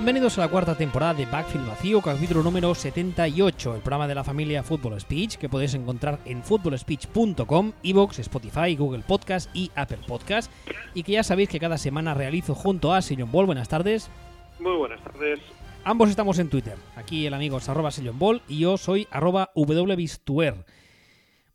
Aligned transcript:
Bienvenidos 0.00 0.38
a 0.38 0.40
la 0.40 0.48
cuarta 0.48 0.74
temporada 0.74 1.12
de 1.12 1.26
Backfield 1.26 1.68
Vacío, 1.68 2.00
capítulo 2.00 2.42
número 2.42 2.74
78, 2.74 3.74
el 3.74 3.82
programa 3.82 4.08
de 4.08 4.14
la 4.14 4.24
familia 4.24 4.62
Football 4.62 4.98
Speech 4.98 5.36
que 5.36 5.50
podéis 5.50 5.74
encontrar 5.74 6.20
en 6.24 6.42
footballspeech.com, 6.42 7.72
Evox, 7.82 8.18
Spotify, 8.20 8.74
Google 8.76 9.02
Podcast 9.06 9.54
y 9.54 9.70
Apple 9.74 9.98
Podcast. 10.08 10.50
Y 10.94 11.02
que 11.02 11.12
ya 11.12 11.22
sabéis 11.22 11.50
que 11.50 11.60
cada 11.60 11.76
semana 11.76 12.14
realizo 12.14 12.54
junto 12.54 12.94
a 12.94 13.02
Sillon 13.02 13.30
Ball. 13.30 13.44
Buenas 13.44 13.68
tardes. 13.68 14.10
Muy 14.58 14.74
buenas 14.74 15.04
tardes. 15.04 15.38
Ambos 15.84 16.08
estamos 16.08 16.38
en 16.38 16.48
Twitter. 16.48 16.78
Aquí 16.96 17.26
el 17.26 17.34
amigo 17.34 17.58
es 17.58 17.68
arroba 17.68 17.90
Sillon 17.90 18.18
Ball 18.18 18.40
y 18.48 18.60
yo 18.60 18.78
soy 18.78 19.06
arroba 19.10 19.50
wbistuer. 19.54 20.64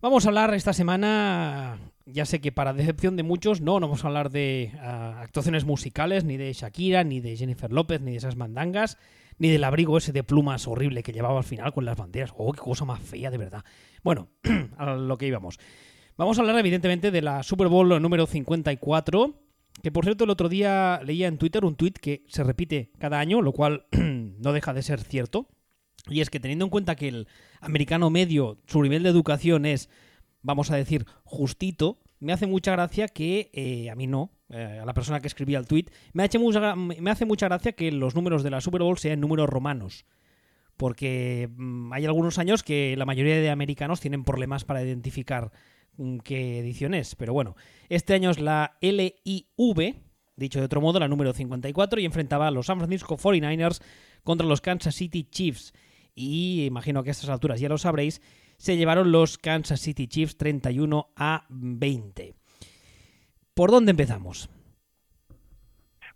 Vamos 0.01 0.23
a 0.23 0.29
hablar 0.29 0.53
esta 0.53 0.71
semana 0.71 1.79
ya 2.05 2.25
sé 2.25 2.39
que 2.39 2.51
para 2.51 2.73
decepción 2.73 3.15
de 3.15 3.23
muchos, 3.23 3.61
no, 3.61 3.79
no 3.79 3.87
vamos 3.87 4.03
a 4.03 4.07
hablar 4.07 4.29
de 4.29 4.71
ah, 4.79 5.21
actuaciones 5.21 5.65
musicales, 5.65 6.23
ni 6.23 6.37
de 6.37 6.53
Shakira, 6.53 7.03
ni 7.03 7.19
de 7.19 7.35
Jennifer 7.35 7.71
López, 7.71 8.01
ni 8.01 8.11
de 8.11 8.17
esas 8.17 8.35
mandangas, 8.35 8.97
ni 9.37 9.49
del 9.49 9.63
abrigo 9.63 9.97
ese 9.97 10.11
de 10.11 10.23
plumas 10.23 10.67
horrible 10.67 11.03
que 11.03 11.13
llevaba 11.13 11.37
al 11.37 11.43
final 11.43 11.73
con 11.73 11.85
las 11.85 11.97
banderas. 11.97 12.31
Oh, 12.37 12.51
qué 12.51 12.61
cosa 12.61 12.85
más 12.85 13.01
fea, 13.01 13.31
de 13.31 13.37
verdad. 13.37 13.63
Bueno, 14.03 14.29
a 14.77 14.93
lo 14.93 15.17
que 15.17 15.27
íbamos. 15.27 15.59
Vamos 16.17 16.37
a 16.37 16.41
hablar, 16.41 16.57
evidentemente, 16.59 17.11
de 17.11 17.21
la 17.21 17.43
Super 17.43 17.67
Bowl 17.67 18.01
número 18.01 18.25
54. 18.25 19.41
Que 19.81 19.91
por 19.91 20.05
cierto, 20.05 20.23
el 20.23 20.29
otro 20.29 20.47
día 20.47 21.01
leía 21.03 21.27
en 21.27 21.37
Twitter 21.37 21.65
un 21.65 21.75
tweet 21.75 21.93
que 22.01 22.23
se 22.27 22.43
repite 22.43 22.91
cada 22.97 23.19
año, 23.19 23.41
lo 23.41 23.51
cual 23.51 23.87
no 23.91 24.53
deja 24.53 24.73
de 24.73 24.83
ser 24.83 25.01
cierto. 25.01 25.49
Y 26.07 26.21
es 26.21 26.29
que 26.29 26.39
teniendo 26.39 26.65
en 26.65 26.71
cuenta 26.71 26.95
que 26.95 27.07
el 27.07 27.27
americano 27.59 28.09
medio, 28.09 28.59
su 28.67 28.81
nivel 28.81 29.03
de 29.03 29.09
educación 29.09 29.65
es 29.65 29.89
vamos 30.45 30.69
a 30.71 30.75
decir, 30.75 31.05
justito, 31.23 31.99
me 32.19 32.31
hace 32.31 32.45
mucha 32.45 32.71
gracia 32.71 33.07
que, 33.07 33.49
eh, 33.53 33.89
a 33.89 33.95
mí 33.95 34.07
no, 34.07 34.31
eh, 34.49 34.79
a 34.81 34.85
la 34.85 34.93
persona 34.93 35.19
que 35.19 35.27
escribía 35.27 35.57
el 35.57 35.65
tweet, 35.65 35.85
me, 36.13 36.23
hace 36.23 36.37
mucha, 36.37 36.75
me 36.75 37.11
hace 37.11 37.25
mucha 37.25 37.47
gracia 37.47 37.73
que 37.73 37.91
los 37.91 38.15
números 38.15 38.43
de 38.43 38.51
la 38.51 38.61
Super 38.61 38.83
Bowl 38.83 38.97
sean 38.97 39.19
números 39.19 39.49
romanos. 39.49 40.05
Porque 40.77 41.49
mm, 41.55 41.91
hay 41.93 42.05
algunos 42.05 42.37
años 42.37 42.61
que 42.61 42.95
la 42.95 43.05
mayoría 43.05 43.37
de 43.37 43.49
americanos 43.49 44.01
tienen 44.01 44.23
problemas 44.23 44.65
para 44.65 44.83
identificar 44.83 45.51
mm, 45.97 46.19
qué 46.19 46.59
edición 46.59 46.93
es. 46.93 47.15
Pero 47.15 47.33
bueno, 47.33 47.55
este 47.89 48.13
año 48.13 48.29
es 48.29 48.39
la 48.39 48.77
LIV, 48.81 49.95
dicho 50.35 50.59
de 50.59 50.65
otro 50.65 50.79
modo, 50.79 50.99
la 50.99 51.07
número 51.07 51.33
54, 51.33 51.99
y 51.99 52.05
enfrentaba 52.05 52.47
a 52.47 52.51
los 52.51 52.67
San 52.67 52.77
Francisco 52.77 53.17
49ers 53.17 53.81
contra 54.23 54.45
los 54.45 54.61
Kansas 54.61 54.93
City 54.93 55.23
Chiefs. 55.23 55.73
Y 56.13 56.65
imagino 56.65 57.03
que 57.03 57.09
a 57.09 57.11
estas 57.11 57.29
alturas 57.29 57.59
ya 57.59 57.67
lo 57.67 57.77
sabréis, 57.77 58.21
se 58.57 58.77
llevaron 58.77 59.11
los 59.11 59.37
Kansas 59.37 59.81
City 59.81 60.07
Chiefs 60.07 60.37
31 60.37 61.07
a 61.15 61.45
20. 61.49 62.33
¿Por 63.53 63.71
dónde 63.71 63.91
empezamos? 63.91 64.49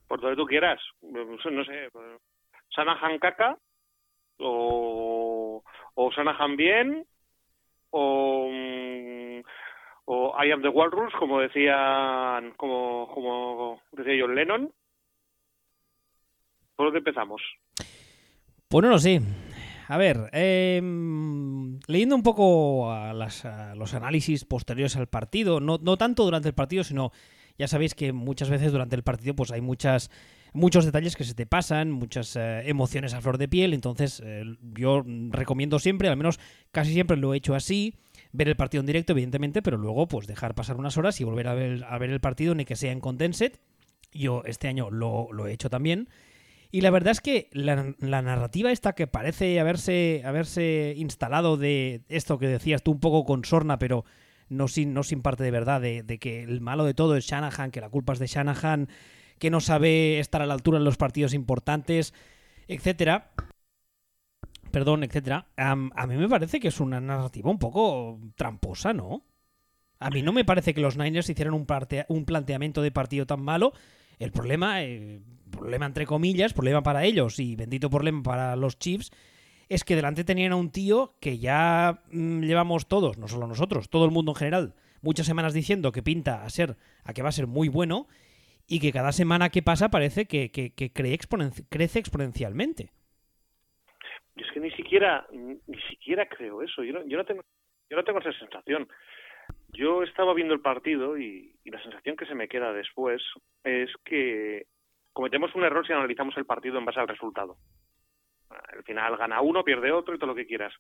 Por 0.07 0.19
donde 0.19 0.35
tú 0.35 0.45
quieras. 0.45 0.79
No 1.01 1.65
sé. 1.65 1.89
Sanahan 2.75 3.19
caca 3.19 3.57
o, 4.39 5.63
o 5.95 6.11
Sanahan 6.11 6.55
bien 6.55 7.05
o, 7.91 8.49
o 10.05 10.43
I 10.43 10.52
am 10.52 10.61
the 10.61 10.69
Walrus 10.69 11.14
como 11.17 11.39
decían 11.39 12.53
como, 12.58 13.09
como 13.14 13.81
decía 13.91 14.14
John 14.21 14.35
Lennon. 14.35 14.73
¿Por 16.75 16.87
dónde 16.87 16.99
empezamos? 16.99 17.41
Pues 18.69 18.83
no 18.83 18.89
lo 18.89 18.99
sé. 18.99 19.19
A 19.89 19.98
ver, 19.98 20.30
em, 20.33 21.80
leyendo 21.88 22.16
un 22.16 22.22
poco 22.22 22.92
a, 22.92 23.11
los 23.11 23.94
análisis 23.95 24.45
posteriores 24.45 24.95
al 24.95 25.08
partido, 25.08 25.60
no, 25.60 25.80
tanto 25.98 26.26
durante 26.26 26.48
el 26.48 26.54
partido, 26.54 26.83
sino 26.83 27.11
ya 27.58 27.67
sabéis 27.67 27.95
que 27.95 28.14
muchas 28.14 28.52
veces 28.52 28.72
durante 28.72 28.95
el 28.95 29.02
partido 29.02 29.36
pues 29.36 29.50
hay 29.50 29.61
muchas 29.61 30.11
muchos 30.54 30.86
detalles 30.86 31.16
que 31.16 31.23
se 31.23 31.33
te 31.33 31.48
pasan, 31.48 31.89
muchas 31.89 32.36
eh, 32.36 32.70
emociones 32.70 33.16
a 33.16 33.22
flor 33.22 33.39
de 33.39 33.48
piel, 33.48 33.73
entonces 33.73 34.22
eh, 34.23 34.44
yo 34.61 35.04
recomiendo 35.32 35.80
siempre, 35.80 36.08
al 36.08 36.17
menos 36.17 36.39
casi 36.71 36.94
siempre 36.94 37.17
lo 37.17 37.33
he 37.33 37.38
hecho 37.38 37.56
así, 37.56 37.95
ver 38.32 38.48
el 38.48 38.56
partido 38.56 38.82
en 38.82 38.86
directo 38.86 39.14
evidentemente, 39.14 39.64
pero 39.64 39.77
luego 39.77 40.08
pues 40.08 40.27
dejar 40.27 40.54
pasar 40.54 40.77
unas 40.77 40.98
horas 40.98 41.20
y 41.20 41.23
volver 41.23 41.48
a 41.48 41.56
ver, 41.56 41.83
a 41.83 41.98
ver 41.98 42.11
el 42.11 42.21
partido 42.21 42.54
ni 42.54 42.64
que 42.64 42.76
sea 42.76 42.92
en 42.92 43.00
Condensed. 43.00 43.54
Yo 44.11 44.44
este 44.45 44.67
año 44.67 44.92
lo, 44.92 45.33
lo 45.33 45.48
he 45.48 45.54
hecho 45.54 45.71
también. 45.71 46.10
Y 46.71 46.81
la 46.81 46.91
verdad 46.91 47.11
es 47.11 47.21
que 47.21 47.49
la, 47.52 48.21
narrativa 48.21 48.71
esta 48.71 48.93
que 48.93 49.07
parece 49.07 49.59
haberse, 49.59 50.21
haberse 50.23 50.93
instalado 50.97 51.57
de 51.57 52.03
esto 52.09 52.37
que 52.37 52.47
decías 52.47 52.83
tú 52.83 52.91
un 52.91 52.99
poco 52.99 53.25
con 53.25 53.43
sorna, 53.43 53.80
pero 53.80 54.05
no 54.49 54.67
sin, 54.67 54.93
no 54.93 55.02
sin 55.03 55.21
parte 55.23 55.43
de 55.43 55.52
verdad, 55.52 55.81
de, 55.81 56.19
que 56.19 56.43
el 56.43 56.61
malo 56.61 56.85
de 56.85 56.93
todo 56.93 57.15
es 57.15 57.25
Shanahan, 57.25 57.71
que 57.71 57.81
la 57.81 57.89
culpa 57.89 58.13
es 58.13 58.19
de 58.19 58.27
Shanahan, 58.27 58.87
que 59.39 59.49
no 59.49 59.61
sabe 59.61 60.19
estar 60.19 60.43
a 60.43 60.45
la 60.45 60.53
altura 60.53 60.77
en 60.77 60.83
los 60.83 60.97
partidos 60.97 61.33
importantes, 61.33 62.13
etcétera. 62.67 63.31
Perdón, 64.69 65.03
etcétera. 65.03 65.47
a 65.58 65.75
mí 65.75 66.17
me 66.17 66.29
parece 66.29 66.59
que 66.59 66.67
es 66.67 66.79
una 66.79 67.02
narrativa 67.02 67.49
un 67.49 67.58
poco 67.58 68.19
tramposa, 68.35 68.93
¿no? 68.93 69.23
A 69.99 70.11
mí 70.11 70.21
no 70.21 70.31
me 70.31 70.45
parece 70.45 70.75
que 70.75 70.81
los 70.81 70.97
Niners 70.97 71.29
hicieran 71.29 71.55
un, 71.55 71.65
un 72.09 72.25
planteamiento 72.25 72.83
de 72.83 72.91
partido 72.91 73.25
tan 73.25 73.41
malo 73.41 73.73
el 74.19 74.31
problema, 74.31 74.83
eh, 74.83 75.21
problema 75.49 75.85
entre 75.85 76.05
comillas, 76.05 76.53
problema 76.53 76.83
para 76.83 77.05
ellos 77.05 77.39
y 77.39 77.55
bendito 77.55 77.89
problema 77.89 78.21
para 78.21 78.55
los 78.55 78.77
Chiefs, 78.77 79.11
es 79.69 79.83
que 79.83 79.95
delante 79.95 80.23
tenían 80.23 80.52
a 80.52 80.57
un 80.57 80.71
tío 80.71 81.15
que 81.21 81.37
ya 81.37 82.03
mm, 82.11 82.41
llevamos 82.41 82.87
todos, 82.87 83.17
no 83.17 83.27
solo 83.27 83.47
nosotros, 83.47 83.89
todo 83.89 84.05
el 84.05 84.11
mundo 84.11 84.33
en 84.33 84.35
general, 84.35 84.75
muchas 85.02 85.25
semanas 85.25 85.53
diciendo 85.53 85.91
que 85.91 86.03
pinta 86.03 86.43
a 86.43 86.49
ser, 86.49 86.75
a 87.03 87.13
que 87.13 87.21
va 87.21 87.29
a 87.29 87.33
ser 87.33 87.47
muy 87.47 87.69
bueno 87.69 88.08
y 88.67 88.79
que 88.79 88.91
cada 88.91 89.11
semana 89.11 89.49
que 89.49 89.63
pasa 89.63 89.89
parece 89.89 90.25
que, 90.25 90.52
crece 90.52 91.99
exponencialmente. 91.99 92.91
Es 94.35 94.52
que 94.53 94.59
ni 94.59 94.71
siquiera, 94.71 95.27
ni 95.31 95.81
siquiera 95.89 96.27
creo 96.27 96.61
eso. 96.61 96.83
Yo 96.83 97.03
yo 97.05 97.17
no 97.17 97.25
tengo, 97.25 97.43
yo 97.89 97.97
no 97.97 98.03
tengo 98.03 98.19
esa 98.19 98.31
sensación. 98.33 98.87
Yo 99.73 100.03
estaba 100.03 100.33
viendo 100.33 100.53
el 100.53 100.61
partido 100.61 101.17
y, 101.17 101.55
la 101.65 101.81
sensación 101.83 102.17
que 102.17 102.25
se 102.25 102.33
me 102.33 102.47
queda 102.47 102.73
después 102.73 103.21
es 103.63 103.91
que 104.03 104.65
cometemos 105.13 105.53
un 105.53 105.63
error 105.63 105.85
si 105.85 105.93
analizamos 105.93 106.35
el 106.37 106.45
partido 106.45 106.80
en 106.80 106.85
base 106.85 106.99
al 106.99 107.07
resultado. 107.07 107.57
Al 108.49 108.83
final 108.83 109.15
gana 109.17 109.41
uno, 109.41 109.63
pierde 109.63 109.91
otro 109.91 110.15
y 110.15 110.17
todo 110.17 110.31
lo 110.31 110.35
que 110.35 110.47
quieras. 110.47 110.73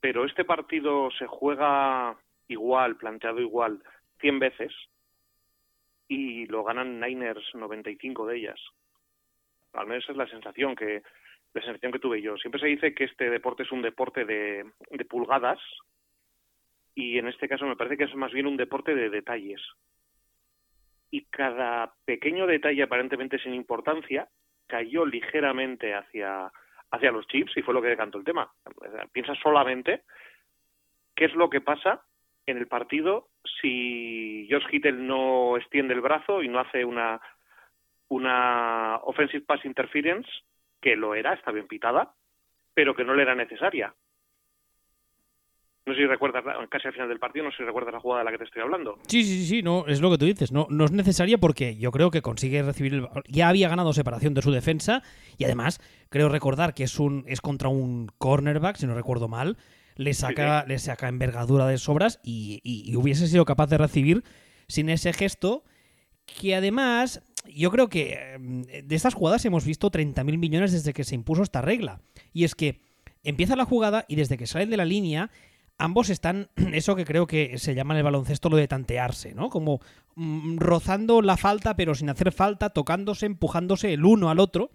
Pero 0.00 0.24
este 0.24 0.44
partido 0.44 1.10
se 1.18 1.26
juega 1.26 2.16
igual, 2.48 2.96
planteado 2.96 3.40
igual, 3.40 3.82
100 4.20 4.38
veces 4.38 4.72
y 6.08 6.46
lo 6.46 6.64
ganan 6.64 7.00
Niners 7.00 7.54
95 7.54 8.26
de 8.26 8.36
ellas. 8.36 8.60
Al 9.74 9.86
menos 9.86 10.08
es 10.08 10.16
la 10.16 10.28
sensación 10.28 10.74
que 10.74 11.02
la 11.52 11.62
sensación 11.62 11.92
que 11.92 11.98
tuve 11.98 12.22
yo. 12.22 12.36
Siempre 12.38 12.60
se 12.60 12.66
dice 12.66 12.94
que 12.94 13.04
este 13.04 13.28
deporte 13.28 13.62
es 13.62 13.72
un 13.72 13.82
deporte 13.82 14.24
de 14.24 14.64
pulgadas 15.08 15.60
y 16.94 17.18
en 17.18 17.28
este 17.28 17.48
caso 17.48 17.66
me 17.66 17.76
parece 17.76 17.96
que 17.96 18.04
es 18.04 18.14
más 18.14 18.32
bien 18.32 18.46
un 18.46 18.56
deporte 18.56 18.94
de 18.94 19.10
detalles. 19.10 19.60
Y 21.10 21.24
cada 21.26 21.92
pequeño 22.04 22.46
detalle 22.46 22.82
aparentemente 22.82 23.38
sin 23.38 23.54
importancia 23.54 24.28
cayó 24.66 25.04
ligeramente 25.04 25.94
hacia, 25.94 26.50
hacia 26.90 27.12
los 27.12 27.26
chips 27.26 27.56
y 27.56 27.62
fue 27.62 27.74
lo 27.74 27.82
que 27.82 27.88
decantó 27.88 28.18
el 28.18 28.24
tema. 28.24 28.50
Piensa 29.12 29.34
solamente 29.36 30.02
qué 31.14 31.26
es 31.26 31.34
lo 31.34 31.50
que 31.50 31.60
pasa 31.60 32.02
en 32.46 32.58
el 32.58 32.66
partido 32.66 33.28
si 33.60 34.48
Josh 34.50 34.66
Hittel 34.70 35.06
no 35.06 35.56
extiende 35.56 35.94
el 35.94 36.00
brazo 36.00 36.42
y 36.42 36.48
no 36.48 36.60
hace 36.60 36.84
una, 36.84 37.20
una 38.08 38.96
offensive 39.04 39.44
pass 39.44 39.64
interference, 39.64 40.28
que 40.80 40.96
lo 40.96 41.14
era, 41.14 41.34
está 41.34 41.50
bien 41.50 41.66
pitada, 41.66 42.12
pero 42.74 42.94
que 42.94 43.04
no 43.04 43.14
le 43.14 43.22
era 43.22 43.34
necesaria. 43.34 43.94
No 45.86 45.92
sé 45.92 46.00
si 46.00 46.06
recuerdas, 46.06 46.42
casi 46.70 46.88
al 46.88 46.94
final 46.94 47.08
del 47.10 47.18
partido, 47.18 47.44
no 47.44 47.50
sé 47.50 47.58
si 47.58 47.64
recuerdas 47.64 47.92
la 47.92 48.00
jugada 48.00 48.20
de 48.20 48.24
la 48.24 48.30
que 48.30 48.38
te 48.38 48.44
estoy 48.44 48.62
hablando. 48.62 48.98
Sí, 49.06 49.22
sí, 49.22 49.44
sí, 49.44 49.62
no, 49.62 49.86
es 49.86 50.00
lo 50.00 50.10
que 50.10 50.16
tú 50.16 50.24
dices. 50.24 50.50
No, 50.50 50.66
no 50.70 50.86
es 50.86 50.92
necesaria 50.92 51.36
porque 51.36 51.76
yo 51.76 51.90
creo 51.90 52.10
que 52.10 52.22
consigue 52.22 52.62
recibir 52.62 52.94
el 52.94 53.08
Ya 53.28 53.50
había 53.50 53.68
ganado 53.68 53.92
separación 53.92 54.32
de 54.32 54.40
su 54.40 54.50
defensa 54.50 55.02
y 55.36 55.44
además 55.44 55.80
creo 56.08 56.30
recordar 56.30 56.72
que 56.72 56.84
es 56.84 56.98
un 56.98 57.24
es 57.26 57.42
contra 57.42 57.68
un 57.68 58.10
cornerback, 58.16 58.76
si 58.76 58.86
no 58.86 58.94
recuerdo 58.94 59.28
mal. 59.28 59.58
Le 59.96 60.14
saca, 60.14 60.64
le 60.66 60.78
saca 60.78 61.08
envergadura 61.08 61.66
de 61.66 61.78
sobras 61.78 62.18
y, 62.24 62.60
y, 62.64 62.96
hubiese 62.96 63.28
sido 63.28 63.44
capaz 63.44 63.68
de 63.68 63.78
recibir 63.78 64.24
sin 64.66 64.88
ese 64.88 65.12
gesto 65.12 65.62
que 66.24 66.56
además 66.56 67.22
yo 67.46 67.70
creo 67.70 67.88
que 67.88 68.36
mm, 68.40 68.62
de 68.88 68.96
estas 68.96 69.14
jugadas 69.14 69.44
hemos 69.44 69.64
visto 69.64 69.90
30.000 69.90 70.38
millones 70.38 70.72
desde 70.72 70.94
que 70.94 71.04
se 71.04 71.14
impuso 71.14 71.42
esta 71.42 71.60
regla. 71.60 72.00
Y 72.32 72.44
es 72.44 72.54
que 72.54 72.80
empieza 73.22 73.54
la 73.54 73.66
jugada 73.66 74.04
y 74.08 74.16
desde 74.16 74.38
que 74.38 74.46
sale 74.46 74.66
de 74.66 74.76
la 74.76 74.84
línea 74.84 75.30
ambos 75.78 76.10
están, 76.10 76.50
eso 76.72 76.96
que 76.96 77.04
creo 77.04 77.26
que 77.26 77.58
se 77.58 77.74
llama 77.74 77.94
en 77.94 77.98
el 77.98 78.04
baloncesto 78.04 78.48
lo 78.48 78.56
de 78.56 78.68
tantearse, 78.68 79.34
¿no? 79.34 79.50
Como 79.50 79.80
mm, 80.14 80.58
rozando 80.58 81.22
la 81.22 81.36
falta, 81.36 81.76
pero 81.76 81.94
sin 81.94 82.10
hacer 82.10 82.32
falta, 82.32 82.70
tocándose, 82.70 83.26
empujándose 83.26 83.92
el 83.92 84.04
uno 84.04 84.30
al 84.30 84.40
otro. 84.40 84.70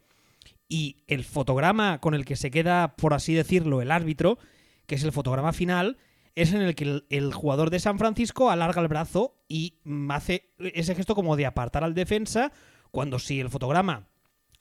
Y 0.68 0.98
el 1.08 1.24
fotograma 1.24 2.00
con 2.00 2.14
el 2.14 2.26
que 2.26 2.36
se 2.36 2.52
queda, 2.52 2.96
por 2.96 3.16
así 3.16 3.34
decirlo, 3.34 3.82
el 3.82 3.90
árbitro, 3.90 4.38
que 4.86 4.96
es 4.96 5.04
el 5.04 5.12
fotograma 5.12 5.52
final, 5.52 5.98
es 6.36 6.54
en 6.54 6.62
el 6.62 6.76
que 6.76 7.02
el, 7.10 7.34
jugador 7.34 7.72
de 7.72 7.80
San 7.80 7.98
Francisco 7.98 8.52
alarga 8.52 8.82
el 8.82 8.88
brazo 8.88 9.36
y 9.48 9.80
mm, 9.84 10.12
hace 10.12 10.52
ese 10.60 10.96
gesto 10.96 11.16
como 11.16 11.36
de 11.36 11.46
apartar 11.46 11.84
al 11.84 11.96
defensa, 11.96 12.52
cuando 12.92 13.20
si 13.20 13.40
el 13.40 13.50
fotograma 13.50 14.08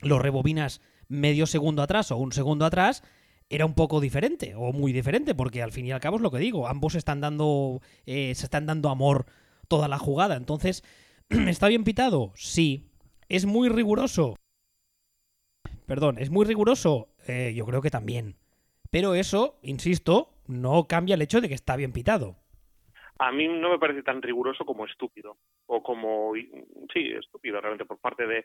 lo 0.00 0.18
rebobinas 0.18 0.80
medio 1.08 1.46
segundo 1.46 1.82
atrás 1.82 2.10
o 2.10 2.16
un 2.16 2.32
segundo 2.32 2.64
atrás, 2.64 3.02
era 3.50 3.64
un 3.64 3.74
poco 3.74 4.00
diferente 4.00 4.54
o 4.56 4.72
muy 4.72 4.92
diferente, 4.92 5.34
porque 5.34 5.62
al 5.62 5.72
fin 5.72 5.86
y 5.86 5.92
al 5.92 6.00
cabo 6.00 6.16
es 6.16 6.22
lo 6.22 6.30
que 6.30 6.38
digo, 6.38 6.68
ambos 6.68 6.94
están 6.94 7.20
dando, 7.20 7.80
eh, 8.06 8.34
se 8.34 8.46
están 8.46 8.66
dando 8.66 8.90
amor 8.90 9.26
toda 9.68 9.88
la 9.88 9.98
jugada. 9.98 10.36
Entonces, 10.36 10.84
¿está 11.28 11.68
bien 11.68 11.84
pitado? 11.84 12.32
Sí. 12.34 12.90
¿Es 13.28 13.46
muy 13.46 13.68
riguroso? 13.68 14.36
Perdón, 15.86 16.18
¿es 16.18 16.30
muy 16.30 16.44
riguroso? 16.44 17.08
Eh, 17.26 17.52
yo 17.54 17.64
creo 17.66 17.82
que 17.82 17.90
también. 17.90 18.36
Pero 18.90 19.14
eso, 19.14 19.58
insisto, 19.62 20.34
no 20.46 20.86
cambia 20.86 21.14
el 21.14 21.22
hecho 21.22 21.40
de 21.40 21.48
que 21.48 21.54
está 21.54 21.76
bien 21.76 21.92
pitado. 21.92 22.36
A 23.18 23.32
mí 23.32 23.48
no 23.48 23.70
me 23.70 23.78
parece 23.78 24.02
tan 24.02 24.22
riguroso 24.22 24.64
como 24.64 24.86
estúpido. 24.86 25.36
O 25.66 25.82
como, 25.82 26.32
sí, 26.92 27.12
estúpido 27.18 27.60
realmente 27.60 27.84
por 27.84 27.98
parte 27.98 28.26
de 28.26 28.44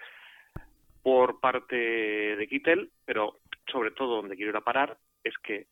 por 1.03 1.41
parte 1.41 1.75
de 1.75 2.47
Kittel, 2.47 2.89
pero 3.03 3.39
sobre 3.71 3.91
todo 3.91 4.17
donde 4.17 4.35
quiero 4.35 4.51
ir 4.51 4.57
a 4.57 4.61
parar 4.61 4.97
es 5.23 5.37
que 5.39 5.67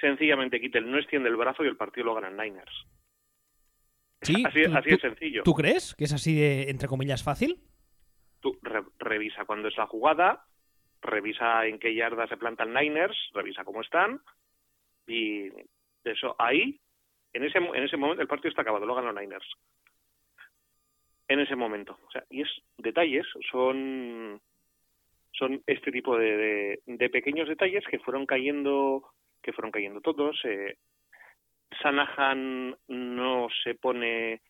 sencillamente 0.00 0.60
Kittel 0.60 0.90
no 0.90 0.98
extiende 0.98 1.28
el 1.28 1.36
brazo 1.36 1.64
y 1.64 1.68
el 1.68 1.76
partido 1.76 2.06
lo 2.06 2.14
ganan 2.14 2.36
Niners. 2.36 2.86
Sí, 4.22 4.42
así, 4.44 4.64
así 4.64 4.90
es 4.90 5.00
sencillo. 5.00 5.42
¿Tú 5.42 5.52
crees 5.52 5.94
que 5.94 6.04
es 6.04 6.12
así 6.12 6.34
de, 6.34 6.70
entre 6.70 6.88
comillas, 6.88 7.22
fácil? 7.22 7.60
Tú 8.40 8.58
revisa 8.98 9.44
cuándo 9.44 9.68
es 9.68 9.76
la 9.76 9.86
jugada, 9.86 10.46
revisa 11.02 11.66
en 11.66 11.78
qué 11.78 11.94
yarda 11.94 12.26
se 12.26 12.36
plantan 12.36 12.72
Niners, 12.72 13.16
revisa 13.34 13.64
cómo 13.64 13.82
están, 13.82 14.20
y 15.06 15.48
eso 16.04 16.34
ahí, 16.38 16.80
en 17.32 17.44
ese, 17.44 17.58
en 17.58 17.82
ese 17.82 17.96
momento, 17.96 18.22
el 18.22 18.28
partido 18.28 18.50
está 18.50 18.62
acabado, 18.62 18.86
lo 18.86 18.94
ganan 18.94 19.16
Niners. 19.16 19.46
En 21.28 21.40
ese 21.40 21.56
momento. 21.56 21.98
O 22.06 22.10
sea, 22.10 22.24
y 22.30 22.42
es 22.42 22.48
detalles, 22.78 23.26
son 23.50 24.40
son 25.38 25.62
este 25.66 25.92
tipo 25.92 26.16
de, 26.16 26.80
de, 26.86 27.10
pequeños 27.10 27.48
detalles 27.48 27.84
que 27.90 27.98
fueron 27.98 28.26
cayendo 28.26 29.04
que 29.42 29.52
fueron 29.52 29.70
cayendo 29.70 30.00
todos 30.00 30.38
eh, 30.44 30.76
Sanahan 31.82 32.76
no 32.88 33.48
se 33.62 33.74
pone 33.74 34.40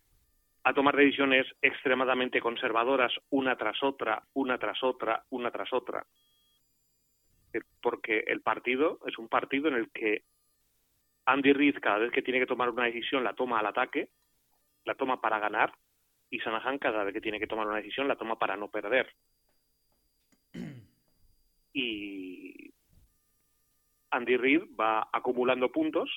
a 0.64 0.74
tomar 0.74 0.96
decisiones 0.96 1.46
extremadamente 1.62 2.40
conservadoras 2.40 3.12
una 3.30 3.56
tras 3.56 3.82
otra, 3.82 4.22
una 4.34 4.58
tras 4.58 4.82
otra, 4.82 5.24
una 5.30 5.50
tras 5.50 5.72
otra. 5.72 6.04
Eh, 7.52 7.60
porque 7.80 8.24
el 8.26 8.42
partido 8.42 8.98
es 9.06 9.16
un 9.18 9.28
partido 9.28 9.68
en 9.68 9.74
el 9.74 9.90
que 9.90 10.22
Andy 11.24 11.52
Reid 11.52 11.78
cada 11.80 11.98
vez 11.98 12.10
que 12.10 12.22
tiene 12.22 12.40
que 12.40 12.46
tomar 12.46 12.70
una 12.70 12.86
decisión 12.86 13.24
la 13.24 13.34
toma 13.34 13.60
al 13.60 13.66
ataque, 13.66 14.08
la 14.84 14.94
toma 14.94 15.20
para 15.20 15.38
ganar, 15.38 15.72
y 16.30 16.40
Sanahan 16.40 16.78
cada 16.78 17.04
vez 17.04 17.14
que 17.14 17.20
tiene 17.20 17.38
que 17.38 17.46
tomar 17.46 17.66
una 17.66 17.76
decisión 17.76 18.08
la 18.08 18.16
toma 18.16 18.36
para 18.36 18.56
no 18.56 18.68
perder. 18.68 19.12
Y 21.78 22.72
Andy 24.10 24.38
Reid 24.38 24.62
va 24.80 25.10
acumulando 25.12 25.70
puntos 25.70 26.08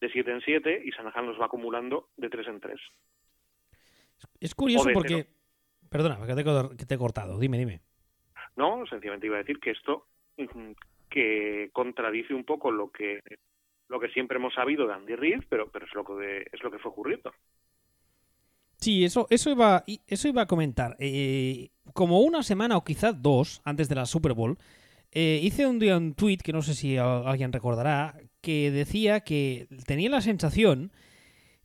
de 0.00 0.10
7 0.10 0.30
en 0.30 0.40
7 0.40 0.82
y 0.82 0.92
Sanahan 0.92 1.26
los 1.26 1.38
va 1.38 1.44
acumulando 1.44 2.08
de 2.16 2.30
3 2.30 2.48
en 2.48 2.60
3. 2.60 2.80
Es 4.40 4.54
curioso 4.54 4.88
porque... 4.94 5.26
Perdona, 5.90 6.18
que 6.26 6.86
te, 6.86 6.94
he 6.94 6.98
cortado. 6.98 7.38
Dime, 7.38 7.58
dime. 7.58 7.82
No, 8.56 8.86
sencillamente 8.86 9.26
iba 9.26 9.36
a 9.36 9.40
decir 9.40 9.60
que 9.60 9.72
esto 9.72 10.06
que 11.10 11.68
contradice 11.74 12.32
un 12.32 12.44
poco 12.44 12.70
lo 12.70 12.90
que 12.90 13.20
lo 13.88 14.00
que 14.00 14.08
siempre 14.08 14.38
hemos 14.38 14.54
sabido 14.54 14.86
de 14.86 14.94
Andy 14.94 15.16
Reid, 15.16 15.42
pero, 15.50 15.70
pero 15.70 15.84
es 15.84 15.92
lo 15.92 16.02
que 16.02 16.48
es 16.50 16.62
lo 16.62 16.70
que 16.70 16.78
fue 16.78 16.92
ocurriendo. 16.92 17.30
Sí, 18.82 19.04
eso, 19.04 19.28
eso, 19.30 19.48
iba, 19.50 19.84
eso 20.08 20.26
iba 20.26 20.42
a 20.42 20.46
comentar. 20.46 20.96
Eh, 20.98 21.70
como 21.92 22.18
una 22.18 22.42
semana 22.42 22.76
o 22.76 22.82
quizás 22.82 23.22
dos 23.22 23.60
antes 23.64 23.88
de 23.88 23.94
la 23.94 24.06
Super 24.06 24.32
Bowl, 24.32 24.58
eh, 25.12 25.38
hice 25.40 25.68
un 25.68 25.78
día 25.78 25.96
un 25.96 26.14
tweet 26.14 26.38
que 26.38 26.52
no 26.52 26.62
sé 26.62 26.74
si 26.74 26.96
alguien 26.96 27.52
recordará, 27.52 28.16
que 28.40 28.72
decía 28.72 29.20
que 29.20 29.68
tenía 29.86 30.10
la 30.10 30.20
sensación 30.20 30.90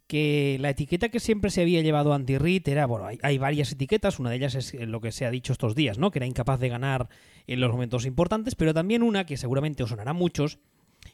que 0.05 0.57
la 0.61 0.69
etiqueta 0.69 1.09
que 1.09 1.19
siempre 1.19 1.49
se 1.49 1.63
había 1.63 1.81
llevado 1.81 2.13
Andy 2.13 2.37
Reid 2.37 2.69
era, 2.69 2.85
bueno, 2.85 3.07
hay, 3.07 3.37
varias 3.39 3.71
etiquetas, 3.71 4.19
una 4.19 4.29
de 4.29 4.35
ellas 4.35 4.53
es 4.53 4.73
lo 4.75 5.01
que 5.01 5.11
se 5.11 5.25
ha 5.25 5.31
dicho 5.31 5.53
estos 5.53 5.73
días, 5.73 5.97
¿no? 5.97 6.11
Que 6.11 6.19
era 6.19 6.27
incapaz 6.27 6.59
de 6.59 6.69
ganar 6.69 7.09
en 7.47 7.59
los 7.59 7.71
momentos 7.71 8.05
importantes, 8.05 8.53
pero 8.53 8.75
también 8.75 9.01
una 9.01 9.25
que 9.25 9.37
seguramente 9.37 9.81
os 9.81 9.89
sonará 9.89 10.11
a 10.11 10.13
muchos, 10.13 10.59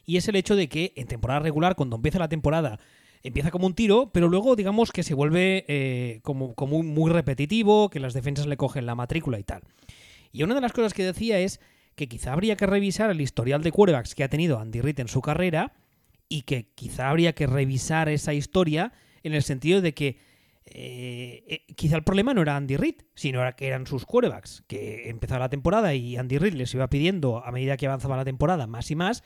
y 0.04 0.18
es 0.18 0.28
el 0.28 0.36
hecho 0.36 0.54
de 0.54 0.68
que 0.68 0.92
en 0.96 1.08
temporada 1.08 1.40
regular, 1.40 1.76
cuando 1.76 1.96
empieza 1.96 2.18
la 2.18 2.28
temporada, 2.28 2.78
empieza 3.24 3.50
como 3.50 3.66
un 3.66 3.74
tiro, 3.74 4.10
pero 4.12 4.28
luego 4.28 4.54
digamos 4.54 4.92
que 4.92 5.02
se 5.02 5.14
vuelve 5.14 5.64
eh, 5.66 6.20
como, 6.22 6.54
muy 6.82 7.10
repetitivo, 7.10 7.88
que 7.88 7.98
las 7.98 8.12
defensas 8.12 8.46
le 8.46 8.56
cogen 8.56 8.86
la 8.86 8.94
matrícula 8.94 9.38
y 9.38 9.42
tal. 9.42 9.62
Y 10.30 10.42
una 10.42 10.54
de 10.54 10.60
las 10.60 10.72
cosas 10.72 10.92
que 10.92 11.04
decía 11.04 11.38
es 11.40 11.58
que 11.96 12.06
quizá 12.06 12.32
habría 12.32 12.56
que 12.56 12.66
revisar 12.66 13.10
el 13.10 13.20
historial 13.20 13.62
de 13.62 13.72
quarterbacks 13.72 14.14
que 14.14 14.24
ha 14.24 14.28
tenido 14.28 14.58
Andy 14.58 14.80
Reid 14.80 15.00
en 15.00 15.08
su 15.08 15.22
carrera 15.22 15.72
y 16.28 16.42
que 16.42 16.68
quizá 16.74 17.08
habría 17.08 17.34
que 17.34 17.46
revisar 17.46 18.08
esa 18.08 18.34
historia 18.34 18.92
en 19.22 19.32
el 19.32 19.42
sentido 19.42 19.80
de 19.80 19.94
que 19.94 20.18
eh, 20.66 21.44
eh, 21.46 21.74
quizá 21.76 21.96
el 21.96 22.04
problema 22.04 22.34
no 22.34 22.42
era 22.42 22.56
Andy 22.56 22.76
Reid, 22.76 22.96
sino 23.14 23.40
que 23.56 23.66
eran 23.66 23.86
sus 23.86 24.04
quarterbacks, 24.04 24.64
que 24.66 25.08
empezaba 25.08 25.40
la 25.40 25.48
temporada 25.48 25.94
y 25.94 26.16
Andy 26.16 26.38
Reid 26.38 26.54
les 26.54 26.74
iba 26.74 26.88
pidiendo 26.88 27.44
a 27.44 27.50
medida 27.52 27.76
que 27.76 27.86
avanzaba 27.86 28.16
la 28.16 28.24
temporada 28.24 28.66
más 28.66 28.90
y 28.90 28.96
más, 28.96 29.22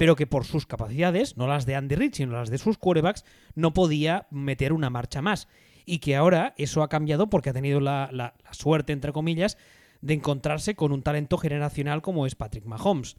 pero 0.00 0.16
que 0.16 0.26
por 0.26 0.46
sus 0.46 0.64
capacidades, 0.64 1.36
no 1.36 1.46
las 1.46 1.66
de 1.66 1.74
Andy 1.74 1.94
Reid, 1.94 2.14
sino 2.14 2.32
las 2.32 2.48
de 2.48 2.56
sus 2.56 2.78
quarterbacks, 2.78 3.26
no 3.54 3.74
podía 3.74 4.26
meter 4.30 4.72
una 4.72 4.88
marcha 4.88 5.20
más. 5.20 5.46
Y 5.84 5.98
que 5.98 6.16
ahora 6.16 6.54
eso 6.56 6.82
ha 6.82 6.88
cambiado 6.88 7.28
porque 7.28 7.50
ha 7.50 7.52
tenido 7.52 7.80
la 7.80 8.34
suerte, 8.50 8.94
entre 8.94 9.12
comillas, 9.12 9.58
de 10.00 10.14
encontrarse 10.14 10.74
con 10.74 10.92
un 10.92 11.02
talento 11.02 11.36
generacional 11.36 12.00
como 12.00 12.24
es 12.24 12.34
Patrick 12.34 12.64
Mahomes. 12.64 13.18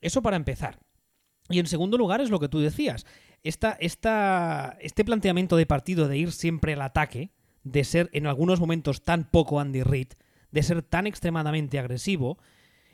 Eso 0.00 0.20
para 0.20 0.34
empezar. 0.34 0.80
Y 1.48 1.60
en 1.60 1.68
segundo 1.68 1.96
lugar 1.96 2.20
es 2.20 2.30
lo 2.30 2.40
que 2.40 2.48
tú 2.48 2.58
decías. 2.58 3.06
Esta, 3.44 3.76
esta, 3.78 4.76
este 4.80 5.04
planteamiento 5.04 5.54
de 5.54 5.66
partido 5.66 6.08
de 6.08 6.18
ir 6.18 6.32
siempre 6.32 6.72
al 6.72 6.82
ataque, 6.82 7.30
de 7.62 7.84
ser 7.84 8.10
en 8.12 8.26
algunos 8.26 8.58
momentos 8.58 9.04
tan 9.04 9.30
poco 9.30 9.60
Andy 9.60 9.84
Reid, 9.84 10.08
de 10.50 10.62
ser 10.64 10.82
tan 10.82 11.06
extremadamente 11.06 11.78
agresivo, 11.78 12.36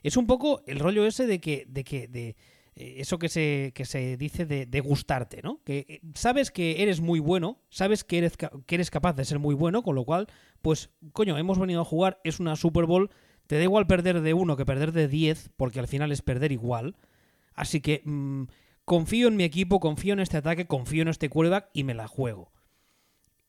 es 0.02 0.18
un 0.18 0.26
poco 0.26 0.62
el 0.66 0.80
rollo 0.80 1.06
ese 1.06 1.26
de 1.26 1.40
que, 1.40 1.64
de 1.66 1.82
que, 1.82 2.08
de 2.08 2.36
eso 2.74 3.18
que 3.18 3.28
se, 3.28 3.72
que 3.74 3.84
se 3.84 4.16
dice 4.16 4.46
de, 4.46 4.66
de, 4.66 4.80
gustarte, 4.80 5.42
¿no? 5.42 5.60
Que 5.64 5.86
eh, 5.88 6.00
sabes 6.14 6.50
que 6.50 6.82
eres 6.82 7.00
muy 7.00 7.20
bueno, 7.20 7.58
sabes 7.68 8.02
que 8.02 8.18
eres, 8.18 8.36
que 8.36 8.74
eres 8.74 8.90
capaz 8.90 9.14
de 9.14 9.24
ser 9.24 9.38
muy 9.38 9.54
bueno, 9.54 9.82
con 9.82 9.94
lo 9.94 10.04
cual, 10.04 10.28
pues, 10.62 10.90
coño, 11.12 11.36
hemos 11.36 11.58
venido 11.58 11.82
a 11.82 11.84
jugar, 11.84 12.20
es 12.24 12.40
una 12.40 12.56
Super 12.56 12.86
Bowl, 12.86 13.10
te 13.46 13.56
da 13.56 13.62
igual 13.62 13.86
perder 13.86 14.22
de 14.22 14.34
uno 14.34 14.56
que 14.56 14.64
perder 14.64 14.92
de 14.92 15.08
10, 15.08 15.50
porque 15.56 15.80
al 15.80 15.88
final 15.88 16.12
es 16.12 16.22
perder 16.22 16.52
igual. 16.52 16.96
Así 17.54 17.82
que 17.82 18.00
mm, 18.04 18.44
confío 18.86 19.28
en 19.28 19.36
mi 19.36 19.44
equipo, 19.44 19.78
confío 19.78 20.14
en 20.14 20.20
este 20.20 20.38
ataque, 20.38 20.66
confío 20.66 21.02
en 21.02 21.08
este 21.08 21.28
quarterback 21.28 21.68
y 21.74 21.84
me 21.84 21.94
la 21.94 22.08
juego. 22.08 22.52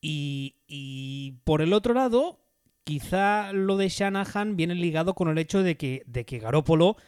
Y, 0.02 0.56
y 0.66 1.32
por 1.44 1.62
el 1.62 1.72
otro 1.72 1.94
lado, 1.94 2.40
quizá 2.84 3.54
lo 3.54 3.78
de 3.78 3.88
Shanahan 3.88 4.56
viene 4.56 4.74
ligado 4.74 5.14
con 5.14 5.28
el 5.28 5.38
hecho 5.38 5.62
de 5.62 5.78
que, 5.78 6.02
de 6.06 6.26
que 6.26 6.38
Garópolo 6.38 6.98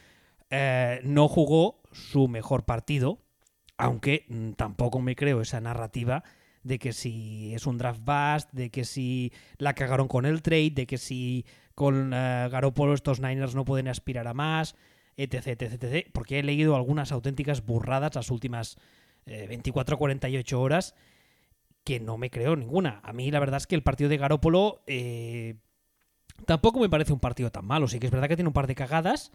eh, 0.49 1.01
no 1.03 1.27
jugó 1.27 1.81
su 1.97 2.27
mejor 2.27 2.65
partido, 2.65 3.19
aunque 3.77 4.25
mm, 4.29 4.51
tampoco 4.51 5.01
me 5.01 5.15
creo 5.15 5.41
esa 5.41 5.59
narrativa 5.61 6.23
de 6.63 6.79
que 6.79 6.93
si 6.93 7.53
es 7.53 7.65
un 7.65 7.77
draft 7.77 8.01
bust, 8.03 8.51
de 8.51 8.69
que 8.69 8.83
si 8.83 9.31
la 9.57 9.73
cagaron 9.73 10.07
con 10.07 10.25
el 10.25 10.41
trade, 10.41 10.71
de 10.71 10.85
que 10.85 10.97
si 10.97 11.45
con 11.75 12.07
uh, 12.13 12.49
Garoppolo 12.49 12.93
estos 12.93 13.19
Niners 13.19 13.55
no 13.55 13.65
pueden 13.65 13.87
aspirar 13.87 14.27
a 14.27 14.33
más, 14.33 14.75
etc, 15.15 15.47
etc, 15.47 15.61
etc, 15.73 16.09
porque 16.11 16.39
he 16.39 16.43
leído 16.43 16.75
algunas 16.75 17.11
auténticas 17.11 17.65
burradas 17.65 18.15
las 18.15 18.31
últimas 18.31 18.77
24-48 19.25 20.51
eh, 20.51 20.55
horas 20.55 20.95
que 21.83 21.99
no 21.99 22.17
me 22.17 22.29
creo 22.29 22.55
ninguna. 22.55 22.99
A 23.03 23.13
mí 23.13 23.31
la 23.31 23.39
verdad 23.39 23.57
es 23.57 23.67
que 23.67 23.75
el 23.75 23.83
partido 23.83 24.09
de 24.09 24.17
Garoppolo 24.17 24.83
eh, 24.87 25.55
tampoco 26.45 26.79
me 26.79 26.89
parece 26.89 27.13
un 27.13 27.19
partido 27.19 27.49
tan 27.51 27.65
malo, 27.65 27.87
sí 27.87 27.99
que 27.99 28.07
es 28.07 28.11
verdad 28.11 28.27
que 28.27 28.35
tiene 28.35 28.49
un 28.49 28.53
par 28.53 28.67
de 28.67 28.75
cagadas, 28.75 29.31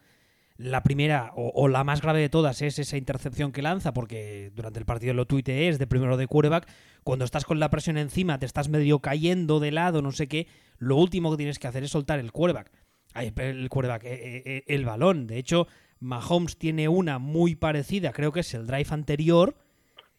la 0.62 0.82
primera 0.82 1.32
o, 1.34 1.66
la 1.68 1.82
más 1.84 2.00
grave 2.00 2.20
de 2.20 2.28
todas 2.28 2.62
es 2.62 2.78
esa 2.78 2.96
intercepción 2.96 3.52
que 3.52 3.62
lanza, 3.62 3.92
porque 3.92 4.52
durante 4.54 4.78
el 4.78 4.84
partido 4.84 5.12
lo 5.12 5.26
tuite 5.26 5.68
es 5.68 5.78
de 5.78 5.86
primero 5.86 6.16
de 6.16 6.26
quarterback. 6.26 6.68
Cuando 7.02 7.24
estás 7.24 7.44
con 7.44 7.58
la 7.58 7.70
presión 7.70 7.98
encima, 7.98 8.38
te 8.38 8.46
estás 8.46 8.68
medio 8.68 9.00
cayendo 9.00 9.60
de 9.60 9.72
lado, 9.72 10.02
no 10.02 10.12
sé 10.12 10.28
qué. 10.28 10.46
Lo 10.78 10.96
último 10.96 11.30
que 11.30 11.36
tienes 11.36 11.58
que 11.58 11.66
hacer 11.66 11.82
es 11.82 11.90
soltar 11.90 12.18
el 12.18 12.32
quarterback. 12.32 12.70
El 13.14 13.68
quarterback, 13.68 14.04
eh, 14.04 14.12
eh, 14.12 14.42
eh, 14.44 14.64
el 14.68 14.84
balón. 14.84 15.26
De 15.26 15.38
hecho, 15.38 15.66
Mahomes 15.98 16.56
tiene 16.56 16.88
una 16.88 17.18
muy 17.18 17.56
parecida, 17.56 18.12
creo 18.12 18.32
que 18.32 18.40
es 18.40 18.54
el 18.54 18.66
drive 18.66 18.88
anterior, 18.90 19.56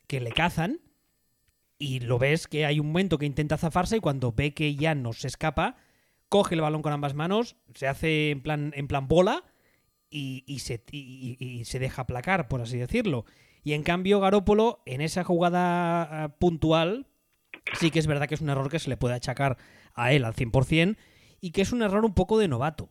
que 0.07 0.19
le 0.19 0.31
cazan. 0.31 0.81
Y 1.79 2.01
lo 2.01 2.19
ves 2.19 2.47
que 2.47 2.65
hay 2.65 2.79
un 2.79 2.87
momento 2.87 3.17
que 3.17 3.25
intenta 3.25 3.57
zafarse 3.57 3.97
y 3.97 3.99
cuando 3.99 4.31
ve 4.31 4.53
que 4.53 4.75
ya 4.75 4.93
no 4.93 5.13
se 5.13 5.27
escapa, 5.27 5.77
coge 6.29 6.55
el 6.55 6.61
balón 6.61 6.81
con 6.81 6.93
ambas 6.93 7.13
manos, 7.13 7.55
se 7.73 7.87
hace 7.87 8.31
en 8.31 8.41
plan, 8.41 8.71
en 8.75 8.87
plan 8.87 9.07
bola 9.07 9.43
y, 10.13 10.59
se, 10.59 10.83
se 11.65 11.79
deja 11.79 12.01
aplacar, 12.03 12.47
por 12.47 12.61
así 12.61 12.77
decirlo. 12.77 13.25
Y 13.63 13.73
en 13.73 13.83
cambio, 13.83 14.19
Garópolo, 14.19 14.81
en 14.85 15.01
esa 15.01 15.23
jugada 15.23 16.23
ah, 16.23 16.35
puntual, 16.37 17.07
sí 17.79 17.91
que 17.91 17.99
es 17.99 18.07
verdad 18.07 18.27
que 18.27 18.35
es 18.35 18.41
un 18.41 18.49
error 18.49 18.69
que 18.69 18.79
se 18.79 18.89
le 18.89 18.97
puede 18.97 19.15
achacar 19.15 19.57
a 19.93 20.11
él 20.11 20.25
al 20.25 20.33
100% 20.33 20.97
y 21.39 21.51
que 21.51 21.61
es 21.61 21.71
un 21.71 21.81
error 21.81 22.05
un 22.05 22.13
poco 22.13 22.37
de 22.37 22.47
novato. 22.47 22.89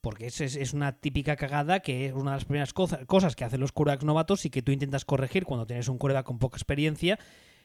Porque 0.00 0.26
es, 0.26 0.40
es, 0.40 0.72
una 0.72 0.98
típica 0.98 1.36
cagada 1.36 1.80
que 1.80 2.06
es 2.06 2.14
una 2.14 2.30
de 2.30 2.36
las 2.38 2.44
primeras 2.46 2.72
cosas 2.72 3.36
que 3.36 3.44
hacen 3.44 3.60
los 3.60 3.72
quarterbacks 3.72 4.04
novatos 4.04 4.46
y 4.46 4.50
que 4.50 4.62
tú 4.62 4.72
intentas 4.72 5.04
corregir 5.04 5.44
cuando 5.44 5.66
tienes 5.66 5.88
un 5.88 5.98
quarterback 5.98 6.24
con 6.24 6.38
poca 6.38 6.56
experiencia. 6.56 7.18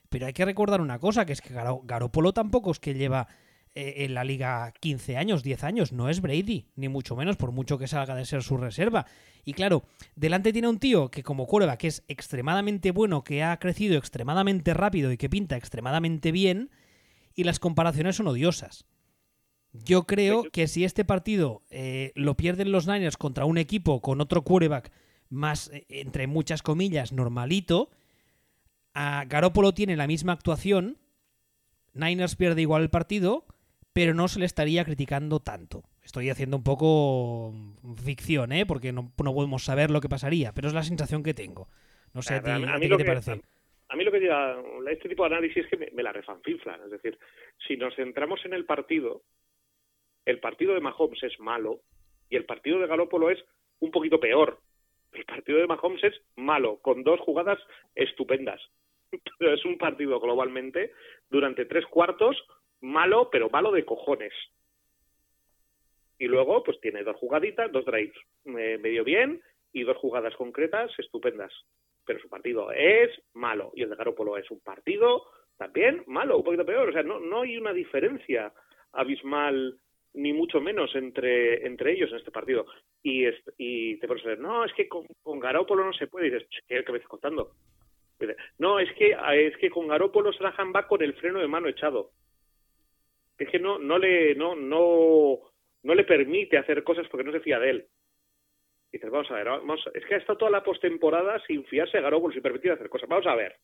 Pero 0.09 0.25
hay 0.25 0.33
que 0.33 0.43
recordar 0.43 0.81
una 0.81 1.00
cosa, 1.00 1.25
que 1.25 1.31
es 1.31 1.41
que 1.41 1.53
Garopolo 1.53 2.33
tampoco 2.33 2.71
es 2.71 2.79
que 2.79 2.93
lleva 2.93 3.27
en 3.75 4.13
la 4.13 4.24
liga 4.24 4.74
15 4.79 5.17
años, 5.17 5.44
10 5.44 5.63
años. 5.63 5.91
No 5.91 6.10
es 6.10 6.22
Brady, 6.22 6.67
ni 6.75 6.88
mucho 6.89 7.15
menos, 7.15 7.36
por 7.36 7.51
mucho 7.51 7.77
que 7.77 7.88
salga 7.88 8.15
de 8.15 8.25
ser 8.25 8.41
su 8.41 8.58
reserva. 8.58 9.05
Y 9.44 9.53
claro, 9.53 9.84
delante 10.15 10.53
tiene 10.53 10.67
un 10.67 10.79
tío 10.79 11.12
que 11.12 11.24
como 11.24 11.46
quarterback 11.46 11.84
es 11.84 12.03
extremadamente 12.08 12.91
bueno, 12.91 13.24
que 13.24 13.44
ha 13.44 13.58
crecido 13.60 13.98
extremadamente 13.98 14.74
rápido 14.74 15.12
y 15.12 15.17
que 15.17 15.29
pinta 15.29 15.58
extremadamente 15.58 16.32
bien, 16.32 16.72
y 17.36 17.44
las 17.44 17.60
comparaciones 17.60 18.15
son 18.15 18.27
odiosas. 18.27 18.86
Yo 19.84 20.03
creo 20.03 20.44
que 20.51 20.67
si 20.67 20.86
este 20.86 21.03
partido 21.03 21.63
eh, 21.70 22.12
lo 22.15 22.38
pierden 22.38 22.72
los 22.72 22.88
Niners 22.88 23.17
contra 23.17 23.46
un 23.46 23.58
equipo 23.58 24.01
con 24.01 24.22
otro 24.22 24.44
quarterback 24.44 24.91
más, 25.29 25.70
eh, 25.74 25.86
entre 25.89 26.27
muchas 26.27 26.62
comillas, 26.62 27.12
normalito, 27.12 27.89
a 28.94 29.25
Garópolo 29.25 29.74
tiene 29.74 29.98
la 29.98 30.08
misma 30.08 30.32
actuación, 30.32 30.98
Niners 31.94 32.36
pierde 32.36 32.62
igual 32.62 32.84
el 32.84 32.89
partido, 32.89 33.46
pero 33.95 34.13
no 34.13 34.27
se 34.27 34.39
le 34.39 34.45
estaría 34.45 34.83
criticando 34.83 35.39
tanto. 35.39 35.83
Estoy 36.03 36.29
haciendo 36.29 36.57
un 36.57 36.65
poco 36.65 37.53
ficción, 38.03 38.51
¿eh? 38.51 38.65
porque 38.65 38.91
no, 38.91 39.09
podemos 39.15 39.63
saber 39.63 39.89
lo 39.89 40.01
que 40.01 40.09
pasaría, 40.09 40.51
pero 40.51 40.67
es 40.67 40.73
la 40.73 40.83
sensación 40.83 41.23
que 41.23 41.33
tengo. 41.33 41.69
No 42.13 42.21
sé 42.21 42.33
a, 42.33 42.43
ti, 42.43 42.89
qué 42.89 42.97
te 42.97 43.05
parece. 43.05 43.41
A, 43.87 43.95
mí 43.95 44.03
lo 44.03 44.11
que 44.11 44.19
diga, 44.19 44.57
este 44.91 45.07
tipo 45.07 45.23
de 45.23 45.33
análisis 45.33 45.63
es 45.63 45.69
que 45.69 45.77
me, 45.77 45.91
me 45.91 46.03
la 46.03 46.11
refanfinflan. 46.11 46.81
Es 46.83 46.91
decir, 46.91 47.17
si 47.65 47.77
nos 47.77 47.95
centramos 47.95 48.43
en 48.43 48.53
el 48.53 48.65
partido, 48.65 49.21
el 50.25 50.41
partido 50.41 50.73
de 50.73 50.81
Mahomes 50.81 51.23
es 51.23 51.39
malo 51.39 51.79
y 52.29 52.35
el 52.35 52.43
partido 52.43 52.81
de 52.81 52.87
Galópolo 52.87 53.29
es 53.29 53.41
un 53.79 53.91
poquito 53.91 54.19
peor. 54.19 54.59
El 55.13 55.23
partido 55.23 55.59
de 55.59 55.67
Mahomes 55.67 56.03
es 56.03 56.21
malo, 56.35 56.79
con 56.81 57.03
dos 57.03 57.21
jugadas 57.21 57.59
estupendas. 57.95 58.59
Pero 59.39 59.53
es 59.53 59.63
un 59.63 59.77
partido 59.77 60.19
globalmente 60.19 60.91
durante 61.29 61.63
tres 61.63 61.85
cuartos 61.85 62.35
malo, 62.85 63.29
pero 63.31 63.49
malo 63.49 63.71
de 63.71 63.85
cojones. 63.85 64.33
Y 66.17 66.27
luego, 66.27 66.63
pues 66.63 66.79
tiene 66.79 67.03
dos 67.03 67.17
jugaditas, 67.17 67.71
dos 67.71 67.85
drives 67.85 68.15
eh, 68.45 68.77
medio 68.81 69.03
bien 69.03 69.41
y 69.73 69.83
dos 69.83 69.97
jugadas 69.97 70.35
concretas 70.35 70.91
estupendas. 70.97 71.51
Pero 72.05 72.19
su 72.19 72.29
partido 72.29 72.71
es 72.71 73.11
malo 73.33 73.71
y 73.75 73.81
el 73.83 73.89
de 73.89 73.95
Garópolo 73.95 74.37
es 74.37 74.49
un 74.51 74.59
partido 74.61 75.23
también 75.57 76.03
malo, 76.07 76.37
un 76.37 76.43
poquito 76.43 76.65
peor. 76.65 76.89
O 76.89 76.93
sea, 76.93 77.03
no, 77.03 77.19
no 77.19 77.41
hay 77.41 77.57
una 77.57 77.73
diferencia 77.73 78.53
abismal 78.93 79.77
ni 80.13 80.31
mucho 80.31 80.61
menos 80.61 80.95
entre, 80.95 81.65
entre 81.65 81.93
ellos 81.93 82.09
en 82.11 82.17
este 82.17 82.31
partido. 82.31 82.65
Y, 83.03 83.25
y 83.57 83.97
te 83.97 84.07
pones 84.07 84.25
a 84.25 84.29
decir, 84.29 84.43
no, 84.43 84.63
es 84.63 84.73
que 84.73 84.87
con, 84.87 85.05
con 85.21 85.39
Garópolo 85.39 85.83
no 85.83 85.93
se 85.93 86.07
puede. 86.07 86.27
Y 86.27 86.31
dices, 86.31 86.47
¿qué, 86.67 86.83
me 86.89 86.97
estás 86.97 87.09
contando? 87.09 87.51
No, 88.57 88.79
es 88.79 88.91
que, 88.93 89.15
es 89.33 89.57
que 89.57 89.69
con 89.69 89.87
Garópolo 89.87 90.31
Salahan 90.31 90.71
va 90.73 90.87
con 90.87 91.01
el 91.01 91.13
freno 91.15 91.39
de 91.39 91.47
mano 91.47 91.67
echado. 91.67 92.11
Es 93.37 93.49
que 93.49 93.59
no, 93.59 93.79
no 93.79 93.97
le, 93.97 94.35
no, 94.35 94.55
no, 94.55 95.39
no 95.83 95.95
le 95.95 96.03
permite 96.03 96.57
hacer 96.57 96.83
cosas 96.83 97.07
porque 97.09 97.23
no 97.23 97.31
se 97.31 97.41
fía 97.41 97.59
de 97.59 97.69
él. 97.69 97.87
Y 98.91 98.97
dices, 98.97 99.09
vamos 99.09 99.29
a 99.31 99.35
ver, 99.35 99.45
vamos, 99.45 99.83
es 99.93 100.05
que 100.05 100.15
ha 100.15 100.17
estado 100.17 100.37
toda 100.37 100.51
la 100.51 100.63
postemporada 100.63 101.41
sin 101.45 101.65
fiarse 101.65 101.97
a 101.97 102.01
Garópolo, 102.01 102.33
sin 102.33 102.41
permitir 102.41 102.71
hacer 102.71 102.89
cosas. 102.89 103.09
Vamos 103.09 103.27
a 103.27 103.35
ver. 103.35 103.57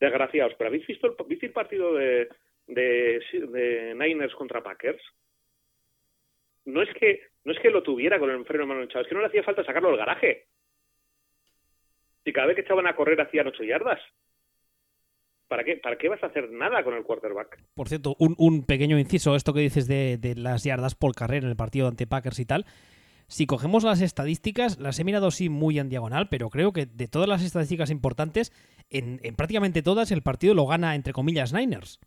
Desgraciados, 0.00 0.54
pero 0.56 0.68
¿habéis 0.68 0.86
visto 0.86 1.06
el, 1.06 1.14
¿habéis 1.18 1.42
el 1.42 1.52
partido 1.52 1.94
de, 1.94 2.28
de, 2.66 3.94
Niners 3.96 4.34
contra 4.34 4.62
Packers? 4.62 5.02
no 6.66 6.82
es 6.82 6.92
que 6.94 7.28
no 7.44 7.52
es 7.52 7.58
que 7.60 7.70
lo 7.70 7.82
tuviera 7.82 8.18
con 8.18 8.30
el 8.30 8.44
freno 8.46 8.66
mano 8.66 8.82
echado, 8.82 9.02
es 9.02 9.08
que 9.08 9.14
no 9.14 9.20
le 9.20 9.26
hacía 9.26 9.42
falta 9.42 9.64
sacarlo 9.64 9.90
del 9.90 9.98
garaje. 9.98 10.46
Y 12.24 12.32
cada 12.32 12.46
vez 12.46 12.56
que 12.56 12.62
echaban 12.62 12.86
a 12.86 12.96
correr 12.96 13.20
hacían 13.20 13.46
ocho 13.46 13.62
yardas. 13.62 14.00
¿Para 15.48 15.62
qué, 15.64 15.76
¿Para 15.76 15.96
qué 15.96 16.08
vas 16.08 16.22
a 16.22 16.26
hacer 16.26 16.50
nada 16.50 16.82
con 16.82 16.94
el 16.94 17.02
quarterback? 17.02 17.62
Por 17.74 17.88
cierto, 17.88 18.16
un, 18.18 18.34
un 18.38 18.64
pequeño 18.64 18.98
inciso, 18.98 19.36
esto 19.36 19.52
que 19.52 19.60
dices 19.60 19.86
de, 19.86 20.16
de, 20.18 20.34
las 20.34 20.64
yardas 20.64 20.94
por 20.94 21.14
carrera 21.14 21.44
en 21.44 21.50
el 21.50 21.56
partido 21.56 21.86
ante 21.86 22.06
Packers 22.06 22.38
y 22.38 22.46
tal. 22.46 22.66
Si 23.26 23.46
cogemos 23.46 23.84
las 23.84 24.00
estadísticas, 24.00 24.78
las 24.78 24.98
he 24.98 25.04
mirado 25.04 25.30
sí 25.30 25.48
muy 25.48 25.78
en 25.78 25.88
diagonal, 25.88 26.28
pero 26.28 26.50
creo 26.50 26.72
que 26.72 26.86
de 26.86 27.08
todas 27.08 27.28
las 27.28 27.42
estadísticas 27.42 27.90
importantes, 27.90 28.52
en, 28.90 29.20
en 29.22 29.34
prácticamente 29.34 29.82
todas 29.82 30.10
el 30.12 30.22
partido 30.22 30.54
lo 30.54 30.66
gana 30.66 30.94
entre 30.94 31.12
comillas 31.12 31.52
Niners. 31.52 32.00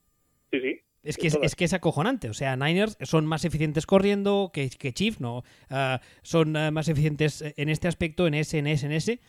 Sí, 0.51 0.59
sí. 0.61 0.81
Es 1.03 1.17
que 1.17 1.27
es, 1.27 1.55
que 1.55 1.63
es 1.63 1.73
acojonante. 1.73 2.29
O 2.29 2.33
sea, 2.33 2.57
Niners 2.57 2.97
son 3.01 3.25
más 3.25 3.45
eficientes 3.45 3.85
corriendo 3.85 4.51
que, 4.53 4.69
que 4.69 4.93
Chief, 4.93 5.19
¿no? 5.21 5.43
Ah, 5.69 6.01
son 6.21 6.55
ah, 6.57 6.69
más 6.71 6.89
eficientes 6.89 7.43
en 7.55 7.69
este 7.69 7.87
aspecto, 7.87 8.27
en 8.27 8.33
ese, 8.33 8.57
en 8.57 8.67
ese, 8.67 8.87
en 8.87 8.91
ese. 8.91 9.19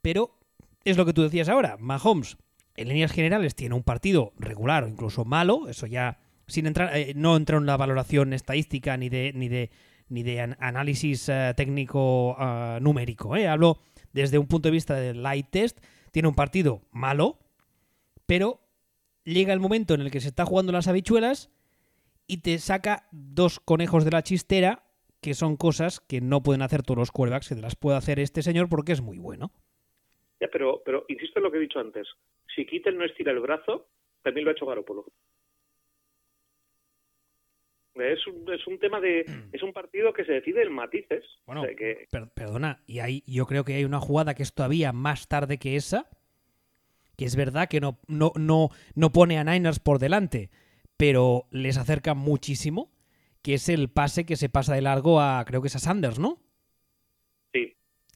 Pero 0.00 0.38
es 0.84 0.96
lo 0.96 1.04
que 1.04 1.12
tú 1.12 1.22
decías 1.22 1.50
ahora. 1.50 1.76
Mahomes, 1.78 2.38
en 2.80 2.88
líneas 2.88 3.12
generales, 3.12 3.54
tiene 3.54 3.74
un 3.74 3.82
partido 3.82 4.32
regular 4.38 4.84
o 4.84 4.88
incluso 4.88 5.24
malo. 5.24 5.68
Eso 5.68 5.86
ya, 5.86 6.18
sin 6.46 6.66
entrar, 6.66 6.96
eh, 6.96 7.12
no 7.14 7.36
entra 7.36 7.58
en 7.58 7.66
la 7.66 7.76
valoración 7.76 8.32
estadística 8.32 8.96
ni 8.96 9.08
de, 9.08 9.32
ni 9.34 9.48
de, 9.48 9.70
ni 10.08 10.22
de 10.22 10.40
análisis 10.58 11.28
eh, 11.28 11.52
técnico 11.56 12.34
ah, 12.38 12.78
numérico. 12.80 13.36
¿eh? 13.36 13.48
Hablo 13.48 13.78
desde 14.12 14.38
un 14.38 14.46
punto 14.46 14.68
de 14.68 14.72
vista 14.72 14.94
del 14.94 15.22
light 15.22 15.48
test. 15.50 15.78
Tiene 16.10 16.28
un 16.28 16.34
partido 16.34 16.82
malo, 16.90 17.38
pero 18.26 18.60
llega 19.24 19.52
el 19.52 19.60
momento 19.60 19.94
en 19.94 20.00
el 20.00 20.10
que 20.10 20.20
se 20.20 20.28
está 20.28 20.44
jugando 20.44 20.72
las 20.72 20.88
habichuelas 20.88 21.50
y 22.26 22.38
te 22.38 22.58
saca 22.58 23.08
dos 23.12 23.60
conejos 23.60 24.04
de 24.04 24.10
la 24.10 24.22
chistera, 24.22 24.84
que 25.20 25.34
son 25.34 25.56
cosas 25.56 26.00
que 26.00 26.20
no 26.20 26.42
pueden 26.42 26.62
hacer 26.62 26.82
todos 26.82 26.98
los 26.98 27.12
quarterbacks, 27.12 27.48
que 27.48 27.54
las 27.56 27.76
puede 27.76 27.98
hacer 27.98 28.18
este 28.18 28.42
señor 28.42 28.68
porque 28.68 28.92
es 28.92 29.02
muy 29.02 29.18
bueno. 29.18 29.52
Ya, 30.40 30.48
pero, 30.48 30.82
pero 30.84 31.04
insisto 31.08 31.38
en 31.38 31.44
lo 31.44 31.50
que 31.50 31.58
he 31.58 31.62
dicho 31.62 31.78
antes. 31.78 32.08
Si 32.54 32.66
Kittel 32.66 32.96
no 32.96 33.04
estira 33.04 33.30
el 33.30 33.40
brazo, 33.40 33.88
también 34.22 34.44
lo 34.44 34.50
ha 34.50 34.54
hecho 34.54 34.66
Garopolo. 34.66 35.06
Es 37.94 38.26
un, 38.26 38.50
es 38.52 38.66
un 38.66 38.78
tema 38.78 39.00
de. 39.00 39.26
Es 39.52 39.62
un 39.62 39.72
partido 39.72 40.12
que 40.12 40.24
se 40.24 40.32
decide 40.32 40.62
en 40.62 40.72
matices. 40.72 41.24
Bueno, 41.44 41.64
perdona, 42.34 42.82
y 42.86 43.00
hay, 43.00 43.22
yo 43.26 43.46
creo 43.46 43.64
que 43.64 43.74
hay 43.74 43.84
una 43.84 44.00
jugada 44.00 44.34
que 44.34 44.42
es 44.42 44.54
todavía 44.54 44.92
más 44.92 45.28
tarde 45.28 45.58
que 45.58 45.76
esa, 45.76 46.08
que 47.16 47.24
es 47.26 47.36
verdad 47.36 47.68
que 47.68 47.80
no, 47.80 47.98
no, 48.06 48.32
no, 48.36 48.70
no 48.94 49.12
pone 49.12 49.38
a 49.38 49.44
Niners 49.44 49.80
por 49.80 49.98
delante, 49.98 50.50
pero 50.96 51.46
les 51.50 51.76
acerca 51.76 52.14
muchísimo, 52.14 52.90
que 53.42 53.54
es 53.54 53.68
el 53.68 53.90
pase 53.90 54.24
que 54.24 54.36
se 54.36 54.48
pasa 54.48 54.74
de 54.74 54.82
largo 54.82 55.20
a, 55.20 55.44
creo 55.44 55.60
que 55.60 55.68
es 55.68 55.76
a 55.76 55.80
Sanders, 55.80 56.18
¿no? 56.18 56.38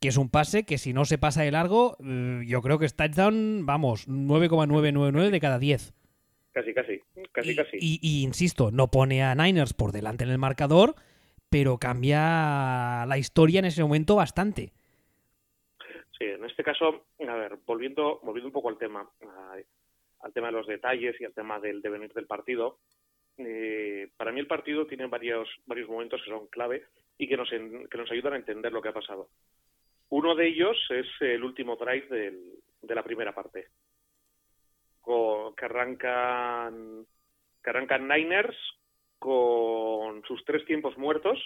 Que 0.00 0.08
es 0.08 0.16
un 0.16 0.30
pase 0.30 0.64
que 0.64 0.78
si 0.78 0.92
no 0.92 1.04
se 1.04 1.18
pasa 1.18 1.42
de 1.42 1.50
largo, 1.50 1.96
eh, 2.04 2.42
yo 2.46 2.60
creo 2.62 2.78
que 2.78 2.86
es 2.86 2.94
touchdown, 2.94 3.64
vamos, 3.64 4.06
9,999 4.08 5.30
de 5.30 5.40
cada 5.40 5.58
10. 5.58 5.94
Casi, 6.52 6.72
casi, 6.72 7.00
casi, 7.32 7.56
casi. 7.56 7.78
Y, 7.80 8.22
insisto, 8.22 8.70
no 8.70 8.88
pone 8.88 9.24
a 9.24 9.34
Niners 9.34 9.74
por 9.74 9.90
delante 9.90 10.22
en 10.22 10.30
el 10.30 10.38
marcador, 10.38 10.94
pero 11.50 11.78
cambia 11.78 13.04
la 13.06 13.18
historia 13.18 13.58
en 13.58 13.64
ese 13.64 13.82
momento 13.82 14.14
bastante. 14.14 14.72
Sí, 16.16 16.24
en 16.26 16.44
este 16.44 16.62
caso, 16.62 17.06
a 17.28 17.34
ver, 17.34 17.58
volviendo, 17.66 18.20
volviendo 18.22 18.48
un 18.48 18.52
poco 18.52 18.68
al 18.68 18.78
tema, 18.78 19.08
al 20.20 20.32
tema 20.32 20.46
de 20.46 20.52
los 20.52 20.66
detalles 20.68 21.20
y 21.20 21.24
al 21.24 21.34
tema 21.34 21.58
del 21.58 21.82
devenir 21.82 22.12
del 22.12 22.26
partido, 22.26 22.78
eh, 23.38 24.10
para 24.16 24.30
mí 24.30 24.38
el 24.38 24.46
partido 24.46 24.86
tiene 24.86 25.06
varios, 25.06 25.48
varios 25.66 25.88
momentos 25.88 26.22
que 26.22 26.30
son 26.30 26.46
clave 26.46 26.84
y 27.18 27.26
que 27.26 27.36
nos, 27.36 27.50
que 27.50 27.98
nos 27.98 28.10
ayudan 28.10 28.34
a 28.34 28.36
entender 28.36 28.72
lo 28.72 28.80
que 28.80 28.90
ha 28.90 28.94
pasado. 28.94 29.28
Uno 30.16 30.36
de 30.36 30.46
ellos 30.46 30.76
es 30.90 31.08
el 31.18 31.42
último 31.42 31.74
drive 31.74 32.06
de 32.80 32.94
la 32.94 33.02
primera 33.02 33.34
parte, 33.34 33.66
que, 35.04 35.64
arrancan, 35.64 37.04
que 37.60 37.70
arrancan 37.70 38.06
Niners 38.06 38.56
con 39.18 40.22
sus 40.22 40.44
tres 40.44 40.64
tiempos 40.66 40.96
muertos 40.96 41.36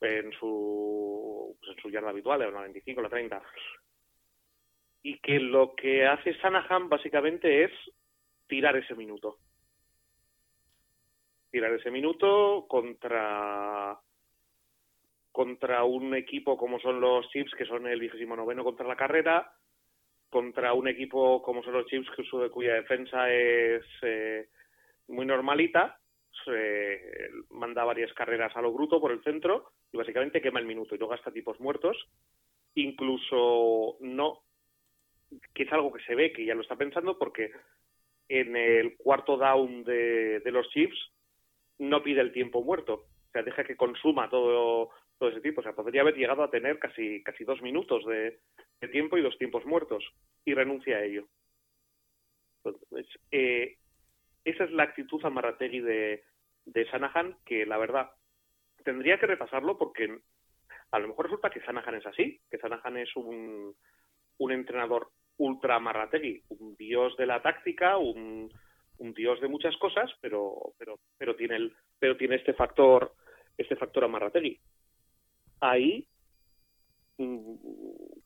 en 0.00 0.30
su, 0.38 1.56
pues 1.58 1.76
en 1.76 1.82
su 1.82 1.90
yarda 1.90 2.10
habitual, 2.10 2.38
la 2.38 2.52
95, 2.52 3.02
la 3.02 3.08
30. 3.08 3.42
Y 5.02 5.18
que 5.18 5.40
lo 5.40 5.74
que 5.74 6.06
hace 6.06 6.38
Sanahan 6.38 6.88
básicamente 6.88 7.64
es 7.64 7.72
tirar 8.46 8.76
ese 8.76 8.94
minuto. 8.94 9.38
Tirar 11.50 11.72
ese 11.72 11.90
minuto 11.90 12.66
contra 12.68 13.98
contra 15.34 15.82
un 15.82 16.14
equipo 16.14 16.56
como 16.56 16.78
son 16.78 17.00
los 17.00 17.28
Chiefs, 17.30 17.56
que 17.58 17.66
son 17.66 17.88
el 17.88 17.98
vigésimo 17.98 18.36
noveno 18.36 18.62
contra 18.62 18.86
la 18.86 18.94
carrera, 18.94 19.52
contra 20.30 20.72
un 20.74 20.86
equipo 20.86 21.42
como 21.42 21.60
son 21.64 21.72
los 21.72 21.86
Chiefs, 21.86 22.08
cuya 22.52 22.74
defensa 22.74 23.28
es 23.32 23.82
eh, 24.02 24.46
muy 25.08 25.26
normalita, 25.26 25.98
eh, 26.46 27.30
manda 27.50 27.82
varias 27.82 28.12
carreras 28.12 28.56
a 28.56 28.62
lo 28.62 28.72
bruto 28.72 29.00
por 29.00 29.10
el 29.10 29.24
centro 29.24 29.72
y 29.90 29.96
básicamente 29.96 30.40
quema 30.40 30.60
el 30.60 30.66
minuto 30.66 30.94
y 30.94 30.98
no 30.98 31.08
gasta 31.08 31.32
tipos 31.32 31.58
muertos. 31.58 31.96
Incluso 32.76 33.96
no, 34.02 34.44
que 35.52 35.64
es 35.64 35.72
algo 35.72 35.92
que 35.92 36.04
se 36.04 36.14
ve 36.14 36.32
que 36.32 36.44
ya 36.44 36.54
lo 36.54 36.62
está 36.62 36.76
pensando 36.76 37.18
porque 37.18 37.50
en 38.28 38.54
el 38.54 38.96
cuarto 38.98 39.36
down 39.36 39.82
de, 39.82 40.40
los 40.52 40.68
Chiefs 40.68 41.10
no 41.80 42.04
pide 42.04 42.20
el 42.20 42.32
tiempo 42.32 42.62
muerto, 42.62 43.06
sea, 43.34 43.42
deja 43.42 43.64
que 43.64 43.76
consuma 43.76 44.30
todo, 44.30 44.90
todo 45.18 45.30
ese 45.30 45.40
tiempo. 45.40 45.60
O 45.60 45.64
sea, 45.64 45.74
podría 45.74 46.02
haber 46.02 46.16
llegado 46.16 46.42
a 46.42 46.50
tener 46.50 46.78
casi, 46.78 47.22
casi 47.22 47.44
dos 47.44 47.62
minutos 47.62 48.04
de, 48.06 48.40
tiempo 48.92 49.16
y 49.16 49.22
dos 49.22 49.38
tiempos 49.38 49.64
muertos 49.64 50.04
y 50.44 50.52
renuncia 50.52 50.98
a 50.98 51.02
ello. 51.02 51.26
Entonces, 52.62 53.06
eh, 53.30 53.78
esa 54.44 54.64
es 54.64 54.70
la 54.72 54.82
actitud 54.82 55.24
amarrategui 55.24 55.80
de, 55.80 56.22
de 56.66 56.90
Sanahan, 56.90 57.36
que 57.46 57.64
la 57.64 57.78
verdad 57.78 58.10
tendría 58.84 59.18
que 59.18 59.26
repasarlo 59.26 59.78
porque 59.78 60.18
a 60.90 60.98
lo 60.98 61.08
mejor 61.08 61.26
resulta 61.26 61.50
que 61.50 61.62
Sanahan 61.62 61.94
es 61.94 62.06
así, 62.06 62.40
que 62.50 62.58
Sanahan 62.58 62.98
es 62.98 63.16
un, 63.16 63.74
un 64.38 64.52
entrenador 64.52 65.10
ultra 65.38 65.76
amarrategui, 65.76 66.42
un 66.50 66.76
dios 66.76 67.16
de 67.16 67.26
la 67.26 67.42
táctica, 67.42 67.96
un, 67.96 68.52
un 68.98 69.14
dios 69.14 69.40
de 69.40 69.48
muchas 69.48 69.76
cosas, 69.78 70.10
pero, 70.20 70.74
pero, 70.78 70.98
pero 71.18 71.34
tiene 71.34 71.56
el, 71.56 71.74
pero 71.98 72.16
tiene 72.16 72.36
este 72.36 72.54
factor, 72.54 73.12
este 73.56 73.76
factor 73.76 74.04
amarrategui. 74.04 74.60
Ahí 75.60 76.06
mm, 77.18 77.54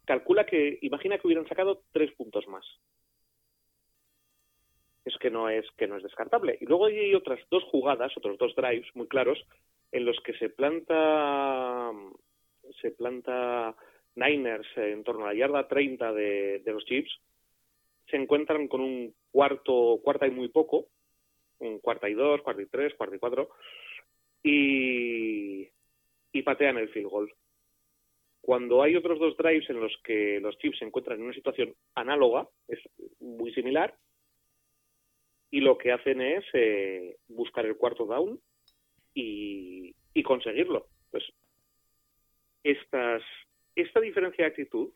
calcula 0.04 0.44
que, 0.46 0.78
imagina 0.82 1.18
que 1.18 1.26
hubieran 1.26 1.48
sacado 1.48 1.82
tres 1.92 2.12
puntos 2.12 2.46
más. 2.48 2.64
Es 5.04 5.16
que 5.18 5.30
no 5.30 5.48
es, 5.48 5.64
que 5.76 5.86
no 5.86 5.96
es 5.96 6.02
descartable. 6.02 6.58
Y 6.60 6.66
luego 6.66 6.86
hay 6.86 7.14
otras 7.14 7.40
dos 7.50 7.64
jugadas, 7.64 8.12
otros 8.16 8.36
dos 8.38 8.54
drives 8.54 8.94
muy 8.94 9.08
claros, 9.08 9.38
en 9.92 10.04
los 10.04 10.20
que 10.20 10.34
se 10.34 10.50
planta, 10.50 11.92
se 12.80 12.90
planta 12.90 13.74
Niners 14.16 14.68
en 14.76 15.02
torno 15.04 15.24
a 15.24 15.28
la 15.28 15.38
yarda 15.38 15.68
30 15.68 16.12
de, 16.12 16.58
de 16.64 16.72
los 16.72 16.84
Chips, 16.84 17.10
se 18.10 18.16
encuentran 18.16 18.68
con 18.68 18.80
un 18.80 19.14
cuarto, 19.30 20.00
cuarta 20.02 20.26
y 20.26 20.30
muy 20.30 20.48
poco, 20.48 20.86
un 21.60 21.78
cuarta 21.78 22.08
y 22.08 22.14
dos, 22.14 22.42
cuarta 22.42 22.62
y 22.62 22.66
tres, 22.66 22.94
cuarta 22.94 23.16
y 23.16 23.18
cuatro, 23.18 23.50
y, 24.42 25.68
y 26.32 26.42
patean 26.42 26.78
el 26.78 26.88
field 26.90 27.08
goal. 27.08 27.34
Cuando 28.40 28.82
hay 28.82 28.96
otros 28.96 29.18
dos 29.18 29.36
drives 29.36 29.68
en 29.68 29.80
los 29.80 29.96
que 30.04 30.40
los 30.40 30.56
Chiefs 30.58 30.78
se 30.78 30.84
encuentran 30.84 31.18
en 31.18 31.26
una 31.26 31.34
situación 31.34 31.74
análoga, 31.94 32.48
es 32.66 32.78
muy 33.20 33.52
similar, 33.52 33.94
y 35.50 35.60
lo 35.60 35.76
que 35.78 35.92
hacen 35.92 36.20
es 36.20 36.44
eh, 36.52 37.16
buscar 37.28 37.66
el 37.66 37.76
cuarto 37.76 38.04
down 38.04 38.40
y, 39.14 39.94
conseguirlo. 40.24 40.88
Pues 41.12 41.24
estas, 42.64 43.22
esta 43.76 44.00
diferencia 44.00 44.44
de 44.44 44.50
actitud, 44.50 44.90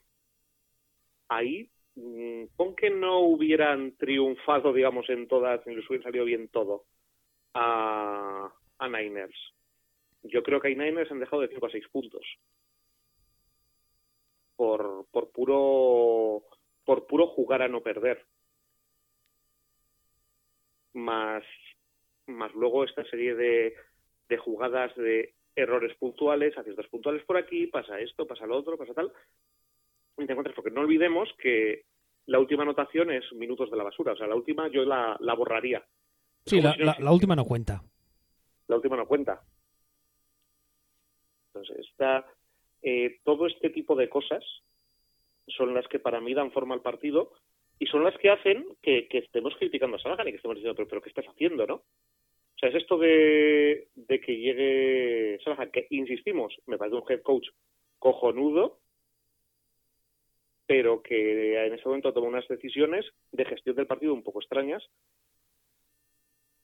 ahí 1.29 1.71
Mm, 1.95 2.47
pon 2.57 2.75
que 2.75 2.89
no 2.91 3.21
hubieran 3.21 3.97
triunfado, 3.97 4.73
digamos, 4.73 5.09
en 5.11 5.29
todas, 5.29 5.65
les 5.67 5.89
hubiera 5.89 6.05
salido 6.05 6.25
bien 6.25 6.49
todo 6.49 6.85
a, 7.55 8.51
a 8.79 8.89
Niners. 8.89 9.37
Yo 10.23 10.43
creo 10.43 10.61
que 10.61 10.69
hay 10.69 10.77
Niners 10.77 11.11
han 11.11 11.21
dejado 11.21 11.43
de 11.43 11.49
5 11.49 11.67
a 11.67 11.71
6 11.71 11.89
puntos. 11.89 12.25
Por, 14.57 15.07
por 15.11 15.31
puro 15.31 16.43
por 16.85 17.07
puro 17.07 17.29
jugar 17.29 17.63
a 17.63 17.69
no 17.69 17.81
perder. 17.81 18.25
Más, 20.95 21.43
más 22.27 22.53
luego 22.55 22.85
esta 22.85 23.05
serie 23.05 23.35
de, 23.35 23.75
de 24.29 24.37
jugadas 24.37 24.95
de 24.97 25.35
errores 25.55 25.97
puntuales, 25.99 26.57
aciertos 26.57 26.89
puntuales 26.89 27.25
por 27.25 27.37
aquí, 27.37 27.67
pasa 27.67 28.01
esto, 28.01 28.27
pasa 28.27 28.47
lo 28.47 28.57
otro, 28.57 28.77
pasa 28.77 28.95
tal, 28.95 29.13
porque 30.55 30.71
no 30.71 30.81
olvidemos 30.83 31.29
que 31.39 31.85
la 32.27 32.39
última 32.39 32.63
anotación 32.63 33.11
es 33.11 33.25
minutos 33.33 33.71
de 33.71 33.77
la 33.77 33.85
basura, 33.85 34.13
o 34.13 34.17
sea, 34.17 34.27
la 34.27 34.35
última 34.35 34.69
yo 34.69 34.85
la, 34.85 35.17
borraría. 35.37 35.85
Sí, 36.47 36.61
la, 36.61 37.13
última 37.13 37.37
no 37.37 37.45
cuenta. 37.45 37.83
La 38.69 38.77
última 38.77 38.97
no 38.97 39.07
cuenta. 39.07 39.43
Eh, 42.83 43.21
todo 43.25 43.47
este 43.47 43.71
tipo 43.71 43.95
de 43.95 44.09
cosas 44.09 44.45
son 45.47 45.75
las 45.75 45.87
que 45.89 45.99
para 45.99 46.21
mí 46.21 46.35
dan 46.35 46.53
forma 46.53 46.75
al 46.75 46.83
partido 46.83 47.33
y 47.79 47.87
son 47.87 48.05
las 48.05 48.17
que 48.19 48.31
hacen 48.31 48.67
que, 48.83 49.07
estemos 49.11 49.55
criticando 49.57 49.97
a 49.97 50.01
Salahan 50.01 50.29
y 50.29 50.31
que 50.33 50.37
estemos 50.37 50.57
diciendo, 50.57 50.77
pero, 50.77 50.89
pero 50.89 51.03
¿qué 51.03 51.09
estás 51.09 51.27
haciendo, 51.27 51.67
no? 51.67 51.75
O 51.75 52.59
sea, 52.59 52.69
es 52.69 52.77
esto 52.77 52.99
de, 52.99 53.89
de 53.95 54.21
que 54.21 54.37
llegue 54.37 55.39
Salahan, 55.45 55.71
que 55.71 55.87
insistimos, 55.91 56.55
me 56.67 56.79
parece 56.79 56.97
un 56.97 57.05
head 57.09 57.23
coach 57.23 57.49
cojonudo, 57.99 58.79
pero 60.67 61.03
que 61.03 61.67
en 61.67 61.75
ese 61.75 61.87
momento 61.87 62.13
tomó 62.13 62.29
unas 62.29 62.47
decisiones 62.49 63.05
de 63.31 63.45
gestión 63.45 63.77
del 63.77 63.87
partido 63.87 64.15
un 64.15 64.23
poco 64.23 64.41
extrañas 64.41 64.83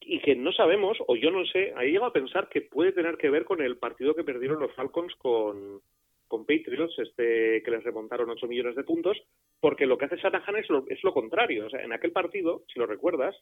y 0.08 0.20
que 0.20 0.34
no 0.34 0.52
sabemos, 0.52 0.96
o 1.06 1.16
yo 1.16 1.30
no 1.30 1.44
sé, 1.44 1.72
ahí 1.76 1.92
llego 1.92 2.06
a 2.06 2.12
pensar 2.12 2.48
que 2.48 2.62
puede 2.62 2.92
tener 2.92 3.18
que 3.18 3.28
ver 3.28 3.44
con 3.44 3.60
el 3.60 3.76
partido 3.76 4.14
que 4.14 4.24
perdieron 4.24 4.58
los 4.58 4.74
Falcons 4.74 5.14
con, 5.16 5.82
con 6.26 6.46
Patriots, 6.46 6.98
este, 6.98 7.62
que 7.62 7.70
les 7.70 7.84
remontaron 7.84 8.30
8 8.30 8.46
millones 8.46 8.74
de 8.74 8.84
puntos, 8.84 9.18
porque 9.60 9.86
lo 9.86 9.98
que 9.98 10.06
hace 10.06 10.16
Shanahan 10.16 10.56
es 10.56 10.70
lo, 10.70 10.84
es 10.88 11.04
lo 11.04 11.12
contrario. 11.12 11.66
O 11.66 11.70
sea, 11.70 11.82
en 11.82 11.92
aquel 11.92 12.12
partido, 12.12 12.64
si 12.72 12.78
lo 12.78 12.86
recuerdas, 12.86 13.36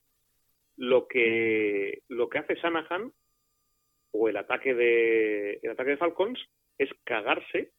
lo 0.76 1.06
que, 1.06 2.02
lo 2.08 2.28
que 2.28 2.38
hace 2.38 2.56
Shanahan, 2.56 3.12
o 4.10 4.28
el 4.28 4.36
ataque 4.36 4.74
de, 4.74 5.60
el 5.62 5.70
ataque 5.70 5.90
de 5.90 5.96
Falcons, 5.98 6.38
es 6.78 6.90
cagarse 7.04 7.70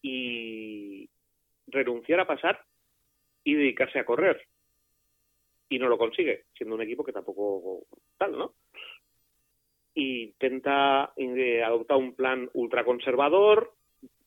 y, 0.00 1.08
renunciar 1.66 2.20
a 2.20 2.26
pasar 2.26 2.62
y 3.42 3.54
dedicarse 3.54 3.98
a 3.98 4.04
correr. 4.04 4.46
Y 5.74 5.78
no 5.80 5.88
lo 5.88 5.98
consigue, 5.98 6.44
siendo 6.56 6.76
un 6.76 6.82
equipo 6.82 7.02
que 7.02 7.12
tampoco 7.12 7.82
tal, 8.16 8.38
¿no? 8.38 8.54
Intenta 9.94 11.12
eh, 11.16 11.64
adoptar 11.64 11.96
un 11.96 12.14
plan 12.14 12.48
ultraconservador, 12.52 13.72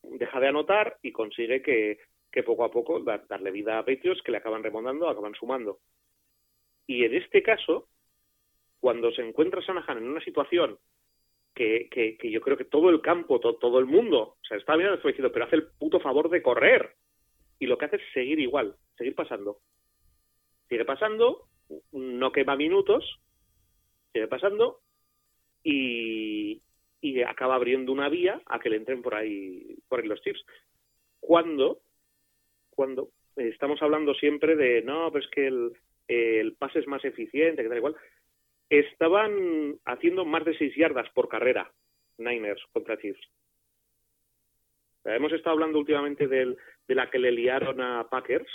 deja 0.04 0.42
de 0.42 0.48
anotar 0.50 0.98
y 1.02 1.14
consigue 1.14 1.62
que, 1.62 2.00
que 2.30 2.44
poco 2.44 2.66
a 2.66 2.70
poco 2.72 3.00
darle 3.00 3.52
vida 3.52 3.80
a 3.80 3.86
Patriots 3.86 4.22
que 4.24 4.32
le 4.32 4.40
acaban 4.40 4.62
remontando, 4.62 5.08
acaban 5.08 5.36
sumando. 5.36 5.80
Y 6.86 7.06
en 7.06 7.16
este 7.16 7.42
caso, 7.42 7.88
cuando 8.82 9.10
se 9.14 9.22
encuentra 9.22 9.62
Sanahan 9.62 10.00
en 10.00 10.10
una 10.10 10.22
situación 10.26 10.78
que, 11.56 11.88
que, 11.90 12.30
yo 12.30 12.42
creo 12.42 12.58
que 12.58 12.66
todo 12.66 12.90
el 12.90 13.00
campo, 13.00 13.40
todo 13.40 13.80
el 13.80 13.86
mundo, 13.86 14.36
o 14.42 14.46
sea, 14.46 14.58
está 14.58 14.76
bien 14.76 14.92
diciendo, 14.94 15.32
pero 15.32 15.46
hace 15.46 15.56
el 15.56 15.68
puto 15.80 16.02
favor 16.02 16.30
de 16.30 16.42
correr 16.42 16.94
y 17.58 17.68
lo 17.68 17.78
que 17.78 17.86
hace 17.86 17.96
es 17.96 18.04
seguir 18.14 18.38
igual, 18.38 18.76
seguir 18.98 19.16
pasando. 19.16 19.60
Sigue 20.69 20.86
pasando, 20.86 21.47
no 21.91 22.32
quema 22.32 22.56
minutos, 22.56 23.19
sigue 24.13 24.27
pasando 24.27 24.80
y, 25.63 26.62
y 27.01 27.21
acaba 27.21 27.56
abriendo 27.56 27.91
una 27.91 28.10
vía 28.10 28.41
a 28.45 28.60
que 28.60 28.69
le 28.69 28.77
entren 28.77 29.01
por 29.01 29.15
ahí, 29.15 29.77
por 29.88 29.99
ahí 29.99 30.08
los 30.08 30.21
chips. 30.21 30.43
Cuando, 31.19 31.80
cuando 32.69 33.10
estamos 33.36 33.82
hablando 33.82 34.13
siempre 34.13 34.56
de, 34.56 34.82
no, 34.82 35.12
pero 35.12 35.23
es 35.23 35.32
que 35.32 35.47
el, 35.47 35.71
el 36.08 36.53
pase 36.56 36.80
es 36.80 36.88
más 36.88 37.03
eficiente, 37.06 37.63
que 37.63 37.69
tal 37.69 37.77
igual, 37.77 37.95
estaban 38.69 39.77
haciendo 39.86 40.25
más 40.25 40.43
de 40.45 40.58
seis 40.58 40.75
yardas 40.75 41.10
por 41.12 41.30
carrera 41.30 41.71
Niners 42.17 42.63
contra 42.73 42.97
Chiefs. 42.97 43.21
Hemos 45.06 45.32
estado 45.32 45.53
hablando 45.53 45.80
últimamente 45.80 46.27
de 46.27 46.58
la 46.88 47.10
que 47.10 47.19
le 47.19 47.32
liaron 47.32 47.80
a 47.80 48.10
Packers. 48.10 48.49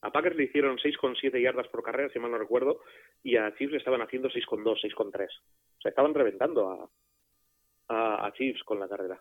A 0.00 0.12
Packers 0.12 0.36
le 0.36 0.44
hicieron 0.44 0.78
6,7 0.78 1.42
yardas 1.42 1.66
por 1.68 1.82
carrera, 1.82 2.12
si 2.12 2.18
mal 2.18 2.30
no 2.30 2.38
recuerdo, 2.38 2.80
y 3.22 3.36
a 3.36 3.52
Chiefs 3.56 3.72
le 3.72 3.78
estaban 3.78 4.00
haciendo 4.00 4.28
6,2, 4.28 4.80
6,3. 4.82 5.26
O 5.26 5.80
sea, 5.80 5.88
estaban 5.88 6.14
reventando 6.14 6.90
a, 7.88 8.32
Chiefs 8.34 8.62
con 8.64 8.78
la 8.78 8.88
carrera. 8.88 9.20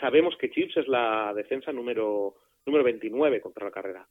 Sabemos 0.00 0.36
que 0.36 0.50
Chiefs 0.50 0.78
es 0.78 0.88
la 0.88 1.32
defensa 1.34 1.70
número, 1.70 2.34
número 2.66 2.82
29 2.82 3.40
contra 3.40 3.66
la 3.66 3.70
carrera. 3.70 4.08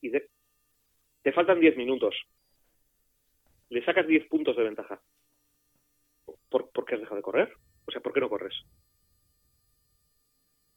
Y 0.00 0.10
te 0.10 1.32
faltan 1.32 1.60
10 1.60 1.76
minutos. 1.76 2.16
Le 3.68 3.84
sacas 3.84 4.06
10 4.06 4.26
puntos 4.26 4.56
de 4.56 4.64
ventaja. 4.64 5.00
¿Por, 6.48 6.70
¿Por 6.70 6.84
qué 6.84 6.94
has 6.94 7.00
dejado 7.00 7.16
de 7.16 7.22
correr? 7.22 7.52
O 7.86 7.92
sea, 7.92 8.00
¿por 8.00 8.12
qué 8.12 8.20
no 8.20 8.28
corres? 8.28 8.54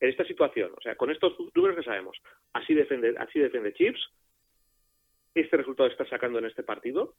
En 0.03 0.09
esta 0.09 0.25
situación, 0.25 0.73
o 0.77 0.81
sea, 0.81 0.97
con 0.97 1.11
estos 1.11 1.33
números 1.55 1.77
que 1.77 1.83
sabemos, 1.83 2.17
así 2.51 2.73
defiende, 2.73 3.15
así 3.17 3.39
Chips, 3.73 4.11
este 5.33 5.55
resultado 5.55 5.87
está 5.87 6.05
sacando 6.09 6.39
en 6.39 6.45
este 6.45 6.61
partido, 6.61 7.15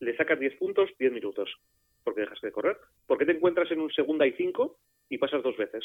le 0.00 0.14
sacas 0.18 0.38
10 0.38 0.56
puntos, 0.56 0.90
10 0.98 1.12
minutos, 1.12 1.50
porque 2.04 2.20
dejas 2.20 2.42
de 2.42 2.52
correr. 2.52 2.76
¿Por 3.06 3.16
qué 3.16 3.24
te 3.24 3.32
encuentras 3.32 3.70
en 3.70 3.80
un 3.80 3.90
segunda 3.90 4.26
y 4.26 4.32
cinco 4.32 4.76
y 5.08 5.16
pasas 5.16 5.42
dos 5.42 5.56
veces? 5.56 5.82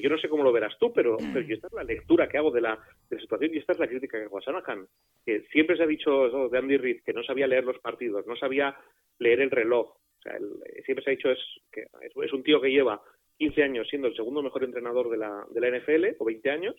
Yo 0.00 0.08
no 0.08 0.18
sé 0.18 0.28
cómo 0.28 0.44
lo 0.44 0.52
verás 0.52 0.78
tú, 0.78 0.92
pero, 0.92 1.16
esta 1.18 1.66
es 1.66 1.72
la 1.72 1.82
lectura 1.82 2.28
que 2.28 2.38
hago 2.38 2.52
de 2.52 2.60
la, 2.60 2.78
situación 3.08 3.52
y 3.52 3.58
esta 3.58 3.72
es 3.72 3.80
la 3.80 3.88
crítica 3.88 4.18
que 4.18 4.26
hago 4.26 4.38
a 4.38 4.42
Sanahan. 4.42 4.86
Que 5.26 5.40
siempre 5.50 5.76
se 5.76 5.82
ha 5.82 5.86
dicho 5.86 6.48
de 6.48 6.58
Andy 6.58 6.76
Reid 6.76 7.02
que 7.02 7.12
no 7.12 7.24
sabía 7.24 7.48
leer 7.48 7.64
los 7.64 7.80
partidos, 7.80 8.24
no 8.24 8.36
sabía 8.36 8.76
leer 9.18 9.40
el 9.40 9.50
reloj, 9.50 9.99
o 10.20 10.22
sea, 10.22 10.36
eh, 10.36 10.82
siempre 10.84 11.04
se 11.04 11.10
ha 11.10 11.16
dicho 11.16 11.30
es 11.30 11.38
que 11.72 11.86
es, 12.02 12.32
un 12.32 12.42
tío 12.42 12.60
que 12.60 12.70
lleva 12.70 13.02
15 13.38 13.62
años 13.62 13.88
siendo 13.88 14.08
el 14.08 14.14
segundo 14.14 14.42
mejor 14.42 14.62
entrenador 14.64 15.10
de 15.10 15.16
la, 15.16 15.44
de 15.50 15.60
la 15.60 15.78
NFL, 15.78 16.16
o 16.18 16.24
20 16.24 16.50
años, 16.50 16.76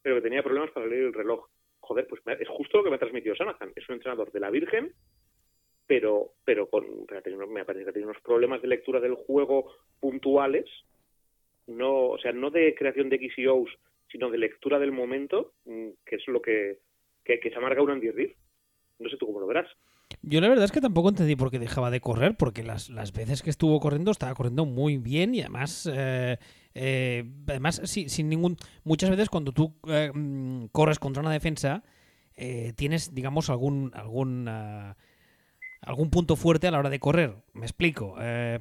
pero 0.00 0.16
que 0.16 0.22
tenía 0.22 0.42
problemas 0.42 0.70
para 0.70 0.86
leer 0.86 1.04
el 1.04 1.14
reloj. 1.14 1.48
Joder, 1.80 2.06
pues 2.06 2.22
es 2.40 2.48
justo 2.48 2.78
lo 2.78 2.84
que 2.84 2.90
me 2.90 2.96
ha 2.96 3.00
transmitido 3.00 3.34
Sanahan. 3.34 3.72
Es 3.74 3.88
un 3.88 3.96
entrenador 3.96 4.30
de 4.32 4.40
la 4.40 4.50
Virgen 4.50 4.94
pero, 5.88 6.34
pero 6.44 6.68
con, 6.68 6.84
me 7.50 7.64
parece 7.64 7.86
que 7.86 7.92
tiene 7.92 8.08
unos 8.08 8.22
problemas 8.22 8.60
de 8.60 8.68
lectura 8.68 9.00
del 9.00 9.14
juego 9.14 9.72
puntuales, 9.98 10.66
no, 11.66 12.08
o 12.10 12.18
sea, 12.18 12.30
no 12.32 12.50
de 12.50 12.74
creación 12.74 13.08
de 13.08 13.18
XEOs, 13.18 13.70
sino 14.12 14.30
de 14.30 14.36
lectura 14.36 14.78
del 14.78 14.92
momento, 14.92 15.54
mm, 15.64 15.88
que 16.04 16.16
es 16.16 16.28
lo 16.28 16.42
que, 16.42 16.80
que, 17.24 17.40
se 17.40 17.56
amarga 17.56 17.82
un 17.82 17.90
Andy 17.90 18.10
Reid. 18.10 18.32
No 18.98 19.08
sé 19.08 19.16
tú 19.16 19.26
cómo 19.26 19.40
lo 19.40 19.46
verás. 19.46 19.68
Yo 20.22 20.40
la 20.40 20.48
verdad 20.48 20.64
es 20.64 20.72
que 20.72 20.80
tampoco 20.80 21.08
entendí 21.08 21.36
por 21.36 21.50
qué 21.50 21.58
dejaba 21.58 21.90
de 21.90 22.00
correr, 22.00 22.36
porque 22.36 22.62
las, 22.62 22.90
las 22.90 23.12
veces 23.12 23.42
que 23.42 23.50
estuvo 23.50 23.78
corriendo 23.80 24.10
estaba 24.10 24.34
corriendo 24.34 24.66
muy 24.66 24.98
bien 24.98 25.34
y 25.34 25.40
además, 25.40 25.88
eh, 25.92 26.38
eh, 26.74 27.24
además 27.46 27.80
sí, 27.84 28.08
sin 28.08 28.28
ningún... 28.28 28.56
Muchas 28.84 29.10
veces 29.10 29.28
cuando 29.28 29.52
tú 29.52 29.74
eh, 29.86 30.10
mm, 30.12 30.66
corres 30.72 30.98
contra 30.98 31.22
una 31.22 31.30
defensa, 31.30 31.82
tienes, 32.76 33.14
digamos, 33.14 33.50
algún... 33.50 33.92
algún 33.94 34.46
ah, 34.48 34.96
algún 35.80 36.10
punto 36.10 36.34
fuerte 36.34 36.66
a 36.66 36.72
la 36.72 36.80
hora 36.80 36.90
de 36.90 36.98
correr. 36.98 37.36
Me 37.52 37.64
explico. 37.64 38.16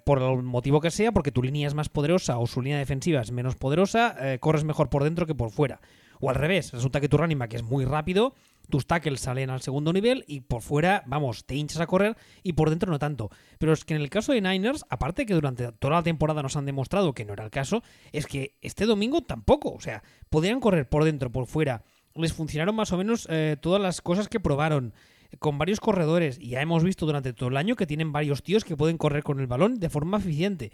por 0.06 0.22
el 0.22 0.43
motivo 0.43 0.80
que 0.80 0.91
sea, 0.91 1.12
porque 1.12 1.32
tu 1.32 1.41
línea 1.41 1.67
es 1.67 1.74
más 1.74 1.89
poderosa 1.89 2.38
o 2.38 2.46
su 2.46 2.62
línea 2.62 2.78
defensiva 2.78 3.22
es 3.22 3.32
menos 3.32 3.56
poderosa, 3.56 4.15
corres 4.39 4.63
mejor 4.63 4.91
por 4.91 5.04
dentro 5.04 5.26
que 5.26 5.34
por 5.34 5.50
fuera. 5.50 5.82
O 6.20 6.30
al 6.30 6.36
revés, 6.36 6.72
resulta 6.72 7.02
que 7.02 7.10
tu 7.10 7.17
running 7.17 7.39
back 7.39 7.56
es 7.56 7.63
muy 7.63 7.86
rápido 7.86 8.36
tus 8.69 8.86
tackles 8.88 9.21
salen 9.21 9.49
al 9.49 9.62
segundo 9.62 9.93
nivel 9.93 10.23
y 10.27 10.41
por 10.41 10.62
fuera, 10.62 11.03
vamos, 11.06 11.45
te 11.45 11.56
hinchas 11.56 11.80
a 11.80 11.88
correr 11.88 12.17
y 12.43 12.53
por 12.53 12.69
dentro 12.69 12.91
no 12.91 12.99
tanto. 12.99 13.30
Pero 13.58 13.73
es 13.73 13.86
que 13.86 13.95
en 13.95 14.01
el 14.01 14.10
caso 14.10 14.34
de 14.34 14.41
Niners, 14.41 14.86
aparte 14.89 15.25
que 15.25 15.34
durante 15.34 15.71
toda 15.73 15.95
la 15.95 16.03
temporada 16.03 16.41
nos 16.41 16.56
han 16.56 16.65
demostrado 16.65 17.13
que 17.13 17.25
no 17.25 17.34
era 17.34 17.45
el 17.45 17.51
caso, 17.51 17.84
es 18.12 18.27
que 18.27 18.58
este 18.62 18.86
domingo 18.86 19.21
tampoco. 19.21 19.73
O 19.73 19.80
sea, 19.80 20.03
podían 20.30 20.60
correr 20.60 20.88
por 20.89 21.03
dentro, 21.03 21.32
por 21.32 21.47
fuera. 21.47 21.84
Les 22.15 22.34
funcionaron 22.34 22.75
más 22.75 22.91
o 22.91 22.97
menos 22.97 23.27
eh, 23.30 23.58
todas 23.62 23.82
las 23.82 24.01
cosas 24.01 24.27
que 24.27 24.39
probaron 24.39 24.93
con 25.39 25.58
varios 25.58 25.80
corredores 25.80 26.38
y 26.39 26.49
ya 26.49 26.62
hemos 26.62 26.84
visto 26.84 27.06
durante 27.06 27.34
todo 27.34 27.49
el 27.49 27.58
año 27.58 27.75
que 27.75 27.86
tienen 27.86 28.12
varios 28.12 28.43
tíos 28.43 28.63
que 28.63 28.77
pueden 28.77 28.97
correr 28.97 29.23
con 29.23 29.39
el 29.39 29.47
balón 29.47 29.80
de 29.80 29.89
forma 29.89 30.17
eficiente. 30.17 30.71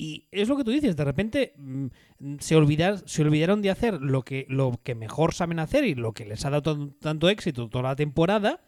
Y 0.00 0.28
es 0.30 0.48
lo 0.48 0.56
que 0.56 0.64
tú 0.64 0.70
dices, 0.70 0.96
de 0.96 1.04
repente 1.04 1.52
mm, 1.58 1.88
se, 2.38 2.54
se 3.04 3.22
olvidaron 3.22 3.60
de 3.60 3.68
hacer 3.68 4.00
lo 4.00 4.22
que, 4.22 4.46
lo 4.48 4.80
que 4.82 4.94
mejor 4.94 5.34
saben 5.34 5.58
hacer 5.58 5.84
y 5.84 5.94
lo 5.94 6.14
que 6.14 6.24
les 6.24 6.46
ha 6.46 6.48
dado 6.48 6.88
tanto 6.92 7.28
éxito 7.28 7.68
toda 7.68 7.90
la 7.90 7.96
temporada. 7.96 8.62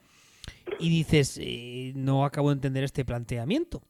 Y 0.79 0.91
dices, 0.91 1.39
eh, 1.41 1.95
no 1.97 2.27
acabo 2.27 2.51
de 2.51 2.57
entender 2.57 2.85
este 2.85 3.07
planteamiento. 3.07 3.83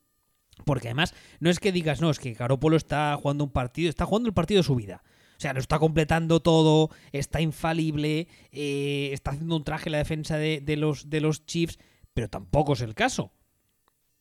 Porque 0.64 0.86
además, 0.86 1.16
no 1.40 1.50
es 1.50 1.58
que 1.58 1.72
digas, 1.72 2.00
no, 2.00 2.10
es 2.10 2.20
que 2.20 2.34
Garópolo 2.34 2.76
está 2.76 3.18
jugando 3.20 3.42
un 3.42 3.50
partido, 3.50 3.90
está 3.90 4.06
jugando 4.06 4.28
el 4.28 4.34
partido 4.34 4.60
de 4.60 4.64
su 4.64 4.76
vida. 4.76 5.02
O 5.36 5.40
sea, 5.40 5.52
lo 5.52 5.58
está 5.58 5.80
completando 5.80 6.38
todo, 6.38 6.90
está 7.10 7.40
infalible, 7.40 8.28
eh, 8.52 9.10
está 9.12 9.32
haciendo 9.32 9.56
un 9.56 9.64
traje 9.64 9.88
en 9.88 9.92
la 9.92 9.98
defensa 9.98 10.36
de, 10.36 10.60
de, 10.60 10.76
los, 10.76 11.10
de 11.10 11.20
los 11.20 11.44
Chiefs, 11.44 11.80
pero 12.14 12.28
tampoco 12.28 12.74
es 12.74 12.82
el 12.82 12.94
caso. 12.94 13.32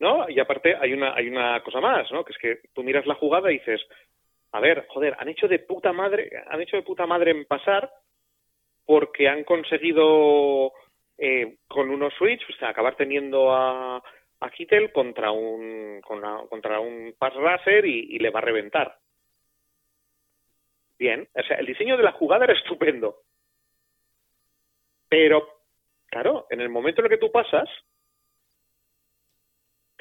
¿No? 0.01 0.27
Y 0.27 0.39
aparte 0.39 0.75
hay 0.75 0.93
una, 0.93 1.13
hay 1.13 1.27
una 1.27 1.61
cosa 1.61 1.79
más, 1.79 2.11
¿no? 2.11 2.25
Que 2.25 2.33
es 2.33 2.37
que 2.39 2.59
tú 2.73 2.83
miras 2.83 3.05
la 3.05 3.13
jugada 3.13 3.51
y 3.51 3.59
dices, 3.59 3.79
a 4.51 4.59
ver, 4.59 4.87
joder, 4.89 5.15
han 5.19 5.29
hecho 5.29 5.47
de 5.47 5.59
puta 5.59 5.93
madre, 5.93 6.43
han 6.47 6.59
hecho 6.59 6.75
de 6.75 6.81
puta 6.81 7.05
madre 7.05 7.31
en 7.31 7.45
pasar 7.45 7.89
porque 8.83 9.29
han 9.29 9.43
conseguido 9.43 10.73
eh, 11.19 11.57
con 11.67 11.91
unos 11.91 12.15
switch, 12.15 12.41
acabar 12.61 12.95
teniendo 12.95 13.53
a, 13.53 13.97
a 14.39 14.49
Kittel 14.49 14.91
contra 14.91 15.29
un 15.29 16.01
contra 16.01 16.79
un 16.79 17.13
pass 17.17 17.33
y, 17.83 18.15
y, 18.15 18.17
le 18.17 18.31
va 18.31 18.39
a 18.39 18.43
reventar. 18.43 18.97
Bien, 20.97 21.27
o 21.31 21.43
sea, 21.43 21.57
el 21.57 21.67
diseño 21.67 21.95
de 21.95 22.03
la 22.03 22.11
jugada 22.13 22.45
era 22.45 22.53
estupendo. 22.53 23.17
Pero, 25.07 25.47
claro, 26.07 26.47
en 26.49 26.59
el 26.59 26.69
momento 26.69 27.01
en 27.01 27.05
el 27.05 27.11
que 27.11 27.17
tú 27.17 27.31
pasas, 27.31 27.69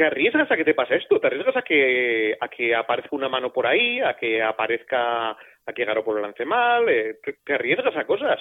te 0.00 0.06
arriesgas 0.06 0.50
a 0.50 0.56
que 0.56 0.64
te 0.64 0.72
pase 0.72 0.96
esto, 0.96 1.20
te 1.20 1.26
arriesgas 1.26 1.58
a 1.58 1.60
que, 1.60 2.34
a 2.40 2.48
que 2.48 2.74
aparezca 2.74 3.14
una 3.14 3.28
mano 3.28 3.52
por 3.52 3.66
ahí, 3.66 4.00
a 4.00 4.16
que 4.16 4.42
aparezca, 4.42 5.32
a 5.32 5.72
que 5.74 5.84
por 6.02 6.16
el 6.16 6.22
lance 6.22 6.46
mal, 6.46 6.88
eh, 6.88 7.18
te, 7.44 7.52
arriesgas 7.52 7.94
a 7.94 8.06
cosas. 8.06 8.40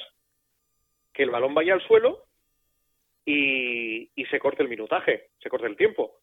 Que 1.12 1.24
el 1.24 1.32
balón 1.32 1.54
vaya 1.54 1.74
al 1.74 1.86
suelo 1.86 2.24
y, 3.26 4.10
y 4.15 4.26
se 4.28 4.39
corte 4.39 4.63
el 4.63 4.69
minutaje, 4.69 5.32
se 5.38 5.50
corte 5.50 5.67
el 5.67 5.76
tiempo. 5.76 6.22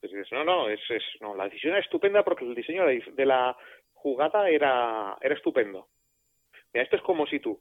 Entonces 0.00 0.30
no, 0.30 0.44
no, 0.44 0.68
es, 0.68 0.80
es, 0.90 1.02
no, 1.20 1.34
la 1.34 1.46
decisión 1.46 1.72
era 1.72 1.82
estupenda 1.82 2.22
porque 2.22 2.44
el 2.44 2.54
diseño 2.54 2.86
de 2.86 3.26
la 3.26 3.56
jugada 3.94 4.48
era, 4.48 5.18
era 5.20 5.34
estupendo. 5.34 5.88
Mira, 6.72 6.84
esto 6.84 6.94
es 6.94 7.02
como 7.02 7.26
si 7.26 7.40
tú 7.40 7.60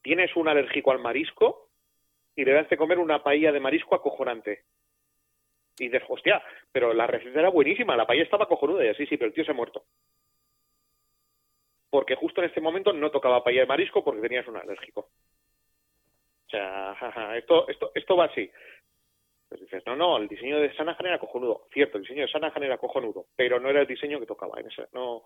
tienes 0.00 0.34
un 0.34 0.48
alérgico 0.48 0.92
al 0.92 1.00
marisco 1.00 1.68
y 2.34 2.42
le 2.42 2.54
das 2.54 2.70
de 2.70 2.78
comer 2.78 2.98
una 2.98 3.22
paella 3.22 3.52
de 3.52 3.60
marisco 3.60 3.94
acojonante 3.94 4.64
y 5.78 5.88
dices, 5.88 6.02
hostia, 6.08 6.42
pero 6.70 6.92
la 6.92 7.06
receta 7.06 7.40
era 7.40 7.48
buenísima, 7.48 7.96
la 7.96 8.06
paella 8.06 8.24
estaba 8.24 8.46
cojonuda 8.46 8.84
y 8.84 8.88
así, 8.88 9.06
sí, 9.06 9.16
pero 9.16 9.28
el 9.28 9.34
tío 9.34 9.44
se 9.44 9.52
ha 9.52 9.54
muerto. 9.54 9.84
Porque 11.90 12.14
justo 12.14 12.40
en 12.40 12.48
este 12.48 12.60
momento 12.60 12.92
no 12.92 13.10
tocaba 13.10 13.44
paella 13.44 13.60
de 13.60 13.66
marisco 13.66 14.04
porque 14.04 14.22
tenías 14.22 14.46
un 14.46 14.56
alérgico. 14.56 15.08
O 16.46 16.50
sea, 16.50 16.96
esto, 17.36 17.68
esto, 17.68 17.92
esto 17.94 18.16
va 18.16 18.26
así. 18.26 18.50
Pues 19.48 19.60
dices, 19.60 19.82
no, 19.86 19.96
no, 19.96 20.16
el 20.16 20.28
diseño 20.28 20.58
de 20.58 20.74
Sanahan 20.74 21.06
era 21.06 21.18
cojonudo. 21.18 21.66
Cierto, 21.72 21.98
el 21.98 22.04
diseño 22.04 22.22
de 22.22 22.32
Sanahan 22.32 22.62
era 22.62 22.78
cojonudo, 22.78 23.26
pero 23.36 23.60
no 23.60 23.68
era 23.68 23.82
el 23.82 23.86
diseño 23.86 24.18
que 24.18 24.26
tocaba. 24.26 24.58
En 24.58 24.66
ese, 24.66 24.86
no, 24.92 25.16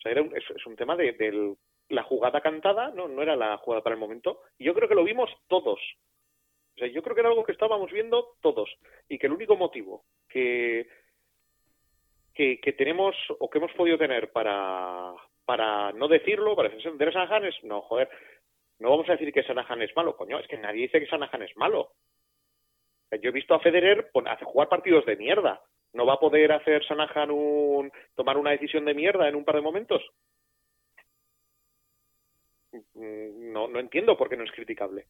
o 0.00 0.02
sea, 0.02 0.12
era 0.12 0.22
un, 0.22 0.36
es, 0.36 0.66
un 0.66 0.76
tema 0.76 0.96
de, 0.96 1.56
la 1.88 2.02
jugada 2.02 2.40
cantada, 2.40 2.90
no, 2.90 3.08
no 3.08 3.22
era 3.22 3.36
la 3.36 3.56
jugada 3.58 3.82
para 3.82 3.94
el 3.94 4.00
momento. 4.00 4.42
Y 4.58 4.64
yo 4.64 4.74
creo 4.74 4.88
que 4.88 4.94
lo 4.94 5.04
vimos 5.04 5.30
que 7.70 7.90
que 7.90 7.92
estábamos 7.92 7.92
viendo 7.92 8.36
todos 8.40 8.70
y 9.08 9.18
que 9.18 9.26
el 9.26 9.32
único 9.32 9.56
motivo 9.56 10.04
que, 10.28 10.88
que, 12.34 12.72
tenemos 12.72 13.14
o 13.38 13.48
que 13.48 13.58
hemos 13.58 13.72
podido 13.72 13.98
tener 13.98 14.32
para, 14.32 15.14
para 15.44 15.92
no 15.92 16.08
decirlo, 16.08 16.56
para 16.56 16.68
defender 16.68 17.08
a 17.08 17.12
Sanahan 17.12 17.44
es, 17.44 17.54
no, 17.64 17.82
joder, 17.82 18.08
no 18.78 18.90
vamos 18.90 19.08
a 19.08 19.12
decir 19.12 19.32
que 19.32 19.42
Sanahan 19.42 19.82
es 19.82 19.94
malo, 19.94 20.16
coño, 20.16 20.38
es 20.38 20.46
que 20.48 20.58
nadie 20.58 20.82
dice 20.82 21.00
que 21.00 21.06
Sanahan 21.06 21.42
es 21.42 21.56
malo. 21.56 21.92
Yo 23.20 23.30
he 23.30 23.32
visto 23.32 23.54
a 23.54 23.60
Federer 23.60 24.10
jugar 24.44 24.68
partidos 24.68 25.04
de 25.04 25.16
mierda. 25.16 25.62
¿No 25.92 26.06
va 26.06 26.14
a 26.14 26.20
poder 26.20 26.52
hacer 26.52 26.84
Sanahan 26.86 27.32
un, 27.32 27.92
tomar 28.14 28.38
una 28.38 28.52
decisión 28.52 28.84
de 28.84 28.94
mierda 28.94 29.28
en 29.28 29.34
un 29.34 29.44
par 29.44 29.56
de 29.56 29.62
momentos? 29.62 30.02
Mm, 32.94 33.52
no, 33.52 33.66
no 33.66 33.80
entiendo 33.80 34.16
por 34.16 34.28
qué 34.28 34.36
no 34.36 34.44
es 34.44 34.52
criticable 34.52 35.06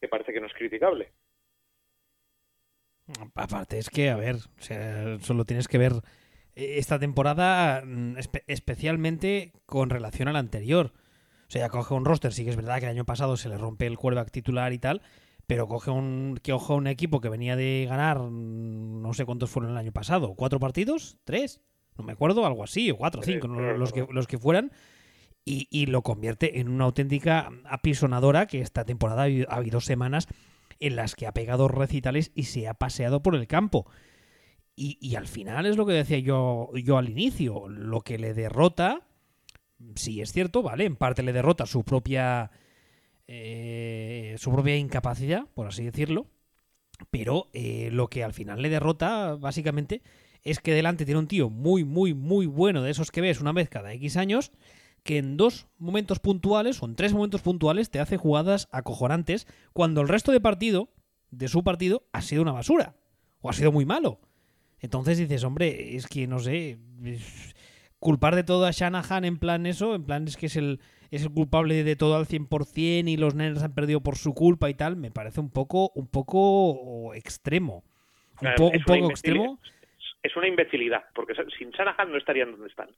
que 0.00 0.08
parece 0.08 0.32
que 0.32 0.40
no 0.40 0.46
es 0.46 0.54
criticable. 0.54 1.12
Aparte, 3.34 3.78
es 3.78 3.88
que, 3.88 4.10
a 4.10 4.16
ver, 4.16 4.36
solo 5.20 5.44
tienes 5.44 5.66
que 5.66 5.78
ver 5.78 5.92
eh, 6.54 6.74
esta 6.78 6.98
temporada 6.98 7.82
mm, 7.84 8.16
especialmente 8.46 9.52
con 9.64 9.90
relación 9.90 10.28
a 10.28 10.32
la 10.32 10.40
anterior. 10.40 10.92
O 11.48 11.50
sea, 11.50 11.70
coge 11.70 11.94
un 11.94 12.04
roster, 12.04 12.32
sí 12.32 12.44
que 12.44 12.50
es 12.50 12.56
verdad 12.56 12.78
que 12.78 12.84
el 12.84 12.90
año 12.90 13.06
pasado 13.06 13.36
se 13.36 13.48
le 13.48 13.56
rompe 13.56 13.86
el 13.86 13.96
quarterback 13.96 14.30
titular 14.30 14.72
y 14.74 14.78
tal, 14.78 15.00
pero 15.46 15.66
coge 15.66 15.90
un, 15.90 16.38
que 16.42 16.52
ojo 16.52 16.74
un 16.74 16.86
equipo 16.86 17.22
que 17.22 17.30
venía 17.30 17.56
de 17.56 17.86
ganar, 17.88 18.18
mm, 18.18 19.00
no 19.00 19.14
sé 19.14 19.24
cuántos 19.24 19.48
fueron 19.48 19.72
el 19.72 19.78
año 19.78 19.92
pasado, 19.92 20.34
¿cuatro 20.34 20.60
partidos? 20.60 21.16
¿Tres? 21.24 21.62
No 21.96 22.04
me 22.04 22.12
acuerdo, 22.12 22.44
algo 22.44 22.62
así, 22.62 22.90
o 22.90 22.98
cuatro, 22.98 23.22
cinco, 23.22 23.48
los, 23.48 23.92
que, 23.92 24.06
los 24.10 24.26
que 24.26 24.38
fueran 24.38 24.70
y, 25.48 25.86
lo 25.86 26.02
convierte 26.02 26.60
en 26.60 26.68
una 26.68 26.84
auténtica 26.84 27.50
apisonadora 27.64 28.46
que 28.46 28.60
esta 28.60 28.84
temporada 28.84 29.22
ha 29.22 29.54
habido 29.56 29.80
semanas 29.80 30.28
en 30.80 30.96
las 30.96 31.14
que 31.14 31.26
ha 31.26 31.32
pegado 31.32 31.68
recitales 31.68 32.30
y 32.34 32.44
se 32.44 32.68
ha 32.68 32.74
paseado 32.74 33.22
por 33.22 33.34
el 33.34 33.46
campo. 33.46 33.86
Y, 34.76 35.16
al 35.16 35.26
final 35.26 35.66
es 35.66 35.76
lo 35.76 35.86
que 35.86 35.92
decía 35.92 36.18
yo, 36.18 36.70
yo 36.76 36.98
al 36.98 37.08
inicio, 37.08 37.66
lo 37.68 38.02
que 38.02 38.16
le 38.16 38.32
derrota, 38.32 39.02
sí 39.96 40.20
es 40.20 40.32
cierto, 40.32 40.62
¿vale? 40.62 40.84
En 40.84 40.94
parte 40.94 41.24
le 41.24 41.32
derrota 41.32 41.66
su 41.66 41.82
propia, 41.82 42.52
eh, 43.26 44.36
su 44.38 44.52
propia 44.52 44.76
incapacidad, 44.76 45.46
por 45.54 45.66
así 45.66 45.82
decirlo, 45.82 46.26
pero 47.10 47.48
eh, 47.54 47.88
lo 47.90 48.08
que 48.08 48.22
al 48.22 48.34
final 48.34 48.62
le 48.62 48.68
derrota, 48.68 49.34
básicamente, 49.34 50.02
es 50.44 50.60
que 50.60 50.74
delante 50.74 51.04
tiene 51.04 51.18
un 51.18 51.26
tío 51.26 51.50
muy, 51.50 51.82
muy, 51.82 52.14
muy 52.14 52.46
bueno 52.46 52.82
de 52.82 52.92
esos 52.92 53.10
que 53.10 53.20
ves 53.20 53.40
una 53.40 53.52
vez 53.52 53.68
cada 53.68 53.92
X 53.94 54.16
años 54.16 54.52
que 55.08 55.16
en 55.16 55.38
dos 55.38 55.66
momentos 55.78 56.18
puntuales 56.18 56.82
o 56.82 56.86
en 56.86 56.94
tres 56.94 57.14
momentos 57.14 57.40
puntuales 57.40 57.90
te 57.90 57.98
hace 57.98 58.18
jugadas 58.18 58.68
acojonantes 58.72 59.46
cuando 59.72 60.02
el 60.02 60.08
resto 60.08 60.32
de 60.32 60.40
partido, 60.42 60.90
de 61.30 61.48
su 61.48 61.64
partido, 61.64 62.02
ha 62.12 62.20
sido 62.20 62.42
una 62.42 62.52
basura 62.52 62.94
o 63.40 63.48
ha 63.48 63.54
sido 63.54 63.72
muy 63.72 63.86
malo. 63.86 64.20
Entonces 64.80 65.16
dices, 65.16 65.44
hombre, 65.44 65.96
es 65.96 66.06
que 66.08 66.26
no 66.26 66.40
sé, 66.40 66.78
culpar 67.98 68.36
de 68.36 68.44
todo 68.44 68.66
a 68.66 68.70
Shanahan 68.70 69.24
en 69.24 69.38
plan 69.38 69.64
eso, 69.64 69.94
en 69.94 70.04
plan 70.04 70.28
es 70.28 70.36
que 70.36 70.44
es 70.44 70.56
el, 70.56 70.78
es 71.10 71.22
el 71.22 71.30
culpable 71.30 71.84
de 71.84 71.96
todo 71.96 72.14
al 72.14 72.26
100% 72.26 73.08
y 73.08 73.16
los 73.16 73.34
nenes 73.34 73.62
han 73.62 73.74
perdido 73.74 74.02
por 74.02 74.16
su 74.16 74.34
culpa 74.34 74.68
y 74.68 74.74
tal, 74.74 74.96
me 74.96 75.10
parece 75.10 75.40
un 75.40 75.50
poco, 75.50 75.90
un 75.94 76.08
poco 76.08 77.14
extremo. 77.14 77.82
Un, 78.42 78.48
un 78.48 78.82
poco 78.84 79.08
extremo. 79.08 79.58
Es 80.22 80.36
una 80.36 80.48
imbecilidad, 80.48 81.04
porque 81.14 81.32
sin 81.58 81.70
Shanahan 81.70 82.12
no 82.12 82.18
estarían 82.18 82.50
donde 82.50 82.68
están. 82.68 82.90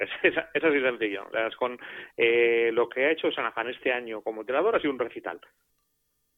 Es, 0.00 0.64
así 0.64 0.80
sencillo. 0.80 1.26
Con 1.58 1.78
eh, 2.16 2.70
lo 2.72 2.88
que 2.88 3.04
ha 3.04 3.10
hecho 3.10 3.30
Sanahan 3.30 3.68
este 3.68 3.92
año 3.92 4.22
como 4.22 4.40
entrenador 4.40 4.76
ha 4.76 4.80
sido 4.80 4.92
un 4.92 4.98
recital. 4.98 5.40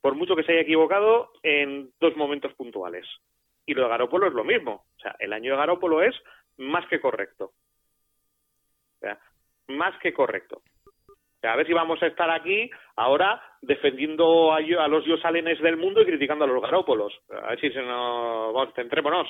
por 0.00 0.14
mucho 0.16 0.34
que 0.34 0.42
se 0.42 0.52
haya 0.52 0.62
equivocado 0.62 1.32
en 1.42 1.90
dos 2.00 2.16
momentos 2.16 2.52
puntuales. 2.54 3.06
Y 3.64 3.74
lo 3.74 3.82
de 3.82 3.88
Garópolo 3.88 4.26
es 4.26 4.32
lo 4.32 4.42
mismo. 4.42 4.84
O 4.96 5.00
sea, 5.00 5.14
el 5.20 5.32
año 5.32 5.52
de 5.52 5.58
Garópolo 5.58 6.02
es 6.02 6.14
más 6.58 6.86
que 6.88 7.00
correcto. 7.00 7.52
O 8.96 8.98
sea, 9.00 9.18
más 9.68 9.96
que 10.00 10.12
correcto. 10.12 10.62
A 11.42 11.56
ver 11.56 11.66
si 11.66 11.72
vamos 11.72 12.02
a 12.02 12.06
estar 12.06 12.30
aquí 12.30 12.70
ahora 12.96 13.40
defendiendo 13.60 14.52
a, 14.52 14.58
a 14.58 14.88
los 14.88 15.04
Yosalenes 15.04 15.60
del 15.60 15.76
mundo 15.76 16.02
y 16.02 16.06
criticando 16.06 16.44
a 16.44 16.48
los 16.48 16.62
Garópolos. 16.62 17.12
A 17.30 17.50
ver 17.50 17.60
si 17.60 17.70
se 17.70 17.82
nos... 17.82 18.52
Vamos, 18.54 18.74
centrémonos. 18.74 19.28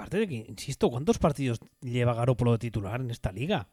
Aparte 0.00 0.16
de 0.16 0.28
que, 0.28 0.34
insisto, 0.48 0.88
¿cuántos 0.88 1.18
partidos 1.18 1.60
lleva 1.82 2.14
Garópolo 2.14 2.52
de 2.52 2.58
titular 2.58 3.02
en 3.02 3.10
esta 3.10 3.32
liga? 3.32 3.68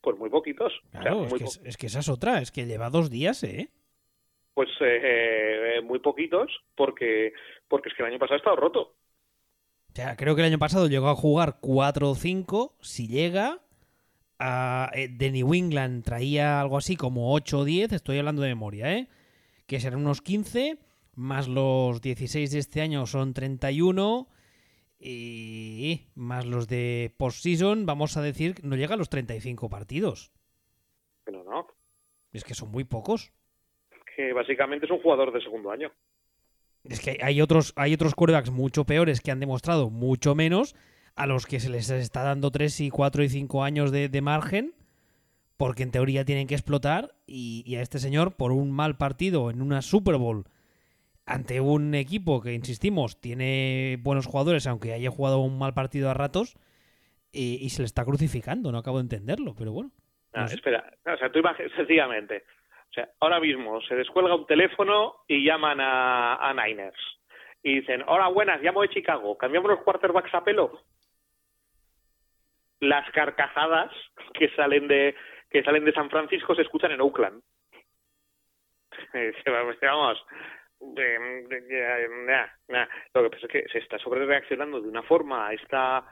Pues 0.00 0.18
muy 0.18 0.28
poquitos. 0.28 0.72
Claro, 0.90 1.20
o 1.20 1.20
sea, 1.20 1.28
muy 1.28 1.44
es, 1.44 1.58
que, 1.58 1.68
es, 1.68 1.76
que, 1.76 1.86
esa 1.86 2.00
es 2.00 2.08
otra, 2.08 2.40
es 2.40 2.50
que 2.50 2.66
lleva 2.66 2.90
dos 2.90 3.08
días, 3.08 3.44
¿eh? 3.44 3.70
Pues 4.52 4.68
eh, 4.80 5.80
muy 5.84 6.00
poquitos, 6.00 6.50
porque, 6.74 7.34
porque 7.68 7.88
es 7.88 7.94
que 7.94 8.02
el 8.02 8.08
año 8.08 8.18
pasado 8.18 8.34
ha 8.34 8.38
estado 8.38 8.56
roto. 8.56 8.80
O 8.80 9.94
sea, 9.94 10.16
creo 10.16 10.34
que 10.34 10.40
el 10.42 10.48
año 10.48 10.58
pasado 10.58 10.88
llegó 10.88 11.08
a 11.08 11.14
jugar 11.14 11.58
4 11.60 12.10
o 12.10 12.14
5, 12.16 12.74
si 12.80 13.06
llega. 13.06 13.60
A, 14.40 14.90
eh, 14.92 15.06
de 15.06 15.30
New 15.30 15.54
England 15.54 16.02
traía 16.02 16.60
algo 16.60 16.78
así 16.78 16.96
como 16.96 17.32
8 17.32 17.60
o 17.60 17.64
10, 17.64 17.92
estoy 17.92 18.18
hablando 18.18 18.42
de 18.42 18.48
memoria, 18.48 18.92
¿eh? 18.92 19.08
Que 19.68 19.78
serán 19.78 20.00
unos 20.00 20.20
15, 20.20 20.78
más 21.14 21.46
los 21.46 22.00
16 22.00 22.50
de 22.50 22.58
este 22.58 22.80
año 22.80 23.06
son 23.06 23.34
31, 23.34 24.26
y 25.06 26.06
más 26.14 26.46
los 26.46 26.66
de 26.66 27.14
postseason, 27.18 27.84
vamos 27.84 28.16
a 28.16 28.22
decir, 28.22 28.54
no 28.62 28.74
llega 28.74 28.94
a 28.94 28.96
los 28.96 29.10
35 29.10 29.68
partidos. 29.68 30.32
Pero 31.24 31.44
no. 31.44 31.66
Es 32.32 32.42
que 32.42 32.54
son 32.54 32.70
muy 32.70 32.84
pocos. 32.84 33.30
Que 34.16 34.32
básicamente 34.32 34.86
es 34.86 34.92
un 34.92 35.02
jugador 35.02 35.30
de 35.32 35.42
segundo 35.42 35.70
año. 35.70 35.92
Es 36.84 37.00
que 37.00 37.18
hay 37.22 37.42
otros, 37.42 37.74
hay 37.76 37.92
otros 37.92 38.14
quarterbacks 38.14 38.50
mucho 38.50 38.84
peores 38.84 39.20
que 39.20 39.30
han 39.30 39.40
demostrado 39.40 39.90
mucho 39.90 40.34
menos, 40.34 40.74
a 41.16 41.26
los 41.26 41.46
que 41.46 41.60
se 41.60 41.68
les 41.68 41.90
está 41.90 42.22
dando 42.22 42.50
3 42.50 42.80
y 42.80 42.90
4 42.90 43.24
y 43.24 43.28
5 43.28 43.62
años 43.62 43.90
de, 43.90 44.08
de 44.08 44.22
margen, 44.22 44.74
porque 45.58 45.82
en 45.82 45.90
teoría 45.90 46.24
tienen 46.24 46.46
que 46.46 46.54
explotar, 46.54 47.14
y, 47.26 47.62
y, 47.66 47.76
a 47.76 47.82
este 47.82 47.98
señor, 47.98 48.36
por 48.36 48.52
un 48.52 48.70
mal 48.70 48.96
partido 48.96 49.50
en 49.50 49.60
una 49.60 49.82
Super 49.82 50.16
Bowl, 50.16 50.46
ante 51.26 51.60
un 51.60 51.94
equipo 51.94 52.40
que, 52.42 52.52
insistimos, 52.52 53.20
tiene 53.20 53.98
buenos 54.00 54.26
jugadores, 54.26 54.66
aunque 54.66 54.92
haya 54.92 55.10
jugado 55.10 55.38
un 55.38 55.58
mal 55.58 55.74
partido 55.74 56.10
a 56.10 56.14
ratos, 56.14 56.54
y, 57.32 57.58
y 57.64 57.70
se 57.70 57.82
le 57.82 57.86
está 57.86 58.04
crucificando, 58.04 58.70
no 58.70 58.78
acabo 58.78 58.98
de 58.98 59.04
entenderlo, 59.04 59.54
pero 59.56 59.72
bueno. 59.72 59.90
No 60.34 60.42
no 60.42 60.48
sé. 60.48 60.56
Espera, 60.56 60.92
o 61.06 61.16
sea, 61.16 61.30
tú 61.30 61.38
imaginas, 61.38 61.72
sencillamente, 61.72 62.44
o 62.90 62.92
sea, 62.94 63.08
ahora 63.20 63.40
mismo 63.40 63.80
se 63.82 63.96
descuelga 63.96 64.36
un 64.36 64.46
teléfono 64.46 65.16
y 65.26 65.44
llaman 65.44 65.80
a, 65.80 66.36
a 66.36 66.54
Niners. 66.54 66.98
Y 67.60 67.80
dicen, 67.80 68.04
hola, 68.06 68.28
buenas, 68.28 68.62
llamo 68.62 68.82
de 68.82 68.90
Chicago, 68.90 69.36
¿cambiamos 69.36 69.70
los 69.70 69.80
quarterbacks 69.80 70.32
a 70.34 70.44
pelo? 70.44 70.80
Las 72.78 73.10
carcajadas 73.10 73.90
que 74.34 74.48
salen 74.50 74.86
de 74.86 75.14
que 75.50 75.64
salen 75.64 75.84
de 75.84 75.92
San 75.92 76.10
Francisco 76.10 76.54
se 76.54 76.62
escuchan 76.62 76.92
en 76.92 77.00
Oakland. 77.00 77.42
Vamos, 79.82 80.24
Lo 83.14 83.22
que 83.22 83.30
pasa 83.30 83.46
es 83.46 83.52
que 83.52 83.68
se 83.70 83.78
está 83.78 83.98
sobre 83.98 84.26
reaccionando 84.26 84.80
de 84.80 84.88
una 84.88 85.02
forma 85.02 85.48
a 85.48 85.52
esta 85.52 86.04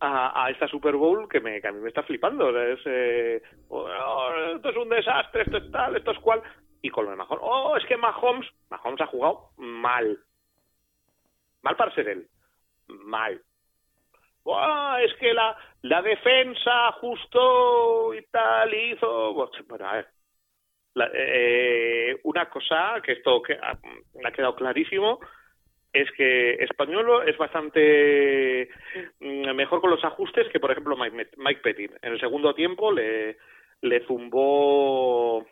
a, 0.00 0.50
esta 0.50 0.68
Super 0.68 0.94
Bowl 0.94 1.28
que, 1.28 1.40
me, 1.40 1.60
que 1.60 1.68
a 1.68 1.72
mí 1.72 1.80
me 1.80 1.88
está 1.88 2.02
flipando. 2.02 2.50
Es, 2.60 2.80
eh, 2.84 3.42
oh, 3.68 3.88
esto 4.54 4.70
es 4.70 4.76
un 4.76 4.88
desastre, 4.88 5.42
esto 5.42 5.56
es 5.58 5.70
tal, 5.70 5.96
esto 5.96 6.10
es 6.10 6.18
cual. 6.18 6.42
Y 6.82 6.90
con 6.90 7.04
lo 7.04 7.10
de 7.10 7.16
Mahomes, 7.16 7.40
oh, 7.42 7.76
es 7.76 7.84
que 7.86 7.96
Mahomes, 7.96 8.46
Mahomes 8.70 9.00
ha 9.00 9.06
jugado 9.06 9.50
mal. 9.56 10.18
Mal 11.62 11.76
para 11.76 11.94
ser 11.94 12.08
él. 12.08 12.28
Mal. 12.88 13.40
Oh, 14.44 14.96
es 15.00 15.12
que 15.14 15.32
la, 15.34 15.56
la 15.82 16.02
defensa 16.02 16.92
justo 17.00 18.14
y 18.14 18.22
tal 18.26 18.72
hizo. 18.72 19.34
Bueno, 19.66 19.88
a 19.88 19.92
ver, 19.94 20.08
la, 20.96 21.10
eh, 21.12 22.18
una 22.22 22.48
cosa 22.48 23.02
que 23.04 23.12
esto 23.12 23.42
que 23.42 23.52
ha, 23.52 23.78
ha, 24.24 24.32
quedado 24.32 24.56
clarísimo 24.56 25.20
es 25.92 26.10
que 26.12 26.54
Españolo 26.54 27.22
es 27.22 27.36
bastante 27.36 28.70
mejor 29.20 29.82
con 29.82 29.90
los 29.90 30.02
ajustes 30.04 30.48
que, 30.48 30.58
por 30.58 30.70
ejemplo, 30.70 30.96
Mike, 30.96 31.32
Mike 31.36 31.60
Pettit. 31.62 31.92
En 32.00 32.12
el 32.12 32.20
segundo 32.20 32.54
tiempo 32.54 32.90
le, 32.92 33.36
le 33.82 34.06
zumbó 34.06 35.46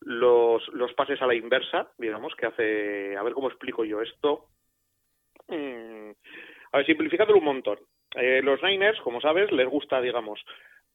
los, 0.00 0.66
los 0.68 0.94
pases 0.94 1.20
a 1.20 1.26
la 1.26 1.34
inversa, 1.34 1.92
digamos, 1.98 2.34
que 2.34 2.46
hace... 2.46 3.16
A 3.18 3.22
ver 3.22 3.34
cómo 3.34 3.48
explico 3.48 3.84
yo 3.84 4.00
esto. 4.00 4.46
Mm, 5.48 6.10
a 6.72 6.76
ver, 6.78 6.86
simplificándolo 6.86 7.38
un 7.38 7.44
montón. 7.44 7.78
Eh, 8.14 8.40
los 8.42 8.62
Niners, 8.62 8.98
como 9.02 9.20
sabes, 9.20 9.52
les 9.52 9.68
gusta, 9.68 10.00
digamos, 10.00 10.42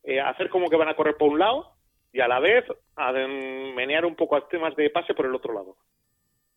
eh, 0.03 0.19
hacer 0.19 0.49
como 0.49 0.69
que 0.71 0.77
van 0.77 0.89
a 0.89 0.95
correr 0.95 1.17
por 1.17 1.29
un 1.29 1.37
lado 1.37 1.75
y 2.13 2.21
a 2.21 2.27
la 2.27 2.39
vez 2.39 2.63
a 2.95 3.11
menear 3.11 4.05
un 4.05 4.15
poco 4.15 4.35
a 4.35 4.47
temas 4.47 4.75
de 4.75 4.91
pase 4.91 5.15
por 5.15 5.25
el 5.25 5.35
otro 5.35 5.51
lado. 5.51 5.77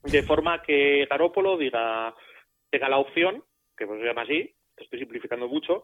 De 0.03 0.23
forma 0.23 0.63
que 0.63 1.07
Garópolo 1.07 1.57
diga, 1.57 2.15
tenga 2.71 2.91
la 2.91 2.99
opción, 2.99 3.43
que 3.77 3.87
pues 3.87 3.99
se 3.99 4.07
llama 4.07 4.23
así, 4.23 4.55
estoy 4.77 4.99
simplificando 4.99 5.49
mucho, 5.49 5.83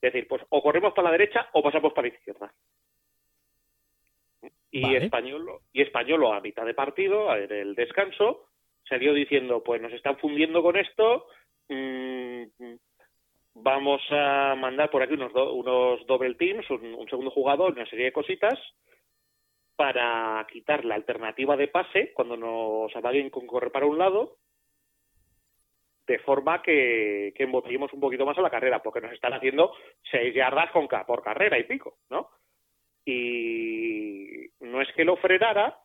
es 0.00 0.12
decir, 0.12 0.26
pues 0.26 0.42
o 0.48 0.60
corremos 0.60 0.92
para 0.92 1.06
la 1.08 1.12
derecha 1.12 1.48
o 1.52 1.62
pasamos 1.62 1.92
para 1.92 2.08
la 2.08 2.14
izquierda. 2.14 2.52
Y 4.72 4.82
vale. 4.82 5.04
Español 5.04 5.46
y 5.72 5.82
Españolo 5.82 6.32
a 6.32 6.40
mitad 6.40 6.66
de 6.66 6.74
partido, 6.74 7.34
en 7.36 7.52
el 7.52 7.74
descanso, 7.76 8.48
salió 8.88 9.14
diciendo, 9.14 9.62
pues 9.62 9.80
nos 9.80 9.92
están 9.92 10.18
fundiendo 10.18 10.62
con 10.62 10.76
esto, 10.76 11.26
mmm, 11.68 12.42
vamos 13.54 14.02
a 14.10 14.56
mandar 14.58 14.90
por 14.90 15.02
aquí 15.02 15.14
unos, 15.14 15.32
do, 15.32 15.52
unos 15.52 16.04
double 16.06 16.34
teams, 16.34 16.68
un, 16.70 16.94
un, 16.94 17.08
segundo 17.08 17.30
jugador, 17.30 17.72
una 17.72 17.86
serie 17.86 18.06
de 18.06 18.12
cositas 18.12 18.58
para 19.82 20.46
quitar 20.48 20.84
la 20.84 20.94
alternativa 20.94 21.56
de 21.56 21.66
pase 21.66 22.12
cuando 22.14 22.36
nos 22.36 22.94
avalen 22.94 23.30
con 23.30 23.48
correr 23.48 23.72
para 23.72 23.84
un 23.84 23.98
lado, 23.98 24.36
de 26.06 26.20
forma 26.20 26.62
que, 26.62 27.34
que 27.34 27.44
un 27.44 28.00
poquito 28.00 28.24
más 28.24 28.38
a 28.38 28.42
la 28.42 28.50
carrera, 28.50 28.80
porque 28.80 29.00
nos 29.00 29.10
están 29.10 29.32
haciendo 29.32 29.74
seis 30.08 30.32
yardas 30.32 30.70
con, 30.70 30.86
por 30.86 31.20
carrera 31.24 31.58
y 31.58 31.64
pico, 31.64 31.98
¿no? 32.10 32.30
Y 33.04 34.50
no 34.60 34.80
es 34.80 34.88
que 34.94 35.04
lo 35.04 35.16
frenara, 35.16 35.76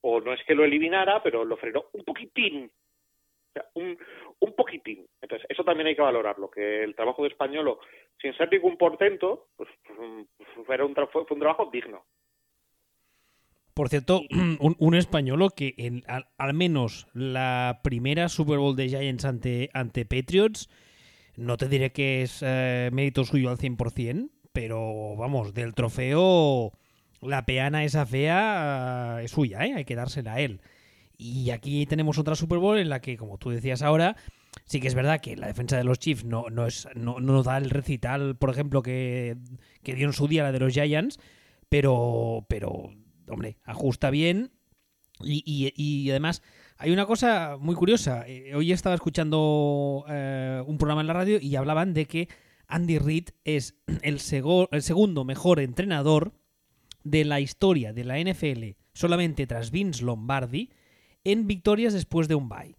o 0.00 0.20
no 0.20 0.32
es 0.32 0.42
que 0.42 0.56
lo 0.56 0.64
eliminara, 0.64 1.22
pero 1.22 1.44
lo 1.44 1.56
frenó 1.58 1.84
un 1.92 2.02
poquitín, 2.02 2.64
o 2.64 3.52
sea, 3.52 3.66
un, 3.74 3.96
un 4.40 4.52
poquitín. 4.56 5.06
Entonces, 5.20 5.46
eso 5.48 5.62
también 5.62 5.86
hay 5.86 5.94
que 5.94 6.02
valorarlo, 6.02 6.50
que 6.50 6.82
el 6.82 6.96
trabajo 6.96 7.22
de 7.22 7.28
Españolo, 7.28 7.78
sin 8.20 8.36
ser 8.36 8.50
ningún 8.50 8.76
portento, 8.76 9.46
pues, 9.54 9.68
fue, 9.84 9.96
un 9.96 10.28
fue, 10.66 11.24
fue 11.24 11.34
un 11.34 11.38
trabajo 11.38 11.70
digno. 11.72 12.04
Por 13.76 13.90
cierto, 13.90 14.22
un, 14.30 14.74
un 14.78 14.94
españolo 14.94 15.50
que 15.50 15.74
en, 15.76 16.02
al, 16.08 16.54
menos 16.54 17.08
la 17.12 17.80
primera 17.84 18.30
Super 18.30 18.56
Bowl 18.56 18.74
de 18.74 18.88
Giants 18.88 19.26
ante, 19.26 19.68
ante 19.74 20.06
Patriots, 20.06 20.70
no 21.36 21.58
te 21.58 21.68
diré 21.68 21.92
que 21.92 22.22
es 22.22 22.38
eh, 22.40 22.88
mérito 22.90 23.26
suyo 23.26 23.50
al 23.50 23.58
100%, 23.58 24.30
pero 24.54 25.14
vamos, 25.16 25.52
del 25.52 25.74
trofeo, 25.74 26.72
la 27.20 27.44
peana 27.44 27.84
esa 27.84 28.06
fea 28.06 29.16
uh, 29.18 29.18
es 29.22 29.32
suya, 29.32 29.66
¿eh? 29.66 29.74
hay 29.74 29.84
que 29.84 29.94
dársela 29.94 30.32
a 30.32 30.40
él. 30.40 30.62
Y 31.18 31.50
aquí 31.50 31.84
tenemos 31.84 32.16
otra 32.16 32.34
Super 32.34 32.58
Bowl 32.58 32.78
en 32.78 32.88
la 32.88 33.02
que, 33.02 33.18
como 33.18 33.36
tú 33.36 33.50
decías 33.50 33.82
ahora, 33.82 34.16
sí 34.64 34.80
que 34.80 34.88
es 34.88 34.94
verdad 34.94 35.20
que 35.20 35.36
la 35.36 35.48
defensa 35.48 35.76
de 35.76 35.84
los 35.84 35.98
Chiefs 35.98 36.24
no, 36.24 36.48
no, 36.48 36.66
es, 36.66 36.88
no, 36.94 37.20
no 37.20 37.42
da 37.42 37.58
el 37.58 37.68
recital, 37.68 38.36
por 38.36 38.48
ejemplo, 38.48 38.80
que, 38.80 39.36
que 39.82 39.94
dio 39.94 40.06
en 40.06 40.14
su 40.14 40.28
día 40.28 40.44
la 40.44 40.52
de 40.52 40.60
los 40.60 40.72
Giants, 40.72 41.20
pero, 41.68 42.46
pero 42.48 42.90
hombre, 43.28 43.58
ajusta 43.64 44.10
bien 44.10 44.50
y, 45.20 45.42
y, 45.46 45.72
y, 45.76 46.10
además 46.10 46.42
hay 46.78 46.90
una 46.90 47.06
cosa 47.06 47.56
muy 47.58 47.74
curiosa. 47.74 48.24
Eh, 48.26 48.54
hoy 48.54 48.72
estaba 48.72 48.94
escuchando 48.94 50.04
eh, 50.08 50.62
un 50.66 50.76
programa 50.78 51.00
en 51.00 51.06
la 51.06 51.14
radio 51.14 51.38
y 51.40 51.56
hablaban 51.56 51.94
de 51.94 52.06
que 52.06 52.28
Andy 52.66 52.98
Reid 52.98 53.28
es 53.44 53.76
el, 54.02 54.20
sego, 54.20 54.68
el, 54.72 54.82
segundo 54.82 55.24
mejor 55.24 55.60
entrenador 55.60 56.32
de 57.04 57.24
la 57.24 57.40
historia 57.40 57.92
de 57.92 58.04
la 58.04 58.18
NFL, 58.18 58.76
solamente 58.92 59.46
tras 59.46 59.70
Vince 59.70 60.04
Lombardi, 60.04 60.70
en 61.24 61.46
victorias 61.46 61.92
después 61.92 62.28
de 62.28 62.34
un 62.34 62.48
bye. 62.48 62.76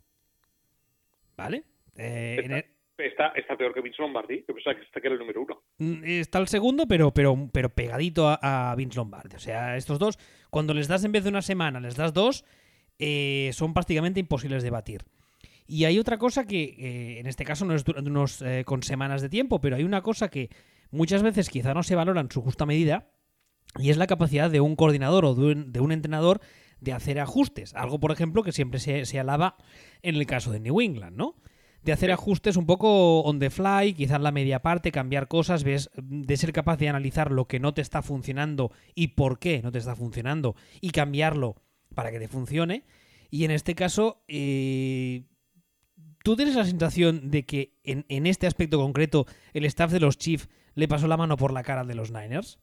¿Vale? 1.36 1.64
Eh, 1.96 2.42
en 2.44 2.52
el, 2.52 2.66
Está, 2.98 3.28
está, 3.36 3.56
peor 3.56 3.74
que 3.74 3.82
Vince 3.82 4.02
Lombardi, 4.02 4.42
que 4.44 4.54
pensaba 4.54 4.76
que 4.76 4.84
este 4.84 5.00
que 5.00 5.08
era 5.08 5.14
el 5.14 5.20
número 5.20 5.44
uno. 5.44 5.62
Está 6.04 6.40
el 6.40 6.48
segundo, 6.48 6.88
pero, 6.88 7.14
pero, 7.14 7.50
pero 7.54 7.70
pegadito 7.70 8.28
a, 8.28 8.72
a, 8.72 8.76
Vince 8.76 8.98
Lombardi. 8.98 9.36
O 9.36 9.40
sea, 9.40 9.78
estos 9.78 10.00
dos, 10.00 10.18
cuando 10.50 10.74
les 10.74 10.88
das 10.88 11.04
en 11.04 11.12
vez 11.12 11.24
de 11.24 11.30
una 11.30 11.44
semana, 11.44 11.80
les 11.80 11.96
das 11.96 12.14
dos, 12.14 12.44
eh, 12.98 13.52
son 13.54 13.74
prácticamente 13.74 14.20
imposibles 14.20 14.64
de 14.64 14.72
batir. 14.72 15.04
Y 15.68 15.86
hay 15.86 16.00
otra 16.00 16.18
cosa 16.18 16.46
que, 16.48 16.64
eh, 16.64 17.20
en 17.20 17.28
este 17.28 17.44
caso 17.44 17.66
no 17.66 17.76
es 17.76 17.84
unos, 17.88 18.42
eh, 18.42 18.64
con 18.66 18.82
semanas 18.82 19.22
de 19.22 19.30
tiempo, 19.30 19.62
pero 19.62 19.76
hay 19.76 19.84
una 19.84 20.02
cosa 20.02 20.30
que 20.30 20.50
muchas 20.90 21.22
veces 21.22 21.50
quizá 21.50 21.74
no 21.74 21.84
se 21.84 21.96
valora 21.96 22.22
en 22.22 22.32
su 22.32 22.42
justa 22.42 22.66
medida, 22.66 23.12
y 23.78 23.92
es 23.92 23.98
la 23.98 24.08
capacidad 24.08 24.50
de 24.50 24.62
un 24.62 24.76
coordinador 24.76 25.26
o 25.26 25.36
de 25.36 25.52
un, 25.52 25.72
de 25.72 25.80
un 25.82 25.92
entrenador 25.92 26.40
de 26.80 26.94
hacer 26.94 27.20
ajustes. 27.20 27.76
Algo, 27.76 28.00
por 28.00 28.12
ejemplo, 28.12 28.44
que 28.44 28.52
siempre 28.52 28.80
se, 28.80 29.06
se 29.06 29.20
alaba 29.20 29.58
en 30.02 30.16
el 30.16 30.26
caso 30.26 30.52
de 30.52 30.60
New 30.60 30.82
England, 30.82 31.16
¿no? 31.16 31.36
De 31.88 31.94
hacer 31.94 32.12
ajustes 32.12 32.58
un 32.58 32.66
poco 32.66 33.22
on 33.22 33.40
the 33.40 33.50
fly, 33.50 33.94
quizás 33.94 34.20
la 34.20 34.34
media 34.34 34.60
parte, 34.60 34.92
cambiar 34.92 35.30
cosas, 35.30 35.64
ves, 35.64 35.90
de 35.96 36.36
ser 36.36 36.52
capaz 36.52 36.76
de 36.76 36.90
analizar 36.90 37.32
lo 37.32 37.46
que 37.46 37.62
no 37.62 37.74
te 37.74 37.80
está 37.80 38.02
funcionando 38.02 38.72
y 38.94 39.16
por 39.16 39.40
qué 39.40 39.62
no 39.64 39.72
te 39.72 39.78
está 39.78 39.96
funcionando 39.96 40.56
y 40.82 40.90
cambiarlo 40.90 41.56
para 41.96 42.12
que 42.12 42.20
te 42.20 42.28
funcione. 42.28 42.84
Y 43.32 43.46
en 43.46 43.52
este 43.52 43.74
caso, 43.74 44.22
eh, 44.28 45.24
¿tú 46.26 46.36
tienes 46.36 46.56
la 46.56 46.66
sensación 46.66 47.32
de 47.32 47.46
que 47.46 47.72
en, 47.86 48.04
en, 48.10 48.28
este 48.28 48.48
aspecto 48.48 48.80
concreto 48.80 49.26
el 49.54 49.64
staff 49.64 49.90
de 49.90 50.02
los 50.02 50.18
Chiefs 50.18 50.50
le 50.76 50.90
pasó 50.90 51.08
la 51.08 51.16
mano 51.16 51.38
por 51.38 51.54
la 51.54 51.64
cara 51.64 51.86
de 51.86 51.96
los 51.96 52.12
Niners? 52.12 52.60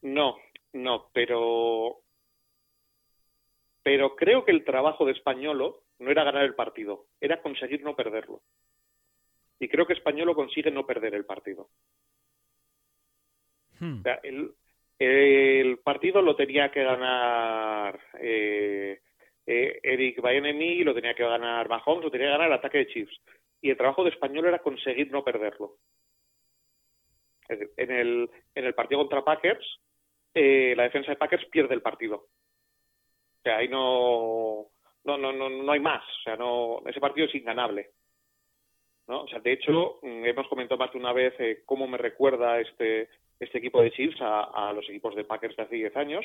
No, 0.00 0.36
no, 0.72 1.10
pero 1.12 2.02
pero 3.82 4.14
creo 4.14 4.44
que 4.44 4.52
el 4.52 4.64
trabajo 4.64 5.06
de 5.06 5.12
Españolo 5.12 5.83
no 6.04 6.10
era 6.10 6.24
ganar 6.24 6.44
el 6.44 6.54
partido, 6.54 7.06
era 7.20 7.42
conseguir 7.42 7.82
no 7.82 7.96
perderlo. 7.96 8.42
Y 9.58 9.68
creo 9.68 9.86
que 9.86 9.94
Españolo 9.94 10.34
consigue 10.34 10.70
no 10.70 10.86
perder 10.86 11.14
el 11.14 11.24
partido. 11.24 11.70
Hmm. 13.80 14.00
O 14.00 14.02
sea, 14.02 14.20
el, 14.22 14.52
el, 14.98 15.78
partido 15.78 16.22
lo 16.22 16.36
tenía 16.36 16.70
que 16.70 16.84
ganar 16.84 17.98
eh, 18.20 19.00
eh, 19.46 19.80
Eric 19.82 20.20
Baenemi, 20.20 20.84
lo 20.84 20.94
tenía 20.94 21.14
que 21.14 21.24
ganar 21.24 21.68
Mahomes, 21.68 22.04
lo 22.04 22.10
tenía 22.10 22.26
que 22.28 22.32
ganar 22.32 22.46
el 22.48 22.54
ataque 22.54 22.78
de 22.78 22.86
Chiefs. 22.88 23.20
Y 23.60 23.70
el 23.70 23.76
trabajo 23.76 24.04
de 24.04 24.10
Español 24.10 24.46
era 24.46 24.58
conseguir 24.58 25.10
no 25.10 25.24
perderlo. 25.24 25.78
En 27.48 27.90
el, 27.90 28.30
en 28.54 28.64
el 28.64 28.74
partido 28.74 29.00
contra 29.00 29.24
Packers, 29.24 29.80
eh, 30.32 30.74
la 30.76 30.84
defensa 30.84 31.10
de 31.10 31.16
Packers 31.16 31.44
pierde 31.46 31.74
el 31.74 31.82
partido. 31.82 32.16
O 32.16 33.42
sea, 33.42 33.58
ahí 33.58 33.68
no, 33.68 34.70
no, 35.04 35.18
no, 35.18 35.32
no, 35.32 35.48
no 35.48 35.72
hay 35.72 35.80
más. 35.80 36.02
O 36.02 36.22
sea, 36.22 36.36
no, 36.36 36.82
ese 36.86 37.00
partido 37.00 37.26
es 37.26 37.34
inganable. 37.34 37.90
¿no? 39.06 39.22
O 39.22 39.28
sea, 39.28 39.40
de 39.40 39.52
hecho, 39.52 39.98
mm, 40.02 40.24
hemos 40.24 40.48
comentado 40.48 40.78
más 40.78 40.92
de 40.92 40.98
una 40.98 41.12
vez 41.12 41.34
eh, 41.38 41.62
cómo 41.66 41.86
me 41.86 41.98
recuerda 41.98 42.60
este, 42.60 43.08
este 43.38 43.58
equipo 43.58 43.82
de 43.82 43.90
Chiefs 43.92 44.20
a, 44.20 44.44
a, 44.44 44.72
los 44.72 44.88
equipos 44.88 45.14
de 45.14 45.24
Packers 45.24 45.56
de 45.56 45.62
hace 45.62 45.76
10 45.76 45.96
años. 45.96 46.24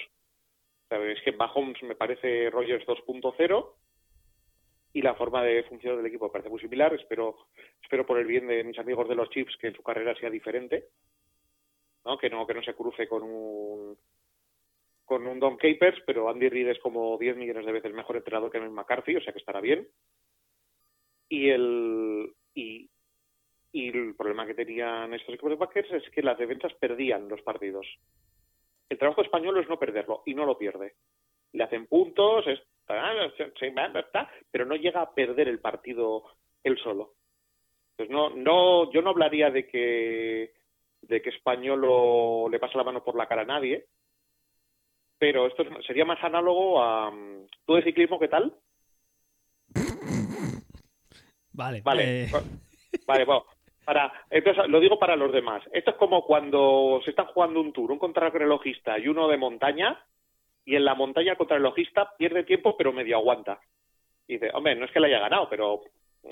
O 0.85 0.87
sea, 0.87 1.11
es 1.11 1.21
que 1.21 1.33
Mahomes 1.33 1.81
me 1.83 1.95
parece 1.95 2.49
Rogers 2.49 2.85
2.0 2.85 3.73
y 4.93 5.01
la 5.01 5.13
forma 5.15 5.43
de 5.43 5.63
funcionar 5.63 5.97
del 5.97 6.07
equipo 6.07 6.25
me 6.25 6.31
parece 6.31 6.49
muy 6.49 6.59
similar. 6.59 6.93
Espero, 6.93 7.37
espero 7.81 8.05
por 8.05 8.17
el 8.17 8.25
bien 8.25 8.47
de 8.47 8.63
mis 8.63 8.79
amigos 8.79 9.07
de 9.07 9.15
los 9.15 9.29
Chiefs 9.29 9.57
que 9.57 9.67
en 9.67 9.75
su 9.75 9.83
carrera 9.83 10.15
sea 10.15 10.29
diferente, 10.29 10.87
¿no? 12.05 12.17
Que 12.17 12.29
no, 12.29 12.47
que 12.47 12.53
no 12.53 12.63
se 12.63 12.73
cruce 12.73 13.07
con 13.07 13.23
un 13.23 13.97
con 15.09 15.25
un 15.25 15.39
Don 15.39 15.57
Capers, 15.57 15.99
pero 16.05 16.29
Andy 16.29 16.49
Reid 16.49 16.69
es 16.69 16.79
como 16.79 17.17
10 17.17 17.35
millones 17.35 17.65
de 17.65 17.71
veces 17.71 17.91
mejor 17.93 18.15
entrenador 18.15 18.51
que 18.51 18.59
Mike 18.59 18.71
McCarthy, 18.71 19.15
o 19.15 19.21
sea 19.21 19.33
que 19.33 19.39
estará 19.39 19.59
bien. 19.59 19.87
Y 21.27 21.49
el, 21.49 22.31
y, 22.53 22.87
el 23.73 24.15
problema 24.15 24.45
que 24.45 24.53
tenían 24.53 25.11
estos 25.15 25.33
equipos 25.33 25.49
de 25.49 25.57
Packers 25.57 25.91
es 25.93 26.09
que 26.11 26.21
las 26.21 26.37
defensas 26.37 26.73
perdían 26.75 27.27
los 27.27 27.41
partidos. 27.41 27.87
El 28.87 28.99
trabajo 28.99 29.23
español 29.23 29.57
es 29.57 29.67
no 29.67 29.79
perderlo, 29.79 30.21
y 30.27 30.35
no 30.35 30.45
lo 30.45 30.59
pierde. 30.59 30.93
Le 31.53 31.63
hacen 31.63 31.87
puntos, 31.87 32.45
pero 34.51 34.65
no 34.65 34.75
llega 34.75 35.01
a 35.01 35.13
perder 35.13 35.47
el 35.47 35.59
partido 35.59 36.23
él 36.63 36.77
solo. 36.77 37.13
Entonces 37.97 38.13
no, 38.13 38.29
no, 38.29 38.91
yo 38.91 39.01
no 39.01 39.09
hablaría 39.09 39.49
de 39.49 39.67
que 39.67 40.53
de 41.01 41.21
que 41.21 41.29
español 41.29 42.51
le 42.51 42.59
pasa 42.59 42.77
la 42.77 42.83
mano 42.83 43.03
por 43.03 43.15
la 43.15 43.27
cara 43.27 43.41
a 43.41 43.45
nadie, 43.45 43.87
pero 45.19 45.47
esto 45.47 45.63
sería 45.85 46.05
más 46.05 46.23
análogo 46.23 46.81
a... 46.81 47.11
Mm, 47.11 47.45
¿Tú 47.65 47.75
de 47.75 47.83
ciclismo 47.83 48.17
qué 48.17 48.29
tal? 48.29 48.53
Vale. 51.51 51.81
Vale. 51.83 52.23
Eh. 52.23 52.31
Vale, 53.05 53.25
bueno. 53.25 53.45
Para, 53.83 54.13
entonces, 54.29 54.67
lo 54.67 54.79
digo 54.79 54.97
para 54.99 55.15
los 55.15 55.31
demás. 55.31 55.63
Esto 55.73 55.91
es 55.91 55.97
como 55.97 56.23
cuando 56.23 57.01
se 57.03 57.09
está 57.09 57.25
jugando 57.25 57.59
un 57.59 57.73
tour, 57.73 57.91
un 57.91 57.97
contrarrelojista 57.97 58.99
y 58.99 59.07
uno 59.07 59.27
de 59.27 59.37
montaña, 59.37 60.05
y 60.63 60.75
en 60.75 60.85
la 60.85 60.93
montaña 60.93 61.31
el 61.31 61.37
contrarrelojista 61.37 62.15
pierde 62.15 62.43
tiempo 62.43 62.77
pero 62.77 62.93
medio 62.93 63.17
aguanta. 63.17 63.59
Y 64.27 64.33
dice, 64.33 64.51
hombre, 64.53 64.75
no 64.75 64.85
es 64.85 64.91
que 64.91 64.99
le 64.99 65.07
haya 65.07 65.19
ganado, 65.19 65.49
pero 65.49 65.81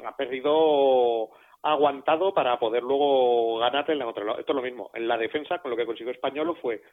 ha 0.06 0.16
perdido 0.16 1.32
ha 1.64 1.72
aguantado 1.72 2.34
para 2.34 2.60
poder 2.60 2.84
luego 2.84 3.58
ganarle 3.58 3.94
en 3.94 4.00
la 4.00 4.06
contrarreloj. 4.06 4.40
Esto 4.40 4.52
es 4.52 4.56
lo 4.56 4.62
mismo. 4.62 4.92
En 4.94 5.08
la 5.08 5.18
defensa, 5.18 5.58
con 5.58 5.72
lo 5.72 5.78
que 5.78 5.88
consiguió 5.88 6.14
Españolo 6.14 6.54
fue 6.56 6.84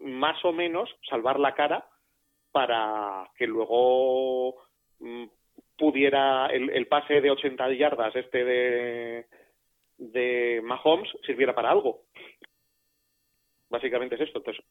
más 0.00 0.44
o 0.44 0.52
menos 0.52 0.90
salvar 1.08 1.38
la 1.38 1.54
cara 1.54 1.86
para 2.52 3.30
que 3.36 3.46
luego 3.46 4.56
mm, 5.00 5.24
pudiera 5.76 6.46
el, 6.46 6.86
pase 6.86 7.20
de 7.20 7.30
80 7.30 7.72
yardas 7.74 8.16
este 8.16 8.44
de, 8.44 9.26
de 9.98 10.60
Mahomes 10.64 11.10
sirviera 11.24 11.54
para 11.54 11.70
algo. 11.70 12.04
Básicamente 13.68 14.14
es 14.14 14.22
esto. 14.22 14.38
Entonces, 14.38 14.64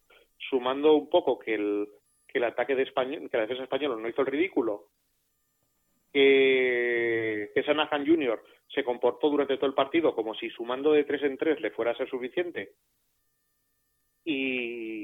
sumando 0.50 0.94
un 0.94 1.10
poco 1.10 1.38
que 1.38 1.54
el, 1.54 1.88
que 2.28 2.40
el 2.40 2.46
ataque 2.46 2.76
de 2.76 2.84
España, 2.84 3.20
que 3.30 3.38
la 3.38 3.44
defensa 3.44 3.64
española 3.64 3.96
no 3.96 4.08
hizo 4.08 4.22
el 4.22 4.28
ridículo, 4.28 4.88
que, 6.12 7.52
que 7.54 7.64
Sanahan 7.64 8.08
Jr. 8.08 8.42
se 8.74 8.84
comportó 8.84 9.30
durante 9.30 9.58
todo 9.58 9.68
el 9.68 9.74
partido 9.74 10.16
como 10.16 10.34
si 10.34 10.50
sumando 10.50 10.94
de 10.94 11.04
tres 11.04 11.24
en 11.24 11.38
tres 11.38 11.60
le 11.60 11.72
fuera 11.72 11.92
a 11.92 11.98
ser 11.98 12.10
suficiente 12.10 12.72
y, 14.26 14.95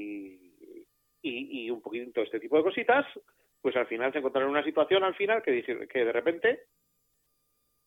y, 1.22 1.70
un 1.70 1.80
poquito 1.80 2.20
este 2.20 2.40
tipo 2.40 2.56
de 2.56 2.64
cositas, 2.64 3.06
pues 3.60 3.76
al 3.76 3.86
final 3.86 4.12
se 4.12 4.18
encontraron 4.18 4.50
en 4.50 4.56
una 4.56 4.64
situación 4.64 5.04
al 5.04 5.14
final 5.14 5.42
que, 5.42 5.62
que 5.62 6.04
de 6.04 6.12
repente 6.12 6.64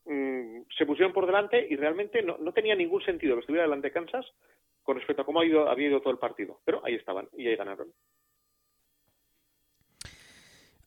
mmm, 0.05 0.61
se 0.77 0.85
pusieron 0.85 1.13
por 1.13 1.25
delante 1.25 1.67
y 1.69 1.75
realmente 1.75 2.21
no, 2.21 2.37
no, 2.37 2.53
tenía 2.53 2.75
ningún 2.75 3.03
sentido 3.03 3.35
que 3.35 3.41
estuviera 3.41 3.63
delante 3.63 3.91
Kansas 3.91 4.25
con 4.83 4.97
respecto 4.97 5.23
a 5.23 5.25
cómo 5.25 5.41
ha 5.41 5.45
ido, 5.45 5.69
había 5.69 5.87
ido 5.87 5.99
todo 5.99 6.13
el 6.13 6.19
partido. 6.19 6.61
Pero 6.63 6.81
ahí 6.85 6.95
estaban 6.95 7.27
y 7.35 7.47
ahí 7.47 7.55
ganaron. 7.55 7.91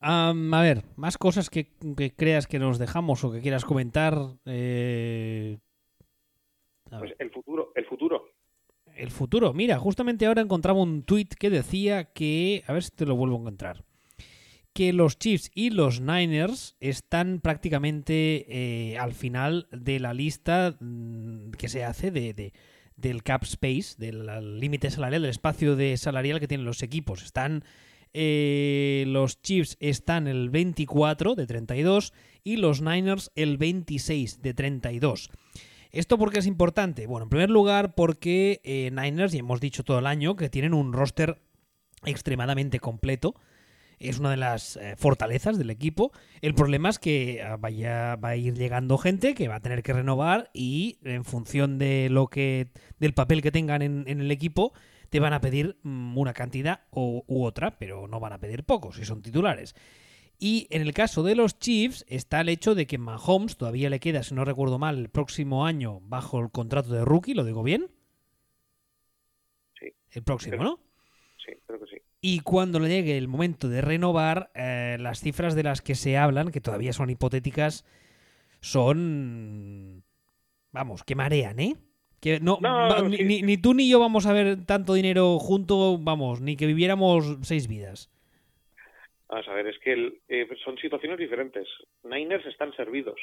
Um, 0.00 0.54
a 0.54 0.62
ver, 0.62 0.84
más 0.96 1.18
cosas 1.18 1.50
que, 1.50 1.66
que, 1.96 2.14
creas 2.14 2.46
que 2.46 2.60
nos 2.60 2.78
dejamos 2.78 3.24
o 3.24 3.32
que 3.32 3.40
quieras 3.40 3.64
comentar. 3.64 4.14
Eh... 4.46 5.58
Pues 6.88 7.14
el 7.18 7.30
futuro, 7.30 7.72
el 7.74 7.84
futuro 7.84 8.30
el 8.98 9.10
futuro. 9.10 9.54
Mira, 9.54 9.78
justamente 9.78 10.26
ahora 10.26 10.42
encontraba 10.42 10.80
un 10.80 11.02
tweet 11.02 11.28
que 11.38 11.50
decía 11.50 12.12
que, 12.12 12.64
a 12.66 12.72
ver 12.72 12.82
si 12.82 12.90
te 12.90 13.06
lo 13.06 13.16
vuelvo 13.16 13.36
a 13.36 13.40
encontrar, 13.40 13.84
que 14.72 14.92
los 14.92 15.18
Chiefs 15.18 15.50
y 15.54 15.70
los 15.70 16.00
Niners 16.00 16.76
están 16.80 17.40
prácticamente 17.40 18.46
eh, 18.48 18.98
al 18.98 19.14
final 19.14 19.66
de 19.72 19.98
la 19.98 20.14
lista 20.14 20.76
mm, 20.78 21.50
que 21.52 21.68
se 21.68 21.84
hace 21.84 22.10
de, 22.10 22.52
del 22.96 23.22
cap 23.22 23.42
space, 23.44 23.94
del 23.98 24.60
límite 24.60 24.90
salarial, 24.90 25.22
del 25.22 25.30
espacio 25.30 25.76
de 25.76 25.96
salarial 25.96 26.40
que 26.40 26.48
tienen 26.48 26.66
los 26.66 26.82
equipos. 26.82 27.22
Están 27.22 27.64
eh, 28.14 29.04
los 29.06 29.42
Chiefs 29.42 29.76
están 29.80 30.26
el 30.28 30.50
24 30.50 31.34
de 31.34 31.46
32 31.46 32.12
y 32.42 32.56
los 32.56 32.80
Niners 32.80 33.30
el 33.34 33.58
26 33.58 34.40
de 34.40 34.54
32. 34.54 35.30
¿Esto 35.90 36.18
por 36.18 36.32
qué 36.32 36.40
es 36.40 36.46
importante? 36.46 37.06
Bueno, 37.06 37.24
en 37.24 37.30
primer 37.30 37.50
lugar 37.50 37.94
porque 37.94 38.60
eh, 38.64 38.90
Niners, 38.92 39.34
y 39.34 39.38
hemos 39.38 39.60
dicho 39.60 39.84
todo 39.84 39.98
el 39.98 40.06
año, 40.06 40.36
que 40.36 40.50
tienen 40.50 40.74
un 40.74 40.92
roster 40.92 41.40
extremadamente 42.04 42.78
completo. 42.78 43.34
Es 43.98 44.20
una 44.20 44.30
de 44.30 44.36
las 44.36 44.76
eh, 44.76 44.94
fortalezas 44.96 45.58
del 45.58 45.70
equipo. 45.70 46.12
El 46.40 46.54
problema 46.54 46.88
es 46.88 46.98
que 46.98 47.42
ah, 47.42 47.56
vaya, 47.56 48.16
va 48.16 48.30
a 48.30 48.36
ir 48.36 48.54
llegando 48.54 48.96
gente 48.96 49.34
que 49.34 49.48
va 49.48 49.56
a 49.56 49.60
tener 49.60 49.82
que 49.82 49.92
renovar 49.92 50.50
y 50.52 50.98
en 51.02 51.24
función 51.24 51.78
de 51.78 52.08
lo 52.10 52.28
que 52.28 52.68
del 53.00 53.14
papel 53.14 53.42
que 53.42 53.50
tengan 53.50 53.82
en, 53.82 54.06
el 54.06 54.30
equipo 54.30 54.72
te 55.10 55.20
van 55.20 55.32
a 55.32 55.40
pedir 55.40 55.78
mm, 55.82 56.16
una 56.16 56.32
cantidad 56.32 56.82
u 56.92 57.44
otra, 57.44 57.78
pero 57.78 58.06
no 58.06 58.20
van 58.20 58.34
a 58.34 58.38
pedir 58.38 58.62
poco 58.62 58.92
si 58.92 59.04
son 59.04 59.22
titulares. 59.22 59.74
Y 60.38 60.68
en 60.70 60.82
el 60.82 60.94
caso 60.94 61.24
de 61.24 61.34
los 61.34 61.58
Chiefs 61.58 62.04
está 62.08 62.40
el 62.40 62.48
hecho 62.48 62.76
de 62.76 62.86
que 62.86 62.96
Mahomes 62.96 63.56
todavía 63.56 63.90
le 63.90 63.98
queda, 63.98 64.22
si 64.22 64.34
no 64.34 64.44
recuerdo 64.44 64.78
mal, 64.78 64.98
el 64.98 65.08
próximo 65.08 65.66
año 65.66 66.00
bajo 66.02 66.38
el 66.38 66.50
contrato 66.50 66.90
de 66.90 67.04
rookie, 67.04 67.34
¿lo 67.34 67.44
digo 67.44 67.64
bien? 67.64 67.90
Sí. 69.80 69.86
El 70.12 70.22
próximo, 70.22 70.62
¿no? 70.62 70.78
Sí, 71.44 71.54
creo 71.66 71.80
que 71.80 71.86
sí. 71.86 71.96
Y 72.20 72.40
cuando 72.40 72.78
le 72.78 72.88
llegue 72.88 73.18
el 73.18 73.26
momento 73.26 73.68
de 73.68 73.80
renovar, 73.80 74.50
eh, 74.54 74.96
las 75.00 75.20
cifras 75.20 75.56
de 75.56 75.64
las 75.64 75.82
que 75.82 75.96
se 75.96 76.16
hablan, 76.16 76.52
que 76.52 76.60
todavía 76.60 76.92
son 76.92 77.10
hipotéticas, 77.10 77.84
son... 78.60 80.04
Vamos, 80.70 81.02
que 81.02 81.16
marean, 81.16 81.58
¿eh? 81.58 81.76
Que 82.20 82.40
no, 82.40 82.58
ni, 83.08 83.42
ni 83.42 83.58
tú 83.58 83.74
ni 83.74 83.88
yo 83.88 84.00
vamos 84.00 84.26
a 84.26 84.32
ver 84.32 84.64
tanto 84.66 84.94
dinero 84.94 85.38
junto, 85.38 85.98
vamos, 85.98 86.40
ni 86.40 86.56
que 86.56 86.66
viviéramos 86.66 87.38
seis 87.42 87.68
vidas. 87.68 88.10
Vamos 89.28 89.48
a 89.48 89.54
ver, 89.54 89.66
es 89.66 89.78
que 89.78 90.20
eh, 90.28 90.48
son 90.64 90.78
situaciones 90.78 91.18
diferentes. 91.18 91.68
Niners 92.04 92.46
están 92.46 92.72
servidos. 92.74 93.20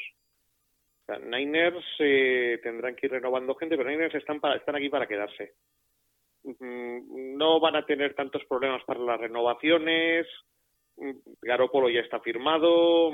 Niners 1.24 1.84
eh, 2.00 2.58
tendrán 2.62 2.96
que 2.96 3.06
ir 3.06 3.12
renovando 3.12 3.54
gente, 3.54 3.76
pero 3.76 3.88
Niners 3.88 4.14
están, 4.14 4.40
están 4.56 4.76
aquí 4.76 4.88
para 4.88 5.06
quedarse. 5.06 5.54
Mm, 6.44 7.36
no 7.36 7.60
van 7.60 7.76
a 7.76 7.86
tener 7.86 8.14
tantos 8.14 8.44
problemas 8.44 8.82
para 8.84 9.00
las 9.00 9.20
renovaciones. 9.20 10.26
Garópolo 11.42 11.90
ya 11.90 12.00
está 12.00 12.20
firmado, 12.20 13.12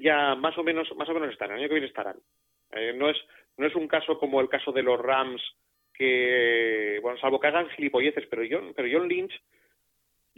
ya 0.00 0.34
más 0.34 0.56
o 0.58 0.62
menos, 0.62 0.94
más 0.96 1.08
o 1.08 1.14
menos 1.14 1.30
estarán, 1.30 1.56
el 1.56 1.62
año 1.62 1.68
que 1.68 1.74
viene 1.74 1.86
estarán. 1.86 2.16
Eh, 2.72 2.92
no 2.94 3.08
es, 3.08 3.16
no 3.56 3.66
es 3.66 3.74
un 3.74 3.88
caso 3.88 4.18
como 4.18 4.40
el 4.40 4.48
caso 4.48 4.72
de 4.72 4.82
los 4.82 5.00
Rams 5.00 5.42
que, 5.94 6.98
bueno, 7.02 7.18
salvo 7.18 7.40
que 7.40 7.46
hagan 7.48 7.70
gilipolleces, 7.70 8.26
pero 8.28 8.42
John, 8.48 8.72
pero 8.76 8.88
John 8.92 9.08
Lynch, 9.08 9.32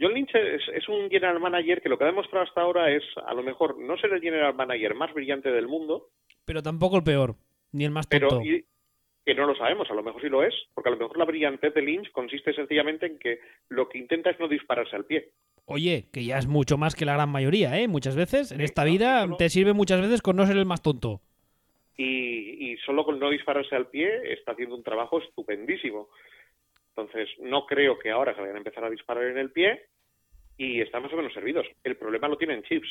John 0.01 0.13
Lynch 0.13 0.33
es, 0.33 0.89
un 0.89 1.09
general 1.09 1.39
manager 1.39 1.81
que 1.81 1.89
lo 1.89 1.97
que 1.97 2.05
ha 2.05 2.07
demostrado 2.07 2.45
hasta 2.45 2.61
ahora 2.61 2.91
es, 2.91 3.03
a 3.25 3.33
lo 3.33 3.43
mejor, 3.43 3.77
no 3.77 3.97
ser 3.97 4.11
el 4.13 4.21
general 4.21 4.55
manager 4.55 4.95
más 4.95 5.13
brillante 5.13 5.51
del 5.51 5.67
mundo. 5.67 6.09
Pero 6.43 6.63
tampoco 6.63 6.97
el 6.97 7.03
peor, 7.03 7.35
ni 7.71 7.85
el 7.85 7.91
más 7.91 8.07
tonto. 8.07 8.39
Pero, 8.41 8.63
que 9.23 9.35
no 9.35 9.45
lo 9.45 9.55
sabemos, 9.55 9.89
a 9.91 9.93
lo 9.93 10.01
mejor 10.01 10.21
sí 10.21 10.29
lo 10.29 10.43
es, 10.43 10.53
porque 10.73 10.89
a 10.89 10.93
lo 10.93 10.97
mejor 10.97 11.17
la 11.17 11.25
brillantez 11.25 11.73
de 11.73 11.81
Lynch 11.81 12.11
consiste 12.11 12.53
sencillamente 12.53 13.05
en 13.05 13.19
que 13.19 13.39
lo 13.69 13.87
que 13.87 13.99
intenta 13.99 14.31
es 14.31 14.39
no 14.39 14.47
dispararse 14.47 14.95
al 14.95 15.05
pie. 15.05 15.29
Oye, 15.65 16.07
que 16.11 16.25
ya 16.25 16.37
es 16.37 16.47
mucho 16.47 16.77
más 16.77 16.95
que 16.95 17.05
la 17.05 17.13
gran 17.13 17.29
mayoría, 17.29 17.79
¿eh? 17.79 17.87
Muchas 17.87 18.15
veces, 18.15 18.51
en 18.51 18.61
esta 18.61 18.83
vida, 18.83 19.27
te 19.37 19.49
sirve 19.49 19.73
muchas 19.73 20.01
veces 20.01 20.21
con 20.21 20.35
no 20.35 20.45
ser 20.47 20.57
el 20.57 20.65
más 20.65 20.81
tonto. 20.81 21.21
Y, 21.97 22.77
solo 22.85 23.05
con 23.05 23.19
no 23.19 23.29
dispararse 23.29 23.75
al 23.75 23.87
pie 23.87 24.33
está 24.33 24.53
haciendo 24.53 24.75
un 24.75 24.83
trabajo 24.83 25.21
estupendísimo. 25.21 26.09
Entonces, 27.01 27.29
no 27.39 27.65
creo 27.65 27.97
que 27.99 28.11
ahora 28.11 28.33
se 28.33 28.41
vayan 28.41 28.55
a 28.55 28.59
empezar 28.59 28.83
a 28.83 28.89
disparar 28.89 29.25
en 29.25 29.37
el 29.37 29.51
pie 29.51 29.87
y 30.57 30.81
están 30.81 31.03
más 31.03 31.13
o 31.13 31.17
menos 31.17 31.33
servidos. 31.33 31.67
El 31.83 31.97
problema 31.97 32.27
lo 32.27 32.37
tienen 32.37 32.63
Chips. 32.63 32.89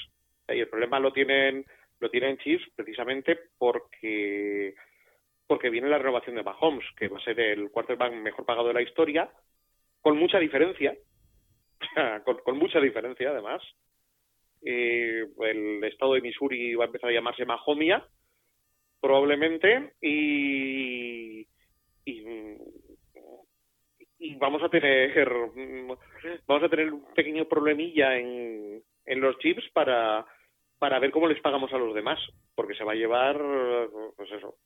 Y 0.48 0.58
el 0.58 0.68
problema 0.68 0.98
lo 0.98 1.12
tienen, 1.12 1.64
lo 2.00 2.10
tienen 2.10 2.38
Chips 2.38 2.64
precisamente 2.74 3.38
porque 3.58 4.74
porque 5.50 5.68
viene 5.68 5.88
la 5.88 5.98
renovación 5.98 6.36
de 6.36 6.44
Mahomes, 6.44 6.84
que 6.96 7.08
va 7.08 7.18
a 7.18 7.24
ser 7.24 7.40
el 7.40 7.72
quarterback 7.72 8.12
mejor 8.12 8.44
pagado 8.44 8.68
de 8.68 8.74
la 8.74 8.82
historia, 8.82 9.28
con 10.00 10.16
mucha 10.16 10.38
diferencia, 10.38 10.96
con, 12.44 12.56
mucha 12.56 12.78
diferencia 12.78 13.30
además. 13.30 13.60
el 14.62 15.82
estado 15.82 16.14
de 16.14 16.20
Missouri 16.20 16.76
va 16.76 16.84
a 16.84 16.86
empezar 16.86 17.10
a 17.10 17.12
llamarse 17.12 17.44
Mahomia, 17.44 18.06
probablemente, 19.00 19.94
y, 20.00 21.48
vamos 24.38 24.62
a 24.62 24.68
tener 24.68 25.12
vamos 26.46 26.64
a 26.64 26.68
tener 26.68 26.92
un 26.92 27.04
pequeño 27.14 27.46
problemilla 27.46 28.16
en, 28.16 28.82
en 29.06 29.20
los 29.20 29.38
chips 29.38 29.64
para 29.72 30.26
para 30.80 30.98
ver 30.98 31.10
cómo 31.10 31.28
les 31.28 31.40
pagamos 31.42 31.70
a 31.74 31.78
los 31.78 31.94
demás, 31.94 32.18
porque 32.54 32.74
se 32.74 32.84
va 32.84 32.92
a 32.92 32.96
llevar, 32.96 33.38
pues 34.16 34.32
eso, 34.32 34.56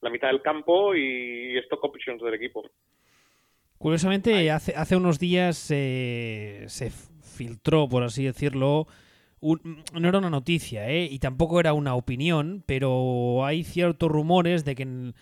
la 0.00 0.10
mitad 0.10 0.26
del 0.26 0.42
campo 0.42 0.94
y 0.94 1.56
stock 1.58 1.84
options 1.84 2.20
del 2.20 2.34
equipo. 2.34 2.68
Curiosamente, 3.78 4.50
hace, 4.50 4.74
hace 4.74 4.96
unos 4.96 5.20
días 5.20 5.70
eh, 5.70 6.64
se 6.66 6.90
filtró, 6.90 7.88
por 7.88 8.02
así 8.02 8.24
decirlo, 8.24 8.88
no 9.40 10.08
era 10.08 10.18
una 10.18 10.30
noticia, 10.30 10.90
¿eh? 10.90 11.04
y 11.04 11.20
tampoco 11.20 11.60
era 11.60 11.74
una 11.74 11.94
opinión, 11.94 12.64
pero 12.66 13.44
hay 13.44 13.62
ciertos 13.62 14.10
rumores 14.10 14.64
de 14.64 14.74
que 14.74 15.12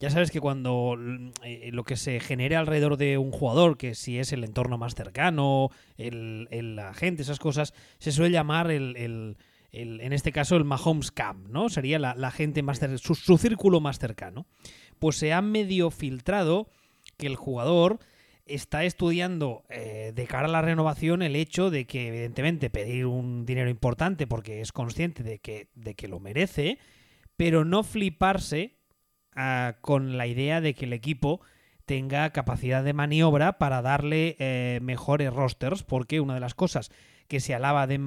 ya 0.00 0.10
sabes 0.10 0.30
que 0.30 0.40
cuando 0.40 0.96
eh, 1.42 1.70
lo 1.72 1.84
que 1.84 1.96
se 1.96 2.20
genere 2.20 2.56
alrededor 2.56 2.96
de 2.96 3.18
un 3.18 3.32
jugador, 3.32 3.76
que 3.76 3.94
si 3.94 4.18
es 4.18 4.32
el 4.32 4.44
entorno 4.44 4.78
más 4.78 4.94
cercano, 4.94 5.70
el, 5.96 6.48
el 6.50 6.78
agente, 6.78 7.22
esas 7.22 7.38
cosas, 7.38 7.74
se 7.98 8.12
suele 8.12 8.30
llamar 8.30 8.70
el 8.70 9.36
en 9.72 10.12
este 10.12 10.32
caso 10.32 10.56
el 10.56 10.64
Mahomes 10.64 11.10
Camp, 11.10 11.48
¿no? 11.48 11.68
Sería 11.68 11.98
la, 11.98 12.30
gente 12.30 12.62
más 12.62 12.80
su, 12.96 13.14
su, 13.14 13.38
círculo 13.38 13.80
más 13.80 13.98
cercano. 13.98 14.46
Pues 14.98 15.16
se 15.16 15.32
ha 15.32 15.42
medio 15.42 15.90
filtrado 15.90 16.68
que 17.16 17.26
el 17.26 17.36
jugador 17.36 17.98
está 18.46 18.84
estudiando 18.84 19.64
eh, 19.68 20.12
de 20.14 20.26
cara 20.26 20.48
a 20.48 20.50
la 20.50 20.62
renovación 20.62 21.20
el 21.20 21.36
hecho 21.36 21.70
de 21.70 21.86
que 21.86 22.08
evidentemente 22.08 22.70
pedir 22.70 23.04
un 23.04 23.44
dinero 23.44 23.68
importante 23.68 24.26
porque 24.26 24.62
es 24.62 24.72
consciente 24.72 25.22
de 25.22 25.38
que, 25.38 25.68
de 25.74 25.94
que 25.94 26.08
lo 26.08 26.18
merece, 26.18 26.78
pero 27.36 27.66
no 27.66 27.82
fliparse 27.82 28.77
ah, 29.38 29.76
con 29.80 30.18
la 30.18 30.26
idea 30.26 30.60
de 30.60 30.74
que 30.74 30.84
el 30.84 30.92
equipo 30.92 31.40
tenga 31.86 32.30
capacidad 32.30 32.84
de 32.84 32.92
maniobra 32.92 33.56
para 33.56 33.80
darle 33.80 34.36
eh, 34.38 34.78
mejores 34.82 35.32
rosters, 35.32 35.82
porque 35.82 36.20
una 36.20 36.34
de 36.34 36.40
las 36.40 36.54
cosas 36.54 36.90
que 37.28 37.40
se 37.40 37.54
alaba 37.54 37.86
de, 37.86 37.98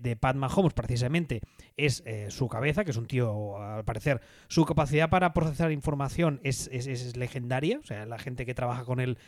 de, 0.00 0.16
Pat 0.16 0.36
Mahomes 0.36 0.72
precisamente 0.72 1.40
es 1.76 2.02
eh, 2.06 2.30
su 2.30 2.48
cabeza, 2.48 2.84
que 2.84 2.92
es 2.92 2.96
un 2.96 3.06
tío, 3.06 3.58
al 3.60 3.84
parecer, 3.84 4.20
su 4.48 4.64
capacidad 4.64 5.10
para 5.10 5.32
procesar 5.34 5.72
información 5.72 6.40
es, 6.44 6.68
es, 6.72 7.16
legendaria. 7.16 7.78
O 7.78 7.82
sea, 7.82 8.06
la 8.06 8.18
gente 8.18 8.46
que 8.46 8.54
trabaja 8.54 8.84
con 8.84 9.00
él 9.00 9.18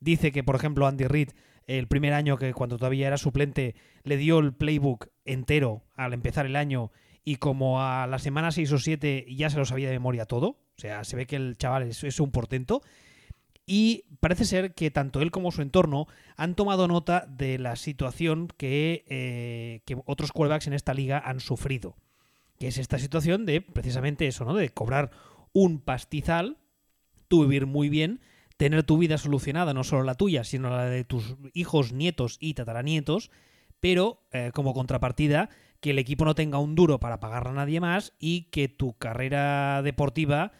dice 0.00 0.32
que, 0.32 0.42
por 0.42 0.56
ejemplo, 0.56 0.88
Andy 0.88 1.04
Reid, 1.04 1.30
el 1.68 1.86
primer 1.86 2.14
año 2.14 2.36
que 2.36 2.52
cuando 2.52 2.78
todavía 2.78 3.06
era 3.06 3.16
suplente, 3.16 3.76
le 4.02 4.16
dio 4.16 4.40
el 4.40 4.52
playbook 4.52 5.08
entero 5.24 5.84
al 5.94 6.12
empezar 6.12 6.46
el 6.46 6.56
año 6.56 6.90
y 7.24 7.36
como 7.36 7.82
a 7.82 8.06
la 8.06 8.18
semana 8.18 8.50
6 8.50 8.72
o 8.72 8.78
7 8.78 9.26
ya 9.34 9.50
se 9.50 9.58
lo 9.58 9.64
sabía 9.64 9.88
de 9.88 9.94
memoria 9.94 10.26
todo. 10.26 10.48
O 10.48 10.80
sea, 10.80 11.04
se 11.04 11.16
ve 11.16 11.26
que 11.26 11.36
el 11.36 11.56
chaval 11.56 11.82
es, 11.82 12.20
un 12.20 12.30
portento. 12.30 12.82
Y 13.66 14.04
parece 14.20 14.44
ser 14.44 14.74
que 14.74 14.90
tanto 14.90 15.20
él 15.20 15.30
como 15.30 15.52
su 15.52 15.62
entorno 15.62 16.06
han 16.36 16.54
tomado 16.54 16.88
nota 16.88 17.26
de 17.28 17.58
la 17.58 17.76
situación 17.76 18.48
que, 18.56 19.04
eh, 19.08 19.82
que 19.84 19.96
otros 20.06 20.32
quarterbacks 20.32 20.66
en 20.66 20.72
esta 20.72 20.94
liga 20.94 21.22
han 21.24 21.40
sufrido. 21.40 21.96
Que 22.58 22.68
es 22.68 22.78
esta 22.78 22.98
situación 22.98 23.46
de 23.46 23.60
precisamente 23.60 24.26
eso, 24.26 24.44
¿no? 24.44 24.54
De 24.54 24.70
cobrar 24.70 25.10
un 25.52 25.80
pastizal, 25.80 26.58
tú 27.28 27.42
vivir 27.42 27.66
muy 27.66 27.88
bien, 27.88 28.20
tener 28.56 28.82
tu 28.82 28.98
vida 28.98 29.18
solucionada, 29.18 29.72
no 29.72 29.84
solo 29.84 30.02
la 30.02 30.16
tuya, 30.16 30.44
sino 30.44 30.68
la 30.70 30.86
de 30.86 31.04
tus 31.04 31.36
hijos, 31.54 31.92
nietos 31.92 32.36
y 32.40 32.54
tataranietos, 32.54 33.30
pero 33.80 34.22
eh, 34.32 34.50
como 34.52 34.74
contrapartida, 34.74 35.48
que 35.80 35.90
el 35.90 35.98
equipo 35.98 36.24
no 36.24 36.34
tenga 36.34 36.58
un 36.58 36.74
duro 36.74 37.00
para 37.00 37.20
pagar 37.20 37.48
a 37.48 37.52
nadie 37.52 37.80
más 37.80 38.14
y 38.18 38.50
que 38.50 38.68
tu 38.68 38.96
carrera 38.98 39.82
deportiva 39.82 40.52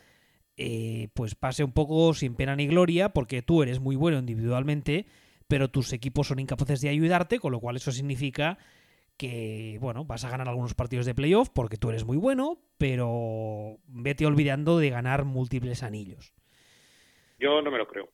eh, 0.62 1.08
pues 1.14 1.34
pase 1.34 1.64
un 1.64 1.72
poco 1.72 2.12
sin 2.12 2.34
pena 2.34 2.54
ni 2.54 2.66
gloria, 2.66 3.14
porque 3.14 3.40
tú 3.40 3.62
eres 3.62 3.80
muy 3.80 3.96
bueno 3.96 4.18
individualmente, 4.18 5.06
pero 5.48 5.70
tus 5.70 5.92
equipos 5.94 6.26
son 6.26 6.38
incapaces 6.38 6.82
de 6.82 6.90
ayudarte, 6.90 7.38
con 7.38 7.52
lo 7.52 7.60
cual 7.60 7.76
eso 7.76 7.92
significa 7.92 8.58
que, 9.16 9.78
bueno, 9.80 10.04
vas 10.04 10.24
a 10.24 10.30
ganar 10.30 10.48
algunos 10.50 10.74
partidos 10.74 11.06
de 11.06 11.14
playoff 11.14 11.48
porque 11.48 11.78
tú 11.78 11.88
eres 11.88 12.04
muy 12.04 12.18
bueno, 12.18 12.58
pero 12.76 13.78
vete 13.86 14.26
olvidando 14.26 14.78
de 14.78 14.90
ganar 14.90 15.24
múltiples 15.24 15.82
anillos. 15.82 16.34
Yo 17.38 17.62
no 17.62 17.70
me 17.70 17.78
lo 17.78 17.88
creo. 17.88 18.10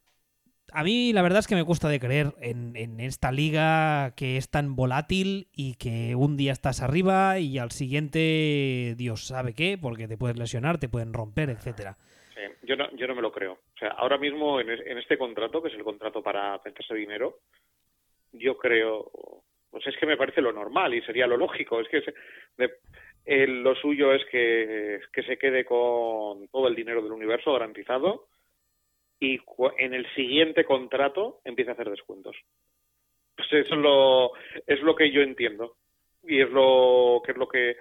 A 0.72 0.84
mí 0.84 1.12
la 1.12 1.22
verdad 1.22 1.38
es 1.38 1.46
que 1.46 1.54
me 1.54 1.64
cuesta 1.64 1.88
de 1.88 2.00
creer 2.00 2.34
en, 2.40 2.76
en, 2.76 3.00
esta 3.00 3.32
liga 3.32 4.14
que 4.16 4.36
es 4.36 4.50
tan 4.50 4.76
volátil 4.76 5.48
y 5.52 5.76
que 5.76 6.14
un 6.14 6.36
día 6.36 6.52
estás 6.52 6.82
arriba 6.82 7.38
y 7.38 7.58
al 7.58 7.70
siguiente 7.70 8.94
Dios 8.96 9.26
sabe 9.26 9.54
qué, 9.54 9.78
porque 9.80 10.08
te 10.08 10.18
puedes 10.18 10.38
lesionar, 10.38 10.78
te 10.78 10.88
pueden 10.88 11.12
romper, 11.12 11.50
etcétera 11.50 11.96
yo 12.62 12.76
no, 12.76 12.90
yo 12.96 13.06
no 13.06 13.14
me 13.14 13.22
lo 13.22 13.32
creo. 13.32 13.52
O 13.52 13.78
sea, 13.78 13.90
ahora 13.90 14.18
mismo 14.18 14.60
en, 14.60 14.70
este 14.98 15.16
contrato, 15.16 15.62
que 15.62 15.68
es 15.68 15.74
el 15.74 15.84
contrato 15.84 16.22
para 16.22 16.60
meterse 16.64 16.94
dinero, 16.94 17.38
yo 18.32 18.58
creo, 18.58 19.10
pues 19.70 19.86
es 19.86 19.96
que 19.96 20.06
me 20.06 20.16
parece 20.16 20.40
lo 20.40 20.52
normal 20.52 20.94
y 20.94 21.02
sería 21.02 21.26
lo 21.26 21.36
lógico. 21.36 21.80
Es 21.80 21.88
que 21.88 23.46
lo 23.46 23.74
suyo 23.76 24.12
es 24.12 24.24
que, 24.26 25.00
que 25.12 25.22
se 25.22 25.38
quede 25.38 25.64
con 25.64 26.48
todo 26.48 26.68
el 26.68 26.74
dinero 26.74 27.02
del 27.02 27.12
universo 27.12 27.52
garantizado 27.52 28.26
y 29.20 29.40
en 29.78 29.94
el 29.94 30.06
siguiente 30.14 30.64
contrato 30.64 31.40
empiece 31.44 31.70
a 31.70 31.74
hacer 31.74 31.90
descuentos. 31.90 32.36
Pues 33.36 33.52
eso 33.52 33.74
es 33.74 33.80
lo, 33.80 34.32
es 34.66 34.80
lo 34.80 34.94
que 34.94 35.10
yo 35.10 35.22
entiendo 35.22 35.76
y 36.22 36.40
es 36.40 36.50
lo 36.50 37.22
que 37.24 37.32
es 37.32 37.38
lo 37.38 37.48
que 37.48 37.76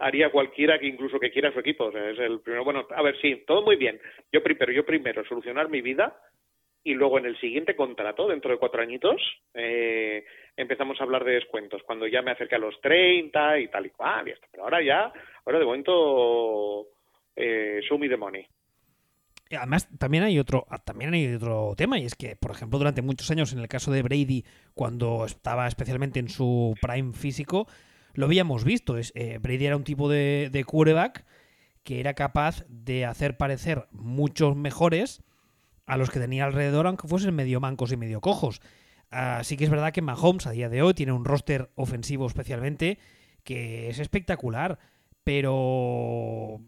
haría 0.00 0.30
cualquiera 0.30 0.78
que 0.78 0.86
incluso 0.86 1.18
que 1.18 1.30
quiera 1.30 1.52
su 1.52 1.60
equipo. 1.60 1.86
O 1.86 1.92
sea, 1.92 2.10
es 2.10 2.18
el 2.18 2.40
primero. 2.40 2.64
Bueno, 2.64 2.86
a 2.94 3.02
ver, 3.02 3.18
sí, 3.20 3.44
todo 3.46 3.62
muy 3.62 3.76
bien. 3.76 4.00
Yo 4.32 4.42
primero, 4.42 4.72
yo 4.72 4.84
primero 4.84 5.24
solucionar 5.24 5.68
mi 5.68 5.80
vida 5.80 6.18
y 6.84 6.94
luego 6.94 7.18
en 7.18 7.26
el 7.26 7.38
siguiente 7.40 7.74
contrato, 7.74 8.28
dentro 8.28 8.52
de 8.52 8.58
cuatro 8.58 8.80
añitos, 8.80 9.20
eh, 9.54 10.24
empezamos 10.56 11.00
a 11.00 11.04
hablar 11.04 11.24
de 11.24 11.32
descuentos. 11.32 11.82
Cuando 11.82 12.06
ya 12.06 12.22
me 12.22 12.30
acerque 12.30 12.54
a 12.54 12.60
los 12.60 12.80
30 12.80 13.58
y 13.58 13.68
tal 13.68 13.86
y 13.86 13.90
cual. 13.90 14.28
Y 14.28 14.30
esto. 14.30 14.46
Pero 14.50 14.64
ahora 14.64 14.82
ya, 14.82 15.12
ahora 15.44 15.58
de 15.58 15.64
momento, 15.64 16.86
eh, 17.34 17.80
show 17.82 17.98
me 17.98 18.08
the 18.08 18.16
money. 18.16 18.46
Además, 19.50 19.88
también 19.98 20.24
hay 20.24 20.38
otro, 20.38 20.66
también 20.84 21.14
hay 21.14 21.32
otro 21.34 21.74
tema, 21.76 21.98
y 21.98 22.04
es 22.04 22.14
que, 22.14 22.34
por 22.34 22.50
ejemplo, 22.50 22.78
durante 22.78 23.02
muchos 23.02 23.30
años, 23.30 23.52
en 23.52 23.60
el 23.60 23.68
caso 23.68 23.92
de 23.92 24.02
Brady, 24.02 24.44
cuando 24.74 25.24
estaba 25.24 25.68
especialmente 25.68 26.18
en 26.18 26.28
su 26.28 26.74
prime 26.80 27.12
físico, 27.12 27.68
lo 28.14 28.26
habíamos 28.26 28.64
visto. 28.64 28.98
Es, 28.98 29.12
eh, 29.14 29.38
Brady 29.38 29.66
era 29.66 29.76
un 29.76 29.84
tipo 29.84 30.08
de, 30.08 30.48
de 30.50 30.64
quarterback 30.64 31.24
que 31.84 32.00
era 32.00 32.14
capaz 32.14 32.64
de 32.68 33.04
hacer 33.04 33.36
parecer 33.36 33.86
muchos 33.92 34.56
mejores 34.56 35.22
a 35.86 35.96
los 35.96 36.10
que 36.10 36.18
tenía 36.18 36.44
alrededor, 36.44 36.88
aunque 36.88 37.06
fuesen 37.06 37.34
medio 37.34 37.60
mancos 37.60 37.92
y 37.92 37.96
medio 37.96 38.20
cojos. 38.20 38.60
Así 39.10 39.56
que 39.56 39.64
es 39.64 39.70
verdad 39.70 39.92
que 39.92 40.02
Mahomes 40.02 40.46
a 40.46 40.50
día 40.50 40.68
de 40.68 40.82
hoy 40.82 40.94
tiene 40.94 41.12
un 41.12 41.24
roster 41.24 41.70
ofensivo 41.76 42.26
especialmente 42.26 42.98
que 43.44 43.88
es 43.88 44.00
espectacular, 44.00 44.80
pero 45.22 46.60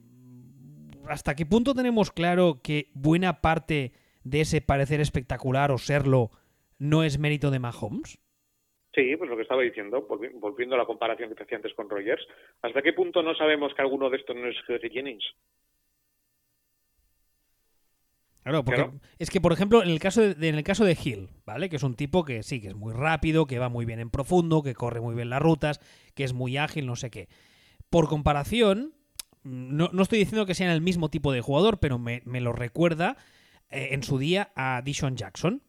¿hasta 1.09 1.35
qué 1.35 1.47
punto 1.47 1.75
tenemos 1.75 2.11
claro 2.11 2.61
que 2.63 2.91
buena 2.95 3.41
parte 3.41 3.93
de 4.25 4.41
ese 4.43 4.61
parecer 4.61 5.01
espectacular 5.01 5.71
o 5.71 5.79
serlo 5.79 6.31
no 6.79 7.05
es 7.05 7.19
mérito 7.19 7.51
de 7.51 7.59
Mahomes? 7.59 8.19
Sí, 8.95 9.15
pues 9.17 9.31
lo 9.31 9.37
que 9.37 9.43
estaba 9.43 9.63
diciendo, 9.63 10.07
volviendo 10.41 10.75
a 10.75 10.79
la 10.79 10.87
comparación 10.87 11.29
que 11.29 11.35
te 11.35 11.43
hacía 11.45 11.59
antes 11.59 11.75
con 11.75 11.89
Rogers, 11.89 12.27
¿hasta 12.63 12.83
qué 12.83 12.93
punto 12.93 13.23
no 13.23 13.35
sabemos 13.35 13.73
que 13.75 13.83
alguno 13.83 14.11
de 14.11 14.17
estos 14.17 14.35
no 14.35 14.49
es 14.49 14.57
Jerry 14.67 14.91
Jennings? 14.91 15.25
Claro, 18.43 18.65
porque 18.65 18.89
es 19.19 19.29
que, 19.29 19.43
por 19.43 19.53
ejemplo, 19.53 19.83
en 19.83 19.91
el 19.91 20.01
caso 20.01 20.23
de, 20.23 20.49
en 20.49 20.55
el 20.55 20.65
caso 20.65 20.85
de 20.87 20.97
Hill, 21.01 21.29
¿vale? 21.45 21.69
Que 21.69 21.77
es 21.77 21.83
un 21.83 21.97
tipo 21.97 22.25
que 22.25 22.43
sí, 22.43 22.63
que 22.63 22.69
es 22.69 22.75
muy 22.75 22.95
rápido, 22.95 23.47
que 23.47 23.59
va 23.59 23.69
muy 23.69 23.85
bien 23.85 24.01
en 24.01 24.09
profundo, 24.09 24.63
que 24.63 24.75
corre 24.75 25.01
muy 25.01 25.15
bien 25.15 25.29
las 25.29 25.43
rutas, 25.43 25.81
que 26.15 26.25
es 26.25 26.33
muy 26.33 26.57
ágil, 26.57 26.87
no 26.87 26.97
sé 26.97 27.11
qué. 27.11 27.29
Por 27.91 28.09
comparación, 28.09 28.95
no, 29.49 30.03
estoy 30.03 30.19
diciendo 30.19 30.47
que 30.47 30.55
sean 30.55 30.71
el 30.71 30.81
mismo 30.81 31.11
tipo 31.11 31.33
de 31.33 31.41
jugador, 31.41 31.79
pero 31.81 31.99
me, 31.99 32.23
lo 32.25 32.53
recuerda 32.53 33.17
eh, 33.71 33.89
en 33.93 34.03
su 34.03 34.19
día 34.19 34.53
a 34.55 34.83
Dishon 34.85 35.17
Jackson, 35.17 35.63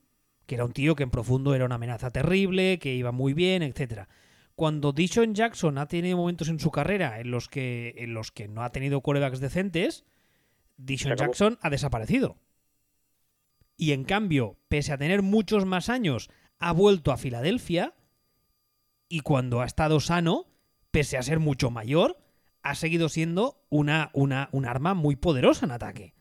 que 0.46 0.56
era 0.56 0.66
un 0.66 0.74
tío 0.74 0.96
que 0.96 1.04
en 1.04 1.12
profundo 1.12 1.56
era 1.56 1.66
una 1.66 1.76
amenaza 1.76 2.12
terrible, 2.12 2.80
que 2.80 2.94
iba 2.94 3.12
muy 3.12 3.34
bien, 3.34 3.64
etcétera. 3.64 4.10
Cuando 4.56 4.92
Dishon 4.92 5.34
Jackson 5.34 5.78
ha 5.78 5.88
tenido 5.88 6.18
momentos 6.18 6.50
en 6.50 6.60
su 6.60 6.72
carrera 6.72 7.22
en 7.22 7.32
los 7.32 7.48
que, 7.48 7.96
en 7.98 8.14
los 8.14 8.32
que 8.32 8.48
no 8.48 8.64
ha 8.64 8.72
tenido 8.72 9.02
quarterbacks 9.02 9.40
decentes, 9.40 10.06
Dishon 10.76 11.16
Jackson 11.16 11.58
ha 11.62 11.70
desaparecido. 11.70 12.38
Y 13.78 13.94
en 13.94 14.04
cambio, 14.04 14.58
pese 14.68 14.92
a 14.92 14.98
tener 14.98 15.22
muchos 15.22 15.66
más 15.66 15.88
años, 15.88 16.30
ha 16.60 16.74
vuelto 16.74 17.14
a 17.14 17.18
Filadelfia 17.18 17.96
y 19.08 19.22
cuando 19.22 19.62
ha 19.62 19.66
estado 19.66 20.02
sano, 20.02 20.48
pese 20.92 21.18
a 21.18 21.24
ser 21.24 21.40
mucho 21.40 21.72
mayor, 21.72 22.18
ha 22.64 22.76
seguido 22.76 23.10
siendo 23.10 23.62
una, 23.70 24.10
una, 24.14 24.50
un 24.52 24.66
arma 24.66 24.94
muy 24.94 25.16
poderosa 25.16 25.66
en 25.66 25.72
ataque. 25.72 26.14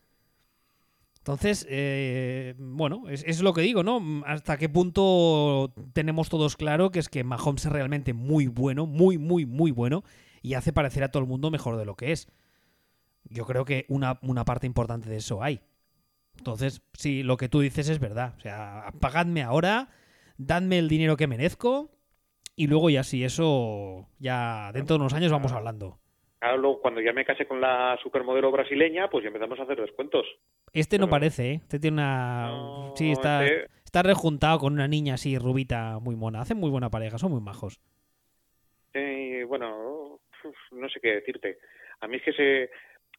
Entonces, 1.19 1.67
eh, 1.69 2.55
bueno, 2.59 3.05
es, 3.11 3.43
lo 3.43 3.53
que 3.53 3.61
digo, 3.61 3.83
¿no? 3.83 4.23
Hasta 4.25 4.57
qué 4.57 4.71
punto 4.71 5.75
tenemos 5.93 6.31
todos 6.31 6.57
claro 6.57 6.91
que 6.91 7.01
es 7.01 7.11
que 7.11 7.23
Mahomes 7.23 7.67
es 7.67 7.73
realmente 7.73 8.15
muy 8.15 8.47
bueno, 8.47 8.87
muy, 8.87 9.19
muy, 9.19 9.45
muy 9.45 9.71
bueno, 9.71 10.05
y 10.41 10.55
hace 10.55 10.73
parecer 10.73 11.05
a 11.05 11.11
todo 11.11 11.23
el 11.23 11.29
mundo 11.29 11.51
mejor 11.51 11.77
de 11.77 11.85
lo 11.85 11.97
que 11.97 12.13
es. 12.13 12.29
Yo 13.25 13.45
creo 13.45 13.67
que 13.67 13.85
una, 13.89 14.19
una 14.23 14.47
parte 14.47 14.67
importante 14.67 15.11
de 15.11 15.17
eso 15.17 15.43
hay. 15.43 15.61
Entonces, 16.39 16.81
sí, 16.95 17.23
lo 17.23 17.37
que 17.37 17.51
tú 17.51 17.61
dices 17.61 17.91
es 17.91 17.99
verdad. 17.99 18.35
O 18.39 18.41
sea, 18.41 18.95
pagadme 18.99 19.43
ahora, 19.43 19.91
dadme 20.39 20.79
el 20.79 20.89
dinero 20.89 21.19
que 21.19 21.27
merezco, 21.27 21.91
y 22.57 22.69
luego 22.69 22.89
ya 22.89 23.05
si 23.05 23.23
eso, 23.23 24.09
ya 24.19 24.73
dentro 24.73 24.97
de 24.97 25.03
unos 25.03 25.13
años 25.13 25.31
vamos 25.31 25.53
hablando. 25.53 26.01
Claro, 26.39 26.79
cuando 26.81 27.01
ya 27.01 27.13
me 27.13 27.25
casé 27.25 27.47
con 27.47 27.61
la 27.61 27.99
supermodelo 28.03 28.51
brasileña, 28.53 29.09
pues 29.11 29.25
ya 29.25 29.29
empezamos 29.29 29.59
a 29.59 29.65
hacer 29.65 29.81
descuentos. 29.81 30.25
Este 30.73 30.99
no 30.99 31.09
parece, 31.09 31.51
¿eh? 31.51 31.55
Este 31.63 31.81
tiene 31.81 31.97
una... 31.97 32.93
sí, 32.95 33.11
está, 33.11 33.45
este 33.45 33.69
está 33.85 34.03
rejuntado 34.03 34.59
con 34.59 34.75
una 34.75 34.87
niña 34.87 35.15
así, 35.15 35.39
rubita, 35.39 35.99
muy 35.99 36.15
mona. 36.15 36.41
Hacen 36.41 36.59
muy 36.59 36.71
buena 36.71 36.91
pareja, 36.91 37.19
son 37.19 37.33
muy 37.33 37.41
majos. 37.41 37.81
Bueno, 39.49 40.21
no 40.73 40.89
sé 40.89 41.01
qué 41.01 41.15
decirte. 41.15 41.59
A 42.01 42.07
mí 42.07 42.17
es 42.17 42.23
que 42.23 42.31
ese, 42.31 42.71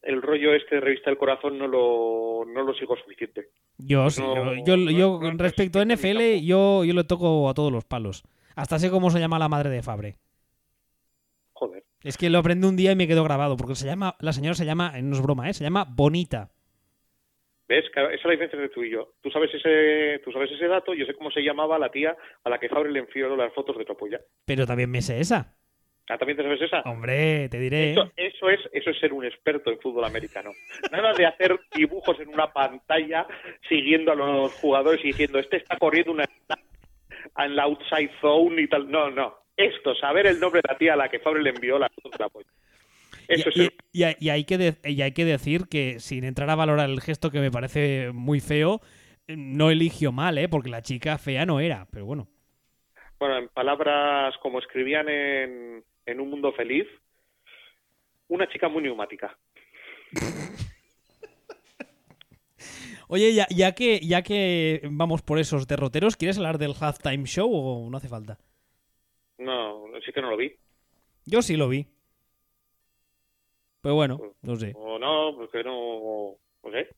el 0.02 0.22
rollo 0.22 0.54
este 0.54 0.76
de 0.76 0.80
Revista 0.80 1.10
del 1.10 1.18
Corazón 1.18 1.58
no 1.58 1.66
lo, 1.66 2.44
no 2.46 2.62
lo 2.62 2.72
sigo 2.74 2.96
suficiente. 2.96 3.48
Yo 3.78 4.08
sí, 4.10 4.22
yo, 4.64 4.76
yo, 4.76 5.20
respecto 5.36 5.80
a 5.80 5.84
NFL, 5.84 6.40
yo, 6.42 6.84
yo 6.84 6.94
le 6.94 7.04
toco 7.04 7.48
a 7.48 7.54
todos 7.54 7.72
los 7.72 7.84
palos. 7.84 8.22
Hasta 8.54 8.78
sé 8.78 8.90
cómo 8.90 9.10
se 9.10 9.20
llama 9.20 9.38
la 9.38 9.48
madre 9.48 9.70
de 9.70 9.82
Fabre. 9.82 10.16
Joder. 11.52 11.84
Es 12.02 12.16
que 12.16 12.30
lo 12.30 12.38
aprendí 12.38 12.66
un 12.66 12.76
día 12.76 12.92
y 12.92 12.96
me 12.96 13.06
quedó 13.06 13.24
grabado, 13.24 13.56
porque 13.56 13.74
se 13.74 13.86
llama, 13.86 14.16
la 14.20 14.32
señora 14.32 14.54
se 14.54 14.64
llama, 14.64 14.92
no 15.02 15.14
es 15.14 15.22
broma, 15.22 15.50
¿eh? 15.50 15.54
se 15.54 15.64
llama 15.64 15.84
Bonita. 15.86 16.50
¿Ves? 17.68 17.84
Esa 17.84 18.10
es 18.10 18.24
la 18.24 18.32
diferencia 18.32 18.56
entre 18.56 18.70
tú 18.70 18.82
y 18.82 18.90
yo. 18.90 19.12
Tú 19.20 19.30
sabes 19.30 19.50
ese, 19.54 20.20
tú 20.24 20.32
sabes 20.32 20.50
ese 20.50 20.66
dato, 20.66 20.94
yo 20.94 21.04
sé 21.04 21.14
cómo 21.14 21.30
se 21.30 21.42
llamaba 21.42 21.78
la 21.78 21.90
tía 21.90 22.16
a 22.42 22.50
la 22.50 22.58
que 22.58 22.68
Fabre 22.68 22.90
le 22.90 23.00
envió 23.00 23.36
las 23.36 23.52
fotos 23.52 23.76
de 23.76 23.84
tu 23.84 23.96
polla. 23.96 24.18
Pero 24.46 24.66
también 24.66 24.90
me 24.90 25.02
sé 25.02 25.20
esa. 25.20 25.54
Ah, 26.08 26.18
¿también 26.18 26.38
te 26.38 26.42
sabes 26.42 26.62
esa? 26.62 26.80
Hombre, 26.80 27.48
te 27.48 27.60
diré. 27.60 27.92
Eso, 27.92 28.10
eso, 28.16 28.50
es, 28.50 28.60
eso 28.72 28.90
es 28.90 28.98
ser 28.98 29.12
un 29.12 29.24
experto 29.24 29.70
en 29.70 29.78
fútbol 29.78 30.04
americano. 30.04 30.50
Nada 30.90 31.12
de 31.12 31.26
hacer 31.26 31.60
dibujos 31.72 32.18
en 32.18 32.30
una 32.30 32.52
pantalla 32.52 33.26
siguiendo 33.68 34.10
a 34.10 34.16
los 34.16 34.52
jugadores 34.54 35.04
y 35.04 35.08
diciendo, 35.08 35.38
este 35.38 35.58
está 35.58 35.76
corriendo 35.78 36.10
una 36.10 36.24
en 37.36 37.54
la 37.54 37.64
outside 37.64 38.10
zone 38.20 38.62
y 38.62 38.68
tal. 38.68 38.90
No, 38.90 39.10
no 39.10 39.40
esto, 39.66 39.94
saber 39.94 40.26
el 40.26 40.40
nombre 40.40 40.60
de 40.62 40.72
la 40.72 40.78
tía 40.78 40.94
a 40.94 40.96
la 40.96 41.08
que 41.08 41.18
Fabre 41.18 41.42
le 41.42 41.50
envió 41.50 41.78
la 41.78 41.90
Eso 43.28 43.50
y, 43.54 43.70
y, 43.92 44.28
hay 44.28 44.44
que 44.44 44.74
y 44.84 45.02
hay 45.02 45.12
que 45.12 45.24
decir 45.24 45.66
que 45.70 46.00
sin 46.00 46.24
entrar 46.24 46.50
a 46.50 46.54
valorar 46.54 46.90
el 46.90 47.00
gesto 47.00 47.30
que 47.30 47.40
me 47.40 47.50
parece 47.50 48.10
muy 48.12 48.40
feo, 48.40 48.80
no 49.28 49.70
eligió 49.70 50.12
mal, 50.12 50.38
¿eh? 50.38 50.48
porque 50.48 50.70
la 50.70 50.82
chica 50.82 51.18
fea 51.18 51.46
no 51.46 51.60
era, 51.60 51.86
pero 51.90 52.06
bueno. 52.06 52.28
Bueno, 53.18 53.38
en 53.38 53.48
palabras 53.48 54.34
como 54.42 54.58
escribían 54.58 55.08
en, 55.08 55.84
en 56.06 56.20
Un 56.20 56.30
Mundo 56.30 56.52
Feliz, 56.52 56.86
una 58.28 58.48
chica 58.48 58.68
muy 58.68 58.82
neumática. 58.82 59.36
Oye, 63.08 63.34
ya, 63.34 63.46
ya, 63.50 63.72
que, 63.72 63.98
ya 64.00 64.22
que 64.22 64.82
vamos 64.88 65.22
por 65.22 65.40
esos 65.40 65.66
derroteros, 65.66 66.16
¿quieres 66.16 66.38
hablar 66.38 66.58
del 66.58 66.74
halftime 66.80 67.24
show 67.24 67.50
o 67.52 67.90
no 67.90 67.96
hace 67.96 68.08
falta? 68.08 68.38
No, 69.40 69.86
sí 70.04 70.12
que 70.12 70.20
no 70.20 70.30
lo 70.30 70.36
vi. 70.36 70.52
Yo 71.24 71.42
sí 71.42 71.56
lo 71.56 71.68
vi. 71.68 71.86
Pero 73.82 73.94
bueno, 73.94 74.18
pues, 74.18 74.32
no 74.42 74.56
sé. 74.56 74.72
O 74.76 74.98
no, 74.98 75.34
porque 75.36 75.64
no, 75.64 76.36
no 76.62 76.70
sé. 76.70 76.88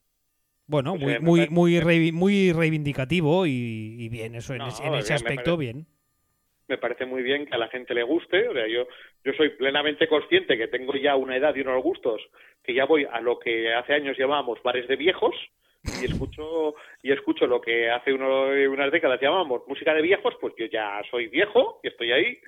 Bueno, 0.66 0.96
muy, 0.96 1.18
muy, 1.20 1.48
muy, 1.48 2.12
muy 2.12 2.52
reivindicativo 2.52 3.46
y, 3.46 4.08
bien, 4.08 4.34
eso 4.34 4.54
en, 4.54 4.62
ese, 4.62 5.14
aspecto, 5.14 5.56
bien. 5.56 5.86
Me 6.66 6.78
parece 6.78 7.04
muy 7.04 7.22
bien 7.22 7.46
que 7.46 7.54
a 7.54 7.58
la 7.58 7.68
gente 7.68 7.94
le 7.94 8.02
guste. 8.02 8.48
O 8.48 8.52
sea, 8.52 8.66
yo, 8.66 8.86
yo 9.24 9.32
soy 9.34 9.50
plenamente 9.50 10.08
consciente 10.08 10.56
que 10.56 10.68
tengo 10.68 10.94
ya 10.94 11.14
una 11.14 11.36
edad 11.36 11.54
y 11.54 11.60
unos 11.60 11.82
gustos 11.82 12.22
que 12.64 12.74
ya 12.74 12.86
voy 12.86 13.04
a 13.04 13.20
lo 13.20 13.38
que 13.38 13.72
hace 13.74 13.92
años 13.92 14.16
llamábamos 14.16 14.62
bares 14.62 14.88
de 14.88 14.96
viejos 14.96 15.34
y 15.84 16.04
escucho 16.04 16.74
y 17.02 17.12
escucho 17.12 17.46
lo 17.46 17.60
que 17.60 17.90
hace 17.90 18.12
uno, 18.12 18.46
unas 18.70 18.92
décadas 18.92 19.20
llamamos 19.20 19.62
música 19.66 19.94
de 19.94 20.02
viejos, 20.02 20.34
pues 20.40 20.54
yo 20.56 20.66
ya 20.66 21.02
soy 21.10 21.26
viejo 21.26 21.80
y 21.82 21.88
estoy 21.88 22.12
ahí 22.12 22.38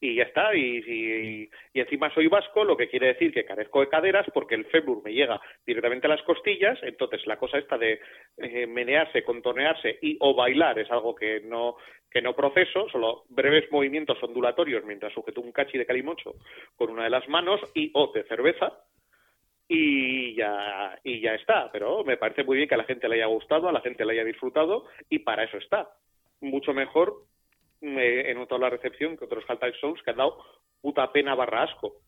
y 0.00 0.16
ya 0.16 0.24
está. 0.24 0.54
Y, 0.54 1.50
y, 1.74 1.80
encima 1.80 2.12
soy 2.14 2.28
vasco, 2.28 2.64
lo 2.64 2.76
que 2.76 2.88
quiere 2.88 3.08
decir 3.08 3.32
que 3.32 3.44
carezco 3.44 3.80
de 3.80 3.88
caderas 3.88 4.26
porque 4.32 4.54
el 4.54 4.66
fémur 4.66 5.02
me 5.04 5.12
llega 5.12 5.40
directamente 5.66 6.06
a 6.06 6.10
las 6.10 6.22
costillas. 6.22 6.78
Entonces 6.82 7.26
la 7.26 7.36
cosa 7.36 7.58
esta 7.58 7.76
de 7.78 8.00
eh, 8.36 8.66
menearse, 8.66 9.24
contonearse 9.24 9.98
y 10.00 10.16
o 10.20 10.34
bailar 10.34 10.78
es 10.78 10.90
algo 10.90 11.14
que 11.14 11.40
no 11.40 11.76
que 12.10 12.22
no 12.22 12.34
proceso, 12.34 12.88
solo 12.88 13.24
breves 13.28 13.70
movimientos 13.70 14.16
ondulatorios 14.22 14.82
mientras 14.82 15.12
sujeto 15.12 15.42
un 15.42 15.52
cachi 15.52 15.76
de 15.76 15.84
calimocho 15.84 16.36
con 16.74 16.88
una 16.88 17.04
de 17.04 17.10
las 17.10 17.28
manos 17.28 17.60
y 17.74 17.90
o 17.92 18.10
de 18.14 18.24
cerveza 18.24 18.72
y 19.68 20.34
ya, 20.34 20.98
y 21.04 21.20
ya 21.20 21.34
está. 21.34 21.70
Pero 21.70 22.02
me 22.02 22.16
parece 22.16 22.42
muy 22.42 22.56
bien 22.56 22.68
que 22.68 22.74
a 22.74 22.78
la 22.78 22.84
gente 22.84 23.08
le 23.08 23.16
haya 23.16 23.26
gustado, 23.26 23.68
a 23.68 23.72
la 23.72 23.82
gente 23.82 24.04
le 24.04 24.14
haya 24.14 24.24
disfrutado 24.24 24.86
y 25.08 25.20
para 25.20 25.44
eso 25.44 25.58
está. 25.58 25.90
Mucho 26.40 26.72
mejor 26.72 27.24
he 27.80 28.34
notado 28.34 28.60
la 28.60 28.70
recepción 28.70 29.16
que 29.16 29.26
otros 29.26 29.44
Half-Time 29.46 29.72
Shows 29.80 30.02
que 30.02 30.10
han 30.10 30.16
dado 30.16 30.38
puta 30.80 31.12
pena 31.12 31.34
barra 31.34 31.64
asco. 31.64 32.00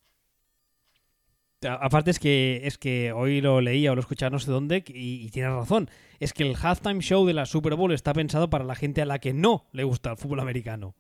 Aparte 1.63 2.11
es 2.11 2.19
que 2.19 2.63
es 2.65 2.79
que 2.79 3.13
hoy 3.13 3.43
lo 3.43 3.61
leía 3.61 3.93
o 3.93 3.95
lo 3.95 4.01
escuchaba 4.01 4.31
no 4.31 4.39
sé 4.39 4.51
dónde 4.51 4.83
y, 4.87 5.27
y 5.27 5.31
tienes 5.31 5.53
razón. 5.53 5.91
Es 6.19 6.33
que 6.33 6.43
el 6.43 6.57
halftime 6.57 7.01
show 7.01 7.27
de 7.27 7.35
la 7.35 7.45
Super 7.45 7.75
Bowl 7.75 7.93
está 7.93 8.15
pensado 8.15 8.49
para 8.49 8.65
la 8.65 8.75
gente 8.75 9.03
a 9.03 9.05
la 9.05 9.19
que 9.19 9.35
no 9.35 9.67
le 9.73 9.85
gusta 9.85 10.13
el 10.13 10.17
fútbol 10.17 10.41
americano. 10.41 10.95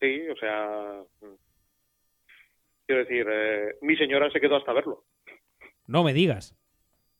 Sí, 0.00 0.28
o 0.28 0.36
sea, 0.36 1.02
Quiero 2.86 3.04
decir, 3.04 3.26
eh, 3.28 3.74
mi 3.82 3.96
señora 3.96 4.30
se 4.30 4.40
quedó 4.40 4.56
hasta 4.56 4.72
verlo. 4.72 5.04
No 5.86 6.04
me 6.04 6.12
digas. 6.12 6.56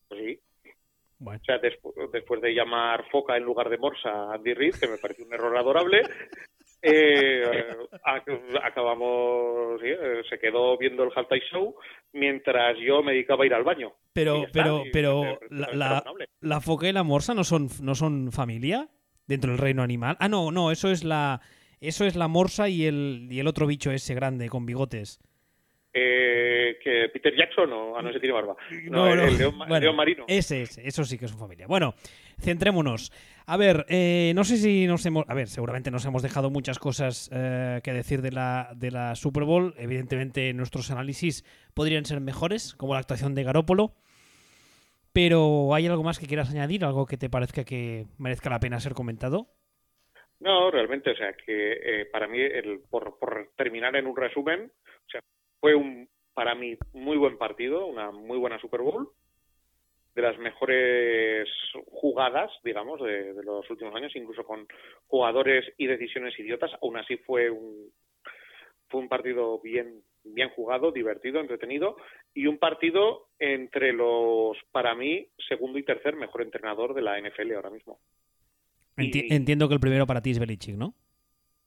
Pues 0.07 0.21
sí. 0.21 0.39
O 1.25 1.45
sea, 1.45 1.57
después 1.57 2.41
de 2.41 2.53
llamar 2.53 3.09
foca 3.09 3.37
en 3.37 3.43
lugar 3.43 3.69
de 3.69 3.79
morsa 3.79 4.09
a 4.09 4.33
Andy 4.35 4.53
Reid, 4.53 4.75
que 4.75 4.87
me 4.87 4.97
parece 4.97 5.23
un 5.23 5.33
error 5.33 5.57
adorable, 5.57 6.03
eh, 6.83 7.75
acabamos, 8.63 9.81
eh, 9.83 10.21
se 10.29 10.37
quedó 10.37 10.77
viendo 10.77 11.03
el 11.03 11.11
halftime 11.15 11.41
show 11.51 11.75
mientras 12.13 12.77
yo 12.77 13.01
me 13.01 13.13
dedicaba 13.13 13.43
a 13.43 13.47
ir 13.47 13.53
al 13.55 13.63
baño. 13.63 13.93
Pero, 14.13 14.45
pero, 14.53 14.83
pero 14.93 15.39
la, 15.49 16.03
la, 16.39 16.61
foca 16.61 16.87
y 16.87 16.93
la 16.93 17.03
morsa 17.03 17.33
no 17.33 17.43
son, 17.43 17.67
no 17.81 17.95
son 17.95 18.31
familia 18.31 18.87
dentro 19.25 19.51
del 19.51 19.59
reino 19.59 19.81
animal. 19.81 20.17
Ah, 20.19 20.29
no, 20.29 20.51
no, 20.51 20.71
eso 20.71 20.91
es 20.91 21.03
la, 21.03 21.41
eso 21.81 22.05
es 22.05 22.15
la 22.15 22.27
morsa 22.27 22.69
y 22.69 22.85
el, 22.85 23.27
y 23.31 23.39
el 23.39 23.47
otro 23.47 23.65
bicho 23.65 23.91
ese 23.91 24.13
grande 24.13 24.49
con 24.49 24.67
bigotes 24.67 25.19
que 25.97 27.09
Peter 27.11 27.35
Jackson 27.35 27.71
o 27.73 27.97
a 27.97 28.01
no 28.01 28.11
se 28.11 28.19
tiene 28.19 28.33
barba. 28.33 28.55
No, 28.89 29.11
el, 29.11 29.37
león, 29.37 29.55
marino. 29.95 30.25
Ese, 30.27 30.63
eso 30.63 31.03
sí 31.03 31.17
que 31.17 31.25
es 31.25 31.31
su 31.31 31.37
familia. 31.37 31.67
Bueno, 31.67 31.93
centrémonos. 32.39 33.11
A 33.45 33.57
ver, 33.57 33.85
eh, 33.89 34.33
no 34.35 34.43
sé 34.43 34.57
si 34.57 34.87
nos 34.87 35.05
hemos. 35.05 35.25
A 35.29 35.33
ver, 35.33 35.47
seguramente 35.47 35.91
nos 35.91 36.05
hemos 36.05 36.21
dejado 36.21 36.49
muchas 36.49 36.79
cosas 36.79 37.29
eh, 37.33 37.79
que 37.83 37.93
decir 37.93 38.21
de 38.21 38.31
la, 38.31 38.71
de 38.75 38.91
la 38.91 39.15
Super 39.15 39.43
Bowl. 39.43 39.73
Evidentemente, 39.77 40.53
nuestros 40.53 40.91
análisis 40.91 41.43
podrían 41.73 42.05
ser 42.05 42.19
mejores, 42.19 42.73
como 42.75 42.93
la 42.93 42.99
actuación 42.99 43.35
de 43.35 43.43
Garópolo. 43.43 43.93
Pero 45.13 45.73
¿hay 45.73 45.87
algo 45.87 46.03
más 46.03 46.19
que 46.19 46.27
quieras 46.27 46.51
añadir? 46.51 46.85
¿Algo 46.85 47.05
que 47.05 47.17
te 47.17 47.29
parezca 47.29 47.63
que 47.63 48.05
merezca 48.17 48.49
la 48.49 48.59
pena 48.59 48.79
ser 48.79 48.93
comentado? 48.93 49.47
No, 50.39 50.69
realmente, 50.69 51.11
o 51.11 51.15
sea, 51.15 51.33
que 51.33 51.73
eh, 51.73 52.05
para 52.05 52.27
mí, 52.27 52.39
el, 52.39 52.81
por, 52.89 53.17
por 53.17 53.49
terminar 53.55 53.95
en 53.95 54.05
un 54.05 54.15
resumen, 54.15 54.71
o 54.85 55.09
sea, 55.09 55.21
fue 55.59 55.75
un, 55.75 56.07
para 56.33 56.55
mí, 56.55 56.77
muy 56.93 57.17
buen 57.17 57.37
partido, 57.37 57.85
una 57.87 58.11
muy 58.11 58.37
buena 58.37 58.59
Super 58.59 58.81
Bowl, 58.81 59.09
de 60.15 60.21
las 60.21 60.37
mejores 60.39 61.47
jugadas, 61.91 62.51
digamos, 62.63 62.99
de, 63.01 63.33
de 63.33 63.43
los 63.43 63.69
últimos 63.69 63.93
años, 63.95 64.15
incluso 64.15 64.43
con 64.43 64.67
jugadores 65.07 65.65
y 65.77 65.85
decisiones 65.87 66.37
idiotas. 66.39 66.71
Aún 66.81 66.97
así 66.97 67.17
fue 67.17 67.49
un, 67.51 67.91
fue 68.89 68.99
un 69.01 69.09
partido 69.09 69.59
bien, 69.59 70.01
bien 70.23 70.49
jugado, 70.49 70.91
divertido, 70.91 71.39
entretenido 71.39 71.97
y 72.33 72.47
un 72.47 72.57
partido 72.57 73.27
entre 73.37 73.93
los, 73.93 74.57
para 74.71 74.95
mí, 74.95 75.27
segundo 75.47 75.77
y 75.77 75.83
tercer 75.83 76.15
mejor 76.15 76.41
entrenador 76.41 76.95
de 76.95 77.01
la 77.03 77.19
NFL 77.19 77.53
ahora 77.55 77.69
mismo. 77.69 77.99
Enti- 78.97 79.27
Entiendo 79.29 79.67
que 79.67 79.75
el 79.75 79.79
primero 79.79 80.07
para 80.07 80.21
ti 80.21 80.31
es 80.31 80.39
Belichick, 80.39 80.75
¿no? 80.75 80.95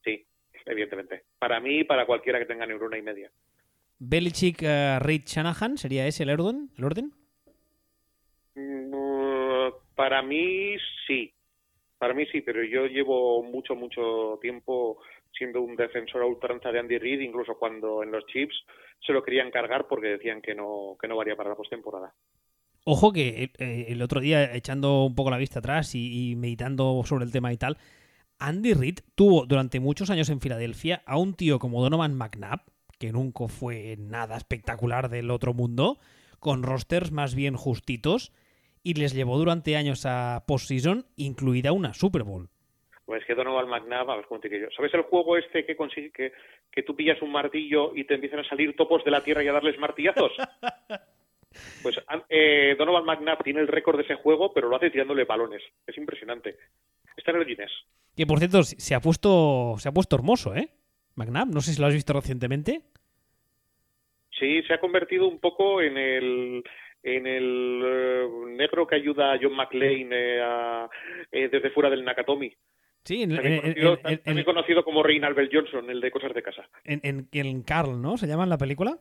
Sí, 0.03 0.25
evidentemente. 0.65 1.23
Para 1.39 1.61
mí 1.61 1.79
y 1.79 1.83
para 1.85 2.05
cualquiera 2.05 2.37
que 2.39 2.45
tenga 2.45 2.65
neurona 2.65 2.97
y 2.97 3.01
media. 3.01 3.31
Belichick, 4.03 4.63
eh, 4.63 4.97
Reid 4.99 5.23
Shanahan, 5.27 5.77
¿sería 5.77 6.07
ese 6.07 6.23
el 6.23 6.31
orden? 6.31 6.71
¿El 6.75 6.85
orden? 6.85 7.13
Mm, 8.55 9.71
Para 9.95 10.21
mí 10.21 10.75
sí. 11.07 11.33
Para 11.97 12.13
mí 12.13 12.25
sí, 12.31 12.41
pero 12.41 12.63
yo 12.63 12.87
llevo 12.87 13.43
mucho, 13.43 13.75
mucho 13.75 14.39
tiempo 14.41 14.99
siendo 15.37 15.61
un 15.61 15.75
defensor 15.75 16.23
a 16.23 16.25
ultranza 16.25 16.71
de 16.71 16.79
Andy 16.79 16.97
Reid, 16.97 17.21
incluso 17.21 17.57
cuando 17.57 18.03
en 18.03 18.11
los 18.11 18.25
Chips 18.27 18.55
se 19.05 19.13
lo 19.13 19.23
querían 19.23 19.51
cargar 19.51 19.87
porque 19.87 20.07
decían 20.09 20.41
que 20.41 20.55
no, 20.55 20.97
que 20.99 21.07
no 21.07 21.17
valía 21.17 21.35
para 21.35 21.49
la 21.51 21.55
postemporada. 21.55 22.13
Ojo 22.83 23.13
que 23.13 23.51
eh, 23.59 23.85
el 23.89 24.01
otro 24.01 24.19
día, 24.19 24.53
echando 24.55 25.05
un 25.05 25.15
poco 25.15 25.29
la 25.29 25.37
vista 25.37 25.59
atrás 25.59 25.93
y, 25.93 26.31
y 26.31 26.35
meditando 26.35 27.01
sobre 27.05 27.25
el 27.25 27.31
tema 27.31 27.53
y 27.53 27.57
tal, 27.57 27.77
Andy 28.39 28.73
Reid 28.73 28.99
tuvo 29.15 29.45
durante 29.45 29.79
muchos 29.79 30.09
años 30.09 30.29
en 30.29 30.41
Filadelfia 30.41 31.03
a 31.05 31.17
un 31.17 31.35
tío 31.35 31.59
como 31.59 31.81
Donovan 31.81 32.15
McNabb, 32.15 32.61
que 33.01 33.11
nunca 33.11 33.47
fue 33.47 33.95
nada 33.97 34.37
espectacular 34.37 35.09
del 35.09 35.31
otro 35.31 35.55
mundo, 35.55 35.97
con 36.39 36.61
rosters 36.61 37.11
más 37.11 37.33
bien 37.33 37.55
justitos, 37.55 38.31
y 38.83 38.93
les 38.93 39.15
llevó 39.15 39.39
durante 39.39 39.75
años 39.75 40.05
a 40.05 40.43
postseason, 40.47 41.07
incluida 41.15 41.71
una 41.71 41.95
Super 41.95 42.21
Bowl. 42.21 42.49
Pues 43.05 43.25
que 43.25 43.33
Donovan 43.33 43.67
McNabb, 43.69 44.11
a 44.11 44.15
ver 44.17 44.25
digo 44.43 44.55
yo. 44.55 44.67
¿Sabes 44.77 44.93
el 44.93 45.01
juego 45.01 45.35
este 45.35 45.65
que 45.65 45.75
consigue 45.75 46.11
que, 46.11 46.31
que 46.71 46.83
tú 46.83 46.95
pillas 46.95 47.19
un 47.23 47.31
martillo 47.31 47.91
y 47.95 48.03
te 48.03 48.13
empiezan 48.13 48.41
a 48.41 48.47
salir 48.47 48.75
topos 48.75 49.03
de 49.03 49.09
la 49.09 49.23
tierra 49.23 49.43
y 49.43 49.47
a 49.47 49.53
darles 49.53 49.79
martillazos? 49.79 50.31
Pues 51.83 51.99
eh, 52.29 52.75
Donovan 52.77 53.03
McNabb 53.03 53.43
tiene 53.43 53.59
el 53.59 53.67
récord 53.67 53.97
de 53.97 54.03
ese 54.03 54.15
juego, 54.15 54.53
pero 54.53 54.69
lo 54.69 54.77
hace 54.77 54.89
tirándole 54.89 55.25
balones. 55.25 55.61
Es 55.85 55.97
impresionante. 55.97 56.55
Está 57.17 57.31
en 57.31 57.37
el 57.37 57.45
Guinness. 57.45 57.71
Que 58.15 58.25
por 58.25 58.39
cierto, 58.39 58.63
se 58.63 58.95
ha 58.95 59.01
puesto, 59.01 59.75
se 59.77 59.89
ha 59.89 59.91
puesto 59.91 60.15
hermoso, 60.15 60.55
¿eh? 60.55 60.69
McNabb, 61.15 61.49
no 61.49 61.59
sé 61.59 61.73
si 61.73 61.81
lo 61.81 61.87
has 61.87 61.93
visto 61.93 62.13
recientemente. 62.13 62.83
Sí, 64.41 64.61
se 64.63 64.73
ha 64.73 64.79
convertido 64.79 65.27
un 65.27 65.39
poco 65.39 65.81
en 65.81 65.97
el 65.97 66.63
en 67.03 67.25
el 67.27 67.81
eh, 67.83 68.27
negro 68.57 68.85
que 68.85 68.95
ayuda 68.95 69.31
a 69.33 69.39
John 69.41 69.55
McClane 69.55 70.07
eh, 70.11 70.41
a- 70.43 70.89
eh, 71.31 71.47
desde 71.49 71.69
fuera 71.71 71.89
del 71.89 72.03
Nakatomi. 72.03 72.51
Sí, 73.03 73.23
en, 73.23 73.35
También, 73.35 73.53
en- 73.53 73.61
conocido, 73.61 73.93
en- 74.03 74.11
en- 74.11 74.23
también 74.23 74.45
conocido 74.45 74.83
como 74.83 75.01
Rein 75.03 75.23
Albert 75.23 75.51
Johnson, 75.53 75.89
el 75.89 76.01
de 76.01 76.11
Cosas 76.11 76.33
de 76.33 76.43
Casa. 76.43 76.67
en- 76.83 77.27
en- 77.31 77.61
Carl, 77.63 78.01
¿no? 78.01 78.17
¿Se 78.17 78.27
llama 78.27 78.43
en 78.43 78.49
la 78.49 78.57
película? 78.57 78.97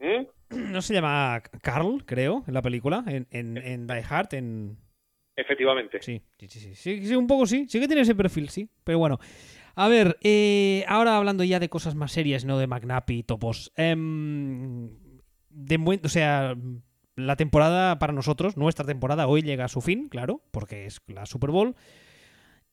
¿Mm? 0.00 0.26
No 0.72 0.80
se 0.82 0.94
llama 0.94 1.42
Carl, 1.62 2.04
creo, 2.06 2.44
en 2.46 2.54
la 2.54 2.62
película, 2.62 3.04
en, 3.06 3.26
en, 3.30 3.56
en 3.58 3.86
Die 3.86 4.02
Hard, 4.08 4.34
en... 4.34 4.76
Efectivamente. 5.36 6.00
Sí, 6.02 6.20
sí, 6.38 6.48
sí, 6.48 6.74
sí, 6.74 7.06
sí, 7.06 7.14
un 7.16 7.26
poco 7.28 7.46
sí, 7.46 7.66
sí 7.68 7.78
que 7.80 7.86
tiene 7.86 8.02
ese 8.02 8.14
perfil, 8.14 8.48
sí, 8.48 8.68
pero 8.84 8.98
bueno. 8.98 9.18
A 9.80 9.86
ver, 9.86 10.18
eh, 10.22 10.84
ahora 10.88 11.16
hablando 11.16 11.44
ya 11.44 11.60
de 11.60 11.68
cosas 11.68 11.94
más 11.94 12.10
serias, 12.10 12.44
no 12.44 12.58
de 12.58 12.66
McNabb 12.66 13.08
y 13.10 13.22
topos. 13.22 13.72
Em, 13.76 14.88
de 15.50 15.78
buen- 15.78 16.00
o 16.04 16.08
sea, 16.08 16.56
la 17.14 17.36
temporada 17.36 17.96
para 18.00 18.12
nosotros, 18.12 18.56
nuestra 18.56 18.84
temporada, 18.84 19.28
hoy 19.28 19.42
llega 19.42 19.66
a 19.66 19.68
su 19.68 19.80
fin, 19.80 20.08
claro, 20.08 20.40
porque 20.50 20.86
es 20.86 21.00
la 21.06 21.26
Super 21.26 21.50
Bowl. 21.50 21.76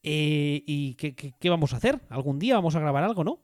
Eh, 0.02 0.64
¿Y 0.66 0.96
qué, 0.96 1.16
qué- 1.16 1.34
qué 1.40 1.50
vamos 1.52 1.74
a 1.74 1.78
hacer? 1.78 2.00
¿Algún 2.10 2.40
día 2.40 2.56
vamos 2.56 2.76
a 2.76 2.80
grabar 2.80 3.04
algo, 3.04 3.24
no? 3.24 3.40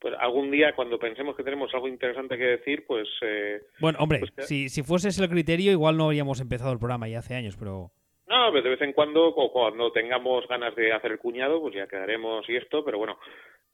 Pues 0.00 0.14
algún 0.20 0.52
día, 0.52 0.72
cuando 0.76 0.98
pensemos 0.98 1.34
que 1.36 1.42
tenemos 1.42 1.72
algo 1.74 1.88
interesante 1.88 2.36
que 2.38 2.44
decir, 2.44 2.84
pues 2.86 3.08
eh, 3.22 3.62
Bueno, 3.80 3.98
hombre, 4.00 4.20
Pues 4.20 4.46
si, 4.46 4.68
si 4.68 4.82
fuese 4.84 5.08
ese 5.08 5.24
el 5.24 5.28
criterio, 5.30 5.72
igual 5.72 5.96
no 5.96 6.04
habríamos 6.04 6.38
empezado 6.40 6.72
el 6.72 6.78
programa 6.78 7.08
ya 7.08 7.18
hace 7.18 7.34
años, 7.34 7.56
pero... 7.56 7.90
No, 8.26 8.50
pero 8.50 8.62
de 8.62 8.70
vez 8.70 8.82
en 8.82 8.92
cuando, 8.92 9.32
cuando 9.34 9.92
tengamos 9.92 10.48
ganas 10.48 10.74
de 10.74 10.92
hacer 10.92 11.12
el 11.12 11.18
cuñado, 11.18 11.60
pues 11.60 11.74
ya 11.74 11.86
quedaremos 11.86 12.48
y 12.48 12.56
esto, 12.56 12.84
pero 12.84 12.98
bueno, 12.98 13.18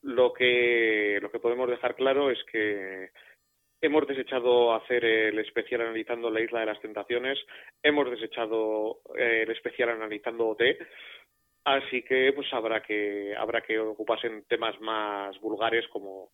lo 0.03 0.32
que, 0.32 1.18
lo 1.22 1.30
que 1.30 1.40
podemos 1.40 1.70
dejar 1.70 1.94
claro 1.94 2.30
es 2.30 2.38
que 2.44 3.11
hemos 3.80 4.07
desechado 4.07 4.74
hacer 4.74 5.05
el 5.05 5.38
especial 5.38 5.80
analizando 5.80 6.30
la 6.30 6.40
isla 6.40 6.61
de 6.61 6.66
las 6.66 6.80
tentaciones, 6.80 7.38
hemos 7.82 8.11
desechado 8.11 9.00
eh, 9.16 9.44
el 9.44 9.50
especial 9.50 9.88
analizando 9.88 10.48
OT, 10.48 10.62
así 11.64 12.03
que 12.03 12.32
pues 12.34 12.53
habrá 12.53 12.82
que, 12.82 13.34
habrá 13.36 13.62
que 13.62 13.78
ocuparse 13.78 14.26
en 14.26 14.44
temas 14.44 14.78
más 14.80 15.38
vulgares 15.40 15.88
como 15.88 16.30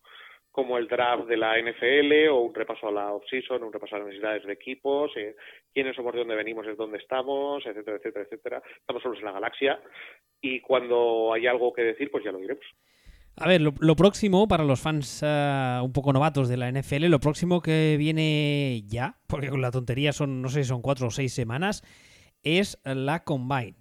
como 0.51 0.77
el 0.77 0.87
draft 0.87 1.27
de 1.27 1.37
la 1.37 1.57
NFL 1.59 2.29
o 2.31 2.41
un 2.41 2.53
repaso 2.53 2.87
a 2.87 2.91
la 2.91 3.13
off-season, 3.13 3.63
un 3.63 3.73
repaso 3.73 3.95
a 3.95 3.99
las 3.99 4.07
necesidades 4.07 4.45
de 4.45 4.53
equipos, 4.53 5.11
eh, 5.15 5.35
quiénes 5.73 5.95
somos, 5.95 6.13
de 6.13 6.19
dónde 6.19 6.35
venimos, 6.35 6.65
es 6.67 6.77
dónde 6.77 6.97
estamos, 6.97 7.65
etcétera, 7.65 7.97
etcétera, 7.97 8.25
etcétera. 8.25 8.63
Estamos 8.79 9.03
solos 9.03 9.19
en 9.19 9.25
la 9.25 9.31
galaxia 9.33 9.79
y 10.41 10.59
cuando 10.61 11.33
hay 11.33 11.47
algo 11.47 11.71
que 11.71 11.83
decir, 11.83 12.09
pues 12.11 12.23
ya 12.23 12.31
lo 12.31 12.39
diremos. 12.39 12.65
A 13.35 13.47
ver, 13.47 13.61
lo, 13.61 13.73
lo 13.79 13.95
próximo 13.95 14.47
para 14.47 14.65
los 14.65 14.81
fans 14.81 15.21
ah, 15.23 15.81
un 15.83 15.93
poco 15.93 16.11
novatos 16.11 16.49
de 16.49 16.57
la 16.57 16.69
NFL, 16.71 17.05
lo 17.05 17.19
próximo 17.19 17.61
que 17.61 17.95
viene 17.97 18.83
ya, 18.85 19.17
porque 19.27 19.49
con 19.49 19.61
la 19.61 19.71
tontería 19.71 20.11
son, 20.11 20.41
no 20.41 20.49
sé 20.49 20.63
si 20.63 20.69
son 20.69 20.81
cuatro 20.81 21.07
o 21.07 21.11
seis 21.11 21.31
semanas, 21.31 21.83
es 22.43 22.77
la 22.83 23.23
Combine. 23.23 23.75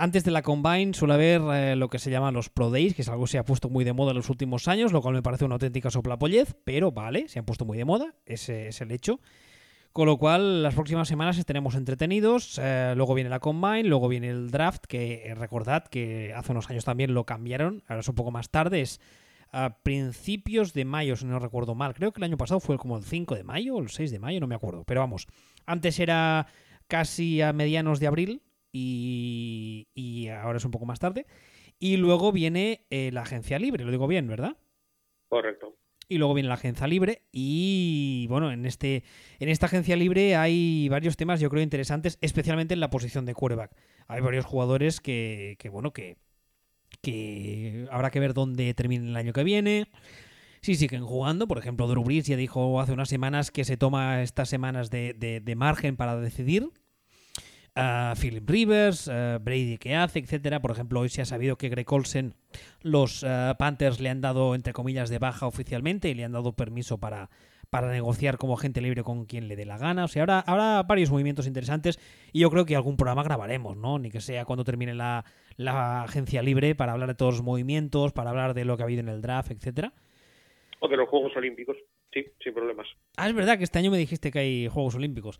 Antes 0.00 0.22
de 0.22 0.30
la 0.30 0.42
Combine 0.42 0.94
suele 0.94 1.14
haber 1.14 1.42
eh, 1.52 1.74
lo 1.74 1.90
que 1.90 1.98
se 1.98 2.08
llaman 2.08 2.32
los 2.32 2.50
Pro 2.50 2.70
Days, 2.70 2.94
que 2.94 3.02
es 3.02 3.08
algo 3.08 3.24
que 3.24 3.32
se 3.32 3.38
ha 3.38 3.44
puesto 3.44 3.68
muy 3.68 3.82
de 3.82 3.92
moda 3.92 4.12
en 4.12 4.18
los 4.18 4.30
últimos 4.30 4.68
años, 4.68 4.92
lo 4.92 5.02
cual 5.02 5.14
me 5.14 5.22
parece 5.22 5.44
una 5.44 5.56
auténtica 5.56 5.90
soplapollez, 5.90 6.54
pero 6.62 6.92
vale, 6.92 7.26
se 7.26 7.40
han 7.40 7.44
puesto 7.44 7.64
muy 7.64 7.76
de 7.76 7.84
moda, 7.84 8.14
ese 8.24 8.68
es 8.68 8.80
el 8.80 8.92
hecho. 8.92 9.18
Con 9.92 10.06
lo 10.06 10.16
cual, 10.16 10.62
las 10.62 10.76
próximas 10.76 11.08
semanas 11.08 11.36
estaremos 11.36 11.74
entretenidos. 11.74 12.60
eh, 12.62 12.92
luego 12.96 13.14
viene 13.14 13.28
la 13.28 13.40
Combine, 13.40 13.82
luego 13.88 14.06
viene 14.06 14.28
el 14.28 14.52
draft, 14.52 14.84
que 14.86 15.26
eh, 15.26 15.34
recordad 15.34 15.88
que 15.88 16.32
hace 16.32 16.52
unos 16.52 16.70
años 16.70 16.84
también 16.84 17.12
lo 17.12 17.26
cambiaron, 17.26 17.82
ahora 17.88 17.98
es 17.98 18.08
un 18.08 18.14
poco 18.14 18.30
más 18.30 18.50
tarde, 18.50 18.82
es 18.82 19.00
a 19.50 19.78
principios 19.82 20.74
de 20.74 20.84
mayo, 20.84 21.16
si 21.16 21.26
no 21.26 21.40
recuerdo 21.40 21.74
mal. 21.74 21.94
Creo 21.94 22.12
que 22.12 22.20
el 22.20 22.24
año 22.24 22.36
pasado 22.36 22.60
fue 22.60 22.78
como 22.78 22.98
el 22.98 23.02
5 23.02 23.34
de 23.34 23.42
mayo 23.42 23.74
o 23.74 23.80
el 23.80 23.88
6 23.88 24.12
de 24.12 24.20
mayo, 24.20 24.38
no 24.38 24.46
me 24.46 24.54
acuerdo. 24.54 24.84
Pero 24.84 25.00
vamos, 25.00 25.26
antes 25.66 25.98
era 25.98 26.46
casi 26.86 27.42
a 27.42 27.52
medianos 27.52 27.98
de 27.98 28.06
abril 28.06 28.42
y, 28.78 29.88
y 29.94 30.28
ahora 30.28 30.58
es 30.58 30.64
un 30.64 30.70
poco 30.70 30.86
más 30.86 30.98
tarde. 30.98 31.26
Y 31.78 31.96
luego 31.96 32.32
viene 32.32 32.86
eh, 32.90 33.10
la 33.12 33.22
agencia 33.22 33.58
libre, 33.58 33.84
lo 33.84 33.90
digo 33.90 34.06
bien, 34.06 34.26
¿verdad? 34.26 34.56
Correcto. 35.28 35.76
Y 36.08 36.16
luego 36.18 36.32
viene 36.34 36.48
la 36.48 36.54
agencia 36.54 36.86
libre 36.86 37.22
y 37.32 38.26
bueno, 38.28 38.50
en 38.50 38.64
este 38.64 39.04
en 39.40 39.50
esta 39.50 39.66
agencia 39.66 39.94
libre 39.94 40.36
hay 40.36 40.88
varios 40.88 41.18
temas 41.18 41.38
yo 41.38 41.50
creo 41.50 41.62
interesantes, 41.62 42.16
especialmente 42.22 42.72
en 42.72 42.80
la 42.80 42.88
posición 42.88 43.26
de 43.26 43.34
quarterback. 43.34 43.76
Hay 44.06 44.22
varios 44.22 44.46
jugadores 44.46 45.00
que, 45.02 45.56
que 45.58 45.68
bueno, 45.68 45.92
que, 45.92 46.16
que 47.02 47.86
habrá 47.90 48.10
que 48.10 48.20
ver 48.20 48.32
dónde 48.32 48.72
terminen 48.72 49.08
el 49.08 49.16
año 49.16 49.34
que 49.34 49.44
viene. 49.44 49.88
Si 50.62 50.74
siguen 50.76 51.04
jugando, 51.04 51.46
por 51.46 51.58
ejemplo, 51.58 51.86
Drew 51.86 52.02
Brees 52.02 52.26
ya 52.26 52.36
dijo 52.36 52.80
hace 52.80 52.92
unas 52.92 53.10
semanas 53.10 53.50
que 53.50 53.64
se 53.64 53.76
toma 53.76 54.22
estas 54.22 54.48
semanas 54.48 54.90
de, 54.90 55.12
de- 55.12 55.40
de 55.40 55.54
margen 55.56 55.96
para 55.96 56.16
decidir. 56.18 56.70
Ah, 57.80 58.14
Philip 58.20 58.50
Rivers, 58.50 59.08
Brady 59.40 59.78
que 59.78 59.94
hace, 59.94 60.18
etcétera. 60.18 60.60
Por 60.60 60.72
ejemplo, 60.72 60.98
hoy 60.98 61.08
se 61.08 61.22
ha 61.22 61.24
sabido 61.24 61.56
que 61.56 61.68
Greg 61.68 61.86
Olsen, 61.92 62.34
los 62.82 63.22
ah, 63.22 63.54
Panthers 63.56 64.00
le 64.00 64.10
han 64.10 64.20
dado, 64.20 64.56
entre 64.56 64.72
comillas, 64.72 65.10
de 65.10 65.20
baja 65.20 65.46
oficialmente 65.46 66.08
y 66.08 66.14
le 66.14 66.24
han 66.24 66.32
dado 66.32 66.54
permiso 66.54 66.98
para, 66.98 67.30
para 67.70 67.88
negociar 67.92 68.36
como 68.36 68.54
agente 68.54 68.80
libre 68.80 69.04
con 69.04 69.26
quien 69.26 69.46
le 69.46 69.54
dé 69.54 69.64
la 69.64 69.78
gana. 69.78 70.06
O 70.06 70.08
sea, 70.08 70.22
habrá, 70.22 70.40
habrá 70.40 70.82
varios 70.82 71.12
movimientos 71.12 71.46
interesantes 71.46 72.00
y 72.32 72.40
yo 72.40 72.50
creo 72.50 72.66
que 72.66 72.74
algún 72.74 72.96
programa 72.96 73.22
grabaremos, 73.22 73.76
¿no? 73.76 74.00
Ni 74.00 74.10
que 74.10 74.20
sea 74.20 74.44
cuando 74.44 74.64
termine 74.64 74.94
la, 74.94 75.24
la 75.56 76.02
agencia 76.02 76.42
libre 76.42 76.74
para 76.74 76.94
hablar 76.94 77.08
de 77.08 77.14
todos 77.14 77.34
los 77.34 77.42
movimientos, 77.44 78.12
para 78.12 78.30
hablar 78.30 78.54
de 78.54 78.64
lo 78.64 78.76
que 78.76 78.82
ha 78.82 78.86
habido 78.86 79.02
en 79.02 79.08
el 79.08 79.22
draft, 79.22 79.52
etcétera. 79.52 79.92
O 80.80 80.88
de 80.88 80.96
los 80.96 81.08
Juegos 81.08 81.36
Olímpicos, 81.36 81.76
sí, 82.12 82.24
sin 82.42 82.54
problemas. 82.54 82.86
Ah, 83.16 83.28
es 83.28 83.34
verdad 83.34 83.58
que 83.58 83.64
este 83.64 83.78
año 83.78 83.90
me 83.90 83.98
dijiste 83.98 84.30
que 84.30 84.38
hay 84.38 84.68
Juegos 84.68 84.94
Olímpicos. 84.94 85.38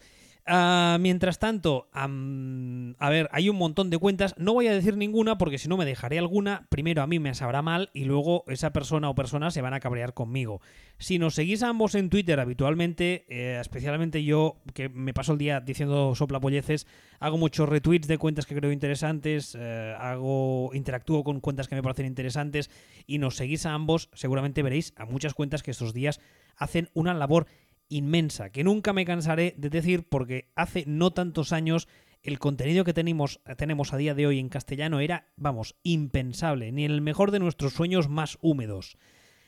Ah, 0.51 0.97
mientras 0.99 1.39
tanto, 1.39 1.91
a 1.93 3.11
ver, 3.11 3.29
hay 3.33 3.51
un 3.51 3.57
montón 3.57 3.91
de 3.91 3.99
cuentas. 3.99 4.35
No 4.39 4.55
voy 4.55 4.67
a 4.67 4.73
decir 4.73 4.97
ninguna 4.97 5.37
porque 5.37 5.59
si 5.59 5.69
no 5.69 5.77
me 5.77 5.85
dejaré 5.85 6.19
alguna. 6.19 6.67
Primero 6.71 7.03
a 7.03 7.07
mí 7.07 7.19
me 7.19 7.35
sabrá 7.35 7.61
mal 7.61 7.91
y 7.93 8.05
luego 8.05 8.45
esa 8.49 8.73
persona 8.73 9.11
o 9.11 9.15
personas 9.15 9.53
se 9.53 9.61
van 9.61 9.75
a 9.75 9.81
cabrear 9.81 10.15
conmigo. 10.15 10.63
Si 10.97 11.19
nos 11.19 11.35
seguís 11.35 11.63
a 11.63 11.69
ambos 11.69 11.95
en 11.95 12.09
Twitter 12.09 12.41
habitualmente, 12.41 13.27
eh, 13.29 13.59
especialmente 13.61 14.25
yo 14.25 14.57
que 14.73 14.89
me 14.89 15.13
paso 15.13 15.33
el 15.33 15.39
día 15.39 15.61
diciendo 15.61 16.15
soplapolleces, 16.15 16.87
hago 17.21 17.37
muchos 17.37 17.69
retweets 17.69 18.09
de 18.09 18.17
cuentas 18.17 18.47
que 18.47 18.55
creo 18.55 18.73
interesantes, 18.73 19.55
eh, 19.61 19.95
hago 19.99 20.71
interactúo 20.73 21.25
con 21.25 21.41
cuentas 21.41 21.69
que 21.69 21.75
me 21.75 21.83
parecen 21.83 22.07
interesantes 22.07 22.71
y 23.07 23.19
nos 23.19 23.37
seguís 23.37 23.67
a 23.67 23.75
ambos, 23.75 24.09
seguramente 24.15 24.63
veréis 24.63 24.95
a 24.97 25.05
muchas 25.05 25.35
cuentas 25.35 25.63
que 25.63 25.73
estos 25.73 25.93
días 25.93 26.21
hacen 26.57 26.89
una 26.95 27.13
labor 27.15 27.47
inmensa, 27.89 28.51
que 28.51 28.64
nunca 28.64 28.93
me 28.93 29.05
cansaré 29.05 29.55
de 29.57 29.70
decir 29.70 30.09
porque 30.09 30.51
hace 30.55 30.84
no 30.86 31.12
tantos 31.12 31.53
años 31.53 31.89
el 32.22 32.39
contenido 32.39 32.84
que 32.84 32.93
tenemos, 32.93 33.41
tenemos 33.57 33.93
a 33.93 33.97
día 33.97 34.14
de 34.14 34.26
hoy 34.26 34.39
en 34.39 34.49
castellano 34.49 35.01
era, 35.01 35.28
vamos, 35.36 35.76
impensable, 35.82 36.72
ni 36.72 36.84
en 36.84 36.91
el 36.91 37.01
mejor 37.01 37.30
de 37.30 37.39
nuestros 37.39 37.72
sueños 37.72 38.09
más 38.09 38.39
húmedos. 38.41 38.99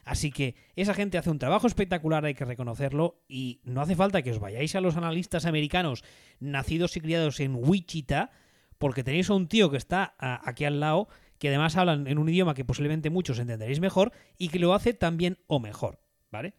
Así 0.04 0.30
que 0.30 0.54
esa 0.76 0.94
gente 0.94 1.18
hace 1.18 1.30
un 1.30 1.38
trabajo 1.38 1.66
espectacular, 1.66 2.24
hay 2.24 2.34
que 2.34 2.44
reconocerlo, 2.44 3.22
y 3.28 3.60
no 3.64 3.82
hace 3.82 3.96
falta 3.96 4.22
que 4.22 4.30
os 4.30 4.38
vayáis 4.38 4.74
a 4.74 4.80
los 4.80 4.96
analistas 4.96 5.46
americanos 5.46 6.04
nacidos 6.38 6.96
y 6.96 7.00
criados 7.00 7.40
en 7.40 7.54
Wichita, 7.54 8.30
porque 8.78 9.04
tenéis 9.04 9.28
a 9.28 9.34
un 9.34 9.46
tío 9.48 9.70
que 9.70 9.76
está 9.76 10.14
aquí 10.18 10.64
al 10.64 10.80
lado, 10.80 11.08
que 11.38 11.48
además 11.48 11.76
hablan 11.76 12.06
en 12.06 12.18
un 12.18 12.28
idioma 12.28 12.54
que 12.54 12.64
posiblemente 12.64 13.10
muchos 13.10 13.38
entenderéis 13.38 13.80
mejor, 13.80 14.12
y 14.38 14.48
que 14.48 14.58
lo 14.58 14.72
hace 14.74 14.94
también 14.94 15.38
o 15.46 15.60
mejor, 15.60 16.00
¿vale? 16.30 16.54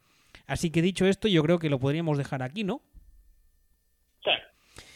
Así 0.51 0.69
que 0.69 0.81
dicho 0.81 1.05
esto, 1.05 1.29
yo 1.29 1.41
creo 1.43 1.59
que 1.59 1.69
lo 1.69 1.79
podríamos 1.79 2.17
dejar 2.17 2.43
aquí, 2.43 2.65
¿no? 2.65 2.81
Sí, 4.21 4.31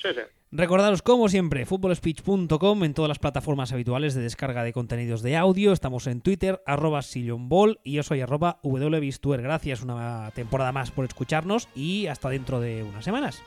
sí, 0.01 0.10
sí. 0.14 0.22
Recordaros, 0.51 1.01
como 1.01 1.30
siempre, 1.30 1.66
footballspeech.com 1.66 2.84
en 2.84 2.93
todas 2.93 3.08
las 3.08 3.20
plataformas 3.20 3.72
habituales 3.72 4.16
de 4.16 4.22
descarga 4.22 4.66
de 4.66 4.74
contenidos 4.74 5.22
de 5.22 5.38
audio. 5.38 5.72
Estamos 5.72 6.08
en 6.08 6.20
Twitter, 6.20 6.62
arroba 6.66 7.01
sillonball 7.01 7.80
y 7.86 7.93
yo 7.93 8.03
soy 8.03 8.20
arroba 8.20 8.60
wbistuer. 8.64 9.41
Gracias 9.41 9.82
una 9.82 10.30
temporada 10.36 10.74
más 10.74 10.91
por 10.91 11.06
escucharnos 11.06 11.70
y 11.74 12.08
hasta 12.08 12.28
dentro 12.28 12.60
de 12.60 12.84
unas 12.84 13.06
semanas. 13.06 13.41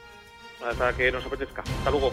Hasta 0.66 0.96
que 0.96 1.12
nos 1.12 1.26
apetezca. 1.26 1.60
Hasta 1.60 1.90
luego. 1.90 2.10